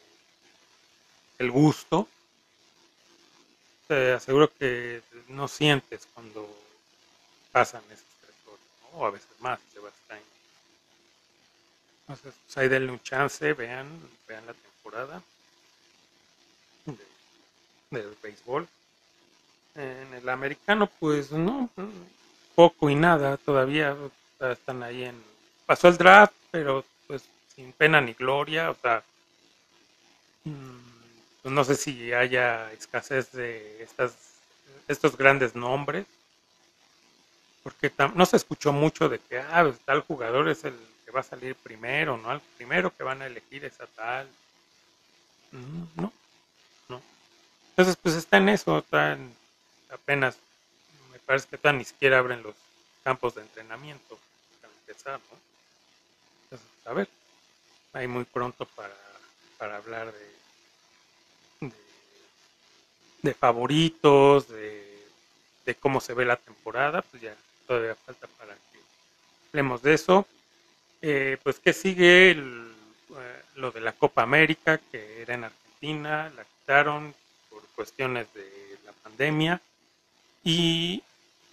el 1.38 1.52
gusto, 1.52 2.08
te 3.86 4.12
aseguro 4.12 4.52
que 4.52 5.02
no 5.28 5.46
sientes 5.46 6.08
cuando 6.14 6.48
pasan 7.52 7.82
esas 7.92 8.04
tres 8.20 8.34
horas, 8.46 8.60
o 8.94 9.06
a 9.06 9.10
veces 9.10 9.28
más, 9.38 9.60
te 9.72 9.78
vas 9.78 9.92
a 10.08 10.18
Entonces, 12.00 12.34
pues 12.44 12.58
ahí 12.58 12.68
denle 12.68 12.90
un 12.90 13.02
chance, 13.02 13.52
vean, 13.52 13.86
vean 14.26 14.46
la 14.46 14.54
temporada 14.54 15.22
del 17.90 18.16
béisbol. 18.20 18.66
En 19.76 20.14
el 20.14 20.28
americano, 20.28 20.90
pues 20.98 21.30
no, 21.30 21.70
poco 22.54 22.90
y 22.90 22.94
nada 22.94 23.36
todavía. 23.36 23.96
están 24.40 24.82
ahí 24.82 25.04
en. 25.04 25.22
Pasó 25.66 25.88
el 25.88 25.96
draft, 25.96 26.34
pero 26.50 26.84
pues 27.06 27.24
sin 27.54 27.72
pena 27.72 28.00
ni 28.00 28.12
gloria. 28.14 28.70
O 28.70 28.76
sea, 28.80 29.02
mm, 30.44 31.52
no 31.52 31.64
sé 31.64 31.76
si 31.76 32.12
haya 32.12 32.72
escasez 32.72 33.32
de 33.32 33.82
estas, 33.82 34.14
estos 34.88 35.16
grandes 35.16 35.54
nombres. 35.54 36.06
Porque 37.62 37.92
no 38.14 38.26
se 38.26 38.36
escuchó 38.36 38.72
mucho 38.72 39.08
de 39.08 39.20
que 39.20 39.38
ah, 39.38 39.62
pues, 39.62 39.78
tal 39.84 40.00
jugador 40.00 40.48
es 40.48 40.64
el 40.64 40.74
que 41.04 41.12
va 41.12 41.20
a 41.20 41.24
salir 41.24 41.54
primero, 41.54 42.16
¿no? 42.16 42.32
El 42.32 42.40
primero 42.56 42.92
que 42.96 43.04
van 43.04 43.22
a 43.22 43.26
elegir 43.26 43.64
es 43.64 43.80
a 43.80 43.86
tal. 43.86 44.28
Mm, 45.52 46.00
no, 46.00 46.12
entonces, 47.72 47.96
pues 48.02 48.14
está 48.16 48.36
en 48.36 48.50
eso, 48.50 48.78
está 48.78 49.16
apenas, 49.90 50.36
me 50.36 50.51
parece 51.26 51.48
que 51.48 51.58
todavía 51.58 51.78
ni 51.78 51.84
siquiera 51.84 52.18
abren 52.18 52.42
los 52.42 52.54
campos 53.02 53.34
de 53.34 53.42
entrenamiento 53.42 54.18
para 54.60 54.72
empezar, 54.74 55.20
¿no? 55.30 55.38
Entonces, 56.44 56.68
a 56.84 56.92
ver, 56.92 57.08
hay 57.92 58.06
muy 58.06 58.24
pronto 58.24 58.66
para, 58.66 58.96
para 59.58 59.76
hablar 59.76 60.12
de, 61.60 61.70
de, 63.22 63.34
favoritos, 63.34 64.48
de, 64.48 65.06
de 65.64 65.74
cómo 65.74 66.00
se 66.00 66.14
ve 66.14 66.24
la 66.24 66.36
temporada, 66.36 67.02
pues 67.02 67.22
ya 67.22 67.34
todavía 67.66 67.94
falta 67.94 68.26
para 68.38 68.54
que 68.54 68.80
hablemos 69.48 69.82
de 69.82 69.94
eso. 69.94 70.26
Eh, 71.04 71.36
pues 71.42 71.58
que 71.58 71.72
sigue 71.72 72.30
el, 72.30 72.72
eh, 73.10 73.42
lo 73.56 73.72
de 73.72 73.80
la 73.80 73.92
Copa 73.92 74.22
América, 74.22 74.78
que 74.78 75.22
era 75.22 75.34
en 75.34 75.44
Argentina, 75.44 76.30
la 76.36 76.44
quitaron, 76.44 77.14
cuestiones 77.74 78.32
de 78.34 78.78
la 78.84 78.92
pandemia 78.92 79.60
y 80.44 81.02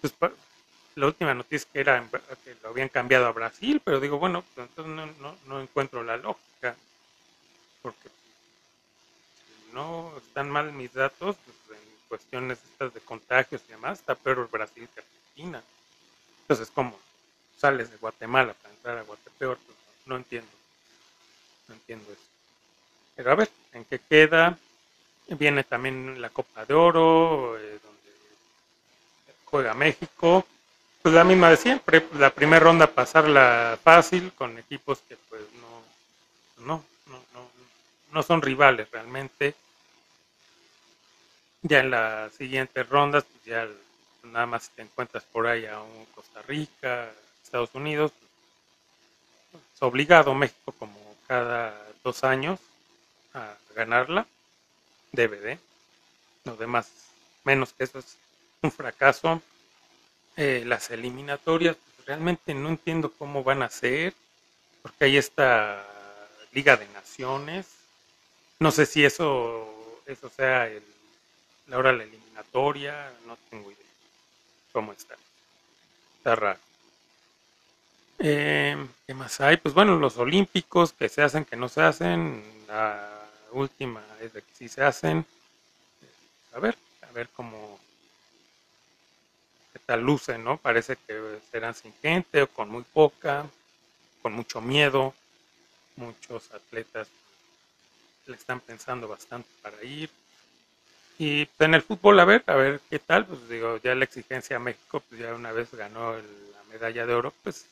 pues 0.01 0.13
la 0.95 1.05
última 1.05 1.33
noticia 1.33 1.69
que 1.71 1.79
era 1.79 2.05
que 2.43 2.55
lo 2.61 2.69
habían 2.69 2.89
cambiado 2.89 3.25
a 3.27 3.31
Brasil, 3.31 3.81
pero 3.83 3.99
digo, 3.99 4.19
bueno, 4.19 4.43
pues, 4.53 4.67
entonces 4.67 4.93
no, 4.93 5.05
no, 5.21 5.35
no 5.45 5.61
encuentro 5.61 6.03
la 6.03 6.17
lógica, 6.17 6.75
porque 7.81 8.09
si 8.09 9.73
no 9.73 10.13
están 10.17 10.49
mal 10.49 10.73
mis 10.73 10.93
datos, 10.93 11.37
pues, 11.45 11.79
en 11.79 11.87
cuestiones 12.07 12.59
estas 12.63 12.93
de 12.93 12.99
contagios 13.01 13.61
y 13.67 13.71
demás, 13.71 13.99
está 13.99 14.15
peor 14.15 14.49
Brasil 14.51 14.87
que 14.93 15.01
Argentina. 15.01 15.63
Entonces, 16.41 16.69
¿cómo 16.73 16.99
sales 17.57 17.91
de 17.91 17.97
Guatemala 17.97 18.53
para 18.53 18.73
entrar 18.73 18.97
a 18.97 19.03
Guatepeor? 19.03 19.57
Pues, 19.57 19.77
no, 20.05 20.17
entiendo, 20.17 20.51
no 21.67 21.75
entiendo 21.75 22.11
eso. 22.11 22.21
Pero 23.15 23.31
a 23.31 23.35
ver, 23.35 23.49
¿en 23.73 23.85
qué 23.85 23.99
queda? 23.99 24.57
Viene 25.27 25.63
también 25.63 26.19
la 26.19 26.29
Copa 26.29 26.65
de 26.65 26.73
Oro, 26.73 27.57
eh, 27.59 27.79
juega 29.49 29.73
México. 29.73 30.45
Pues 31.01 31.13
la 31.15 31.23
misma 31.23 31.49
de 31.49 31.57
siempre, 31.57 32.05
la 32.13 32.29
primera 32.29 32.59
ronda 32.59 32.87
pasarla 32.87 33.79
fácil 33.81 34.33
con 34.33 34.57
equipos 34.57 34.99
que 35.07 35.15
pues 35.29 35.41
no, 35.53 36.65
no, 36.65 36.83
no, 37.07 37.49
no, 38.11 38.23
son 38.23 38.41
rivales 38.41 38.89
realmente. 38.91 39.55
Ya 41.61 41.79
en 41.79 41.91
las 41.91 42.33
siguientes 42.33 42.87
rondas, 42.87 43.23
pues 43.23 43.45
ya 43.45 43.67
nada 44.23 44.45
más 44.45 44.69
te 44.71 44.81
encuentras 44.81 45.23
por 45.23 45.47
ahí 45.47 45.65
a 45.65 45.79
un 45.81 46.05
Costa 46.13 46.41
Rica, 46.41 47.09
Estados 47.43 47.73
Unidos. 47.73 48.11
Es 49.73 49.81
obligado 49.81 50.33
México 50.33 50.73
como 50.77 50.97
cada 51.27 51.81
dos 52.03 52.23
años 52.23 52.59
a 53.33 53.53
ganarla. 53.73 54.25
DVD. 55.11 55.57
Lo 56.45 56.55
demás, 56.55 56.89
menos 57.43 57.73
que 57.73 57.83
eso 57.83 57.99
es 57.99 58.17
un 58.61 58.71
fracaso. 58.71 59.41
Eh, 60.37 60.63
las 60.65 60.89
eliminatorias, 60.91 61.75
pues, 61.75 62.07
realmente 62.07 62.53
no 62.53 62.69
entiendo 62.69 63.11
cómo 63.11 63.43
van 63.43 63.61
a 63.61 63.69
ser, 63.69 64.13
porque 64.81 65.05
hay 65.05 65.17
esta 65.17 65.85
Liga 66.53 66.77
de 66.77 66.87
Naciones. 66.89 67.67
No 68.59 68.71
sé 68.71 68.85
si 68.85 69.05
eso, 69.05 70.01
eso 70.05 70.29
sea 70.29 70.67
el, 70.67 70.83
la 71.67 71.77
hora 71.77 71.91
de 71.91 71.97
la 71.97 72.03
eliminatoria, 72.03 73.11
no 73.25 73.37
tengo 73.49 73.71
idea 73.71 73.79
cómo 74.71 74.93
está. 74.93 75.15
Está 76.17 76.35
raro. 76.35 76.59
Eh, 78.19 78.75
¿Qué 79.07 79.13
más 79.13 79.39
hay? 79.39 79.57
Pues 79.57 79.73
bueno, 79.73 79.97
los 79.97 80.17
olímpicos 80.17 80.91
que 80.91 81.07
se 81.09 81.21
hacen, 81.21 81.45
que 81.45 81.55
no 81.55 81.69
se 81.69 81.81
hacen. 81.81 82.43
La, 82.67 83.15
última 83.51 84.03
es 84.21 84.33
de 84.33 84.41
que 84.41 84.53
si 84.53 84.69
se 84.69 84.83
hacen, 84.83 85.25
a 86.53 86.59
ver, 86.59 86.77
a 87.07 87.11
ver 87.11 87.29
cómo, 87.29 87.79
luce, 89.97 90.37
¿no? 90.37 90.57
Parece 90.57 90.97
que 91.07 91.39
serán 91.51 91.75
sin 91.75 91.93
gente 92.01 92.43
o 92.43 92.47
con 92.47 92.69
muy 92.69 92.83
poca, 92.83 93.45
con 94.21 94.33
mucho 94.33 94.61
miedo, 94.61 95.13
muchos 95.95 96.51
atletas 96.53 97.07
le 98.25 98.35
están 98.35 98.59
pensando 98.59 99.07
bastante 99.07 99.49
para 99.61 99.83
ir. 99.83 100.09
Y 101.17 101.45
pues, 101.45 101.67
en 101.67 101.73
el 101.73 101.81
fútbol, 101.81 102.19
a 102.19 102.25
ver, 102.25 102.43
a 102.47 102.55
ver 102.55 102.79
qué 102.89 102.99
tal, 102.99 103.25
pues 103.25 103.49
digo, 103.49 103.77
ya 103.77 103.95
la 103.95 104.05
exigencia 104.05 104.55
a 104.55 104.59
México, 104.59 105.01
pues 105.09 105.19
ya 105.19 105.33
una 105.33 105.51
vez 105.51 105.73
ganó 105.73 106.13
la 106.15 106.63
medalla 106.71 107.05
de 107.05 107.13
oro, 107.13 107.33
pues 107.43 107.65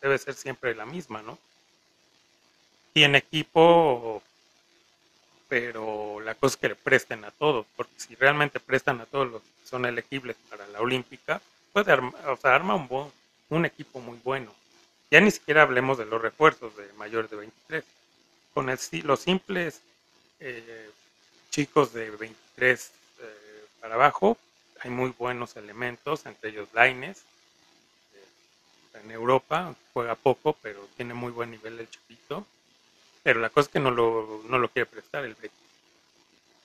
debe 0.00 0.18
ser 0.18 0.34
siempre 0.34 0.74
la 0.74 0.86
misma, 0.86 1.22
¿no? 1.22 1.38
Tiene 2.92 3.18
equipo 3.18 4.22
pero 5.52 6.18
la 6.20 6.34
cosa 6.34 6.54
es 6.54 6.56
que 6.56 6.68
le 6.70 6.76
presten 6.76 7.26
a 7.26 7.30
todos, 7.30 7.66
porque 7.76 7.92
si 7.98 8.14
realmente 8.14 8.58
prestan 8.58 9.02
a 9.02 9.04
todos 9.04 9.30
los 9.30 9.42
que 9.42 9.68
son 9.68 9.84
elegibles 9.84 10.34
para 10.48 10.66
la 10.68 10.80
olímpica, 10.80 11.42
puede 11.72 11.92
armar, 11.92 12.28
o 12.28 12.36
sea, 12.36 12.54
arma 12.54 12.74
un, 12.74 13.12
un 13.48 13.64
equipo 13.64 14.00
muy 14.00 14.18
bueno. 14.22 14.52
Ya 15.10 15.20
ni 15.20 15.30
siquiera 15.30 15.62
hablemos 15.62 15.98
de 15.98 16.06
los 16.06 16.20
refuerzos 16.22 16.76
de 16.76 16.90
mayores 16.94 17.30
de 17.30 17.36
23. 17.36 17.84
Con 18.54 18.70
el, 18.70 18.78
los 19.04 19.20
simples 19.20 19.80
eh, 20.40 20.90
chicos 21.50 21.92
de 21.92 22.10
23 22.10 22.92
eh, 23.20 23.66
para 23.80 23.94
abajo, 23.94 24.38
hay 24.80 24.90
muy 24.90 25.14
buenos 25.18 25.56
elementos, 25.56 26.26
entre 26.26 26.50
ellos 26.50 26.68
Laines. 26.72 27.18
Eh, 28.14 28.98
en 29.04 29.10
Europa 29.10 29.74
juega 29.92 30.14
poco, 30.14 30.56
pero 30.62 30.88
tiene 30.96 31.14
muy 31.14 31.30
buen 31.30 31.50
nivel 31.50 31.78
el 31.78 31.90
chapito. 31.90 32.46
Pero 33.22 33.40
la 33.40 33.50
cosa 33.50 33.66
es 33.66 33.72
que 33.72 33.80
no 33.80 33.90
lo, 33.90 34.42
no 34.48 34.58
lo 34.58 34.68
quiere 34.68 34.86
prestar 34.86 35.24
el 35.24 35.34
Betis. 35.34 35.52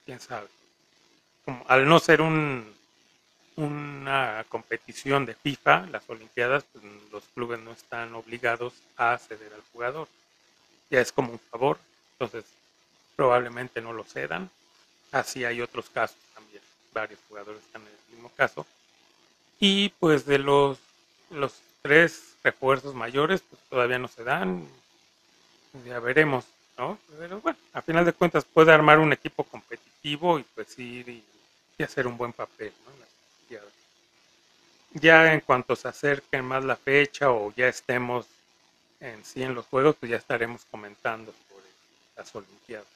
Quién 0.06 0.20
sabe. 0.20 0.48
Como, 1.46 1.66
al 1.68 1.88
no 1.88 2.00
ser 2.00 2.22
un, 2.22 2.74
una 3.58 4.46
competición 4.50 5.26
de 5.26 5.34
FIFA, 5.34 5.88
las 5.88 6.08
Olimpiadas, 6.10 6.64
pues, 6.72 6.86
los 7.12 7.24
clubes 7.34 7.60
no 7.60 7.72
están 7.72 8.14
obligados 8.14 8.74
a 8.96 9.18
ceder 9.18 9.52
al 9.54 9.64
jugador. 9.74 10.08
Ya 10.90 11.02
es 11.02 11.12
como 11.12 11.34
un 11.34 11.40
favor, 11.40 11.78
entonces 12.14 12.46
probablemente 13.16 13.82
no 13.82 13.94
lo 13.94 14.04
cedan. 14.04 14.50
Así 15.12 15.44
hay 15.44 15.60
otros 15.62 15.90
casos 15.90 16.18
también. 16.36 16.62
Varios 16.94 17.20
jugadores 17.28 17.62
están 17.64 17.82
en 17.82 17.88
el 17.88 18.16
mismo 18.16 18.32
caso. 18.38 18.66
Y 19.60 19.90
pues 19.90 20.26
de 20.26 20.38
los, 20.38 20.78
los 21.32 21.60
tres 21.82 22.36
refuerzos 22.44 22.94
mayores 22.94 23.42
pues 23.50 23.60
todavía 23.70 23.98
no 23.98 24.08
se 24.08 24.24
dan, 24.24 24.68
ya 25.84 26.00
veremos, 26.00 26.46
¿no? 26.78 27.00
Pero 27.18 27.42
bueno, 27.42 27.58
a 27.74 27.82
final 27.82 28.06
de 28.06 28.14
cuentas 28.14 28.46
puede 28.46 28.72
armar 28.72 29.00
un 29.00 29.14
equipo 29.14 29.44
competitivo 29.44 30.38
y 30.38 30.44
pues 30.44 30.78
ir 30.78 31.10
y, 31.10 31.24
hacer 31.84 32.08
un 32.08 32.18
buen 32.18 32.34
papel, 32.34 32.74
¿no? 32.86 33.07
Ya 34.94 35.34
en 35.34 35.42
cuanto 35.42 35.76
se 35.76 35.88
acerquen 35.88 36.46
más 36.46 36.64
la 36.64 36.76
fecha 36.76 37.32
o 37.32 37.54
ya 37.56 37.68
estemos 37.68 38.26
en 39.00 39.24
sí 39.24 39.44
en 39.44 39.54
los 39.54 39.66
juegos, 39.68 39.96
pues 40.00 40.10
ya 40.10 40.18
estaremos 40.18 40.66
comentando 40.72 41.34
sobre 41.50 41.66
las 42.16 42.36
Olimpiadas. 42.36 42.88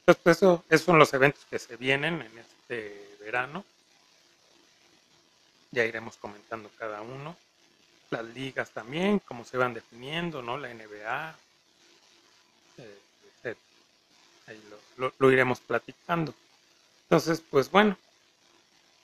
Entonces, 0.00 0.22
pues 0.22 0.36
eso, 0.38 0.64
esos 0.70 0.86
son 0.86 0.98
los 0.98 1.12
eventos 1.12 1.44
que 1.50 1.58
se 1.58 1.76
vienen 1.76 2.22
en 2.22 2.38
este 2.38 3.16
verano. 3.20 3.64
Ya 5.70 5.84
iremos 5.84 6.16
comentando 6.16 6.70
cada 6.78 7.02
uno. 7.02 7.36
Las 8.10 8.24
ligas 8.24 8.70
también, 8.70 9.18
cómo 9.18 9.44
se 9.44 9.58
van 9.58 9.74
definiendo, 9.74 10.40
¿no? 10.40 10.56
La 10.56 10.72
NBA, 10.72 11.36
eh, 12.78 12.98
Ahí 14.46 14.58
lo, 14.96 15.12
lo, 15.18 15.30
iremos 15.30 15.60
platicando. 15.60 16.32
Entonces, 17.02 17.42
pues 17.50 17.70
bueno, 17.70 17.98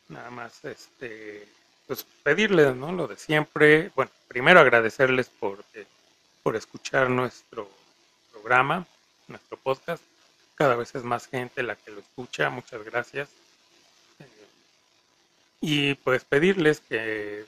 nada 0.09 0.31
más 0.31 0.65
este 0.65 1.47
pues 1.87 2.07
pedirles, 2.23 2.75
¿no? 2.75 2.93
Lo 2.93 3.07
de 3.07 3.17
siempre. 3.17 3.91
Bueno, 3.95 4.11
primero 4.29 4.61
agradecerles 4.61 5.29
por, 5.29 5.65
eh, 5.75 5.87
por 6.43 6.57
escuchar 6.57 7.11
nuestro 7.11 7.69
programa, 8.33 8.87
nuestro 9.29 9.57
podcast. 9.59 10.03
Cada 10.55 10.77
vez 10.77 10.95
es 10.95 11.03
más 11.03 11.27
gente 11.27 11.63
la 11.63 11.77
que 11.77 11.91
lo 11.91 12.01
escucha. 12.01 12.49
Muchas 12.49 12.83
gracias. 12.85 13.29
Eh, 14.19 14.25
y 15.61 15.95
pues 15.95 16.25
pedirles 16.25 16.81
que 16.81 17.45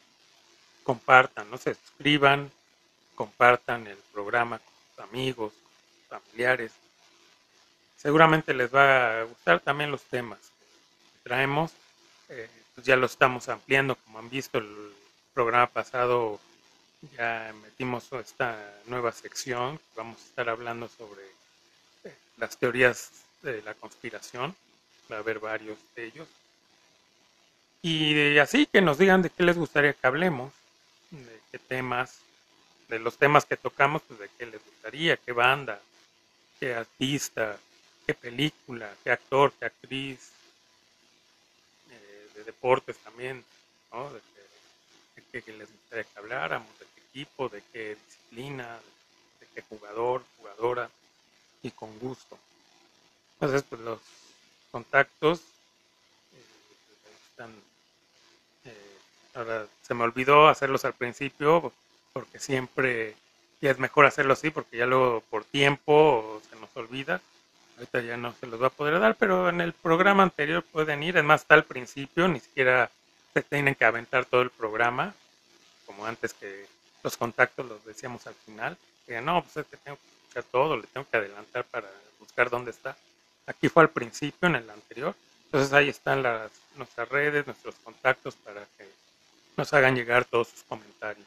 compartan, 0.83 1.51
no 1.51 1.57
se 1.57 1.75
suscriban, 1.75 2.51
compartan 3.15 3.87
el 3.87 3.99
programa 4.13 4.59
con 4.59 4.75
sus 4.91 5.05
amigos, 5.05 5.53
familiares. 6.09 6.73
Seguramente 7.97 8.53
les 8.55 8.73
va 8.73 9.21
a 9.21 9.25
gustar 9.25 9.61
también 9.61 9.91
los 9.91 10.03
temas 10.03 10.39
que 10.39 11.29
traemos. 11.29 11.73
Eh, 12.29 12.49
pues 12.75 12.87
ya 12.87 12.97
lo 12.97 13.07
estamos 13.07 13.49
ampliando, 13.49 13.97
como 13.97 14.19
han 14.19 14.29
visto 14.29 14.59
el 14.59 14.93
programa 15.33 15.67
pasado 15.69 16.41
ya 17.17 17.55
metimos 17.63 18.11
esta 18.13 18.59
nueva 18.87 19.13
sección, 19.13 19.79
vamos 19.95 20.21
a 20.21 20.25
estar 20.25 20.49
hablando 20.49 20.89
sobre 20.89 21.23
eh, 22.05 22.15
las 22.39 22.57
teorías 22.57 23.11
de 23.43 23.63
la 23.63 23.75
conspiración, 23.75 24.57
va 25.11 25.17
a 25.17 25.19
haber 25.21 25.39
varios 25.39 25.79
de 25.95 26.07
ellos. 26.07 26.29
Y 27.83 28.39
así 28.39 28.67
que 28.67 28.81
nos 28.81 28.99
digan 28.99 29.23
de 29.23 29.31
qué 29.31 29.43
les 29.45 29.57
gustaría 29.57 29.93
que 29.93 30.07
hablemos, 30.07 30.53
de 31.11 31.41
qué 31.53 31.59
temas, 31.59 32.19
de 32.89 32.99
los 32.99 33.17
temas 33.17 33.45
que 33.45 33.57
tocamos, 33.57 34.03
pues 34.09 34.19
de 34.19 34.31
qué 34.37 34.47
les 34.47 34.65
gustaría, 34.65 35.17
qué 35.17 35.33
banda, 35.33 35.81
qué 36.59 36.75
artista, 36.75 37.57
qué 38.07 38.15
película, 38.15 38.93
qué 39.05 39.13
actor, 39.13 39.53
qué 39.59 39.67
actriz, 39.67 40.33
deportes 42.45 42.97
también, 42.99 43.45
¿no? 43.93 44.13
De, 44.13 44.21
qué 45.43 45.53
les 45.53 45.71
gustaría 45.71 46.05
que 46.05 46.19
habláramos, 46.19 46.69
de 46.79 46.87
qué 46.95 47.01
equipo, 47.11 47.49
de 47.51 47.63
qué 47.71 47.97
disciplina, 48.07 48.79
de 49.39 49.47
qué 49.55 49.61
jugador, 49.63 50.25
jugadora, 50.39 50.91
y 51.63 51.71
con 51.73 51.99
gusto. 51.99 52.39
Entonces, 53.35 53.63
pues 53.69 53.81
los 53.83 54.01
contactos 54.71 55.41
eh, 55.41 56.43
están... 57.31 57.51
Eh, 58.65 58.99
ahora, 59.35 59.67
se 59.83 59.93
me 59.93 60.05
olvidó 60.05 60.49
hacerlos 60.49 60.87
al 60.87 60.95
principio, 60.95 61.71
porque 62.15 62.39
siempre 62.39 63.15
ya 63.61 63.71
es 63.71 63.79
mejor 63.79 64.07
hacerlo 64.07 64.33
así, 64.33 64.51
porque 64.51 64.79
ya 64.79 64.87
luego 64.87 65.23
por 65.29 65.45
tiempo 65.45 66.41
se 66.49 66.57
nos 66.57 66.75
olvida. 66.77 67.21
Ahorita 67.77 68.01
ya 68.01 68.17
no 68.17 68.35
se 68.41 68.47
los 68.47 68.61
va 68.61 68.69
a 68.69 68.71
poder 68.71 68.99
dar, 68.99 69.17
pero 69.17 69.51
en 69.51 69.61
el 69.61 69.73
programa 69.75 70.23
anterior 70.23 70.63
pueden 70.63 71.03
ir. 71.03 71.17
Es 71.17 71.25
más, 71.25 71.43
está 71.43 71.55
al 71.55 71.65
principio, 71.65 72.27
ni 72.27 72.41
siquiera 72.41 72.91
se 73.35 73.43
tienen 73.43 73.75
que 73.75 73.85
aventar 73.85 74.25
todo 74.25 74.41
el 74.43 74.51
programa, 74.51 75.15
como 75.85 76.07
antes 76.07 76.33
que 76.33 76.67
los 77.03 77.17
contactos 77.17 77.67
los 77.67 77.85
decíamos 77.85 78.27
al 78.27 78.35
final. 78.35 78.77
Que 79.07 79.21
no, 79.21 79.43
pues 79.43 79.59
es 79.59 79.67
que 79.67 79.77
tengo 79.77 79.99
que 79.99 80.09
escuchar 80.09 80.45
todo, 80.51 80.77
le 80.77 80.87
tengo 80.87 81.07
que 81.09 81.17
adelantar 81.19 81.65
para 81.65 81.89
buscar 82.19 82.49
dónde 82.49 82.71
está. 82.71 82.97
Aquí 83.47 83.69
fue 83.69 83.83
al 83.83 83.91
principio, 83.91 84.49
en 84.49 84.57
el 84.57 84.71
anterior. 84.71 85.15
Entonces 85.45 85.73
ahí 85.73 85.91
están 85.91 86.23
las, 86.23 86.51
nuestras 86.77 87.09
redes, 87.09 87.47
nuestros 87.47 87.75
contactos 87.85 88.35
para 88.37 88.63
que 88.77 88.89
nos 89.57 89.73
hagan 89.75 89.95
llegar 89.95 90.25
todos 90.25 90.49
sus 90.49 90.63
comentarios. 90.63 91.27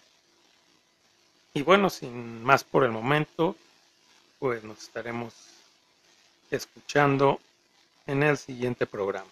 Y 1.54 1.62
bueno, 1.62 1.90
sin 1.90 2.44
más 2.44 2.64
por 2.64 2.84
el 2.84 2.92
momento, 2.92 3.56
pues 4.40 4.64
nos 4.64 4.82
estaremos 4.82 5.34
escuchando 6.52 7.40
en 8.08 8.24
el 8.24 8.38
siguiente 8.38 8.86
programa. 8.86 9.30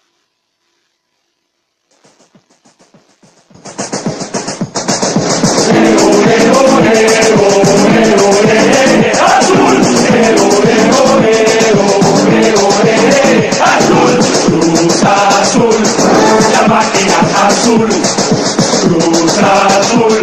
Azul, 15.03 15.83
la 16.53 16.67
máquina 16.67 17.47
azul. 17.47 17.89
Cruz 18.81 19.37
azul, 19.39 20.21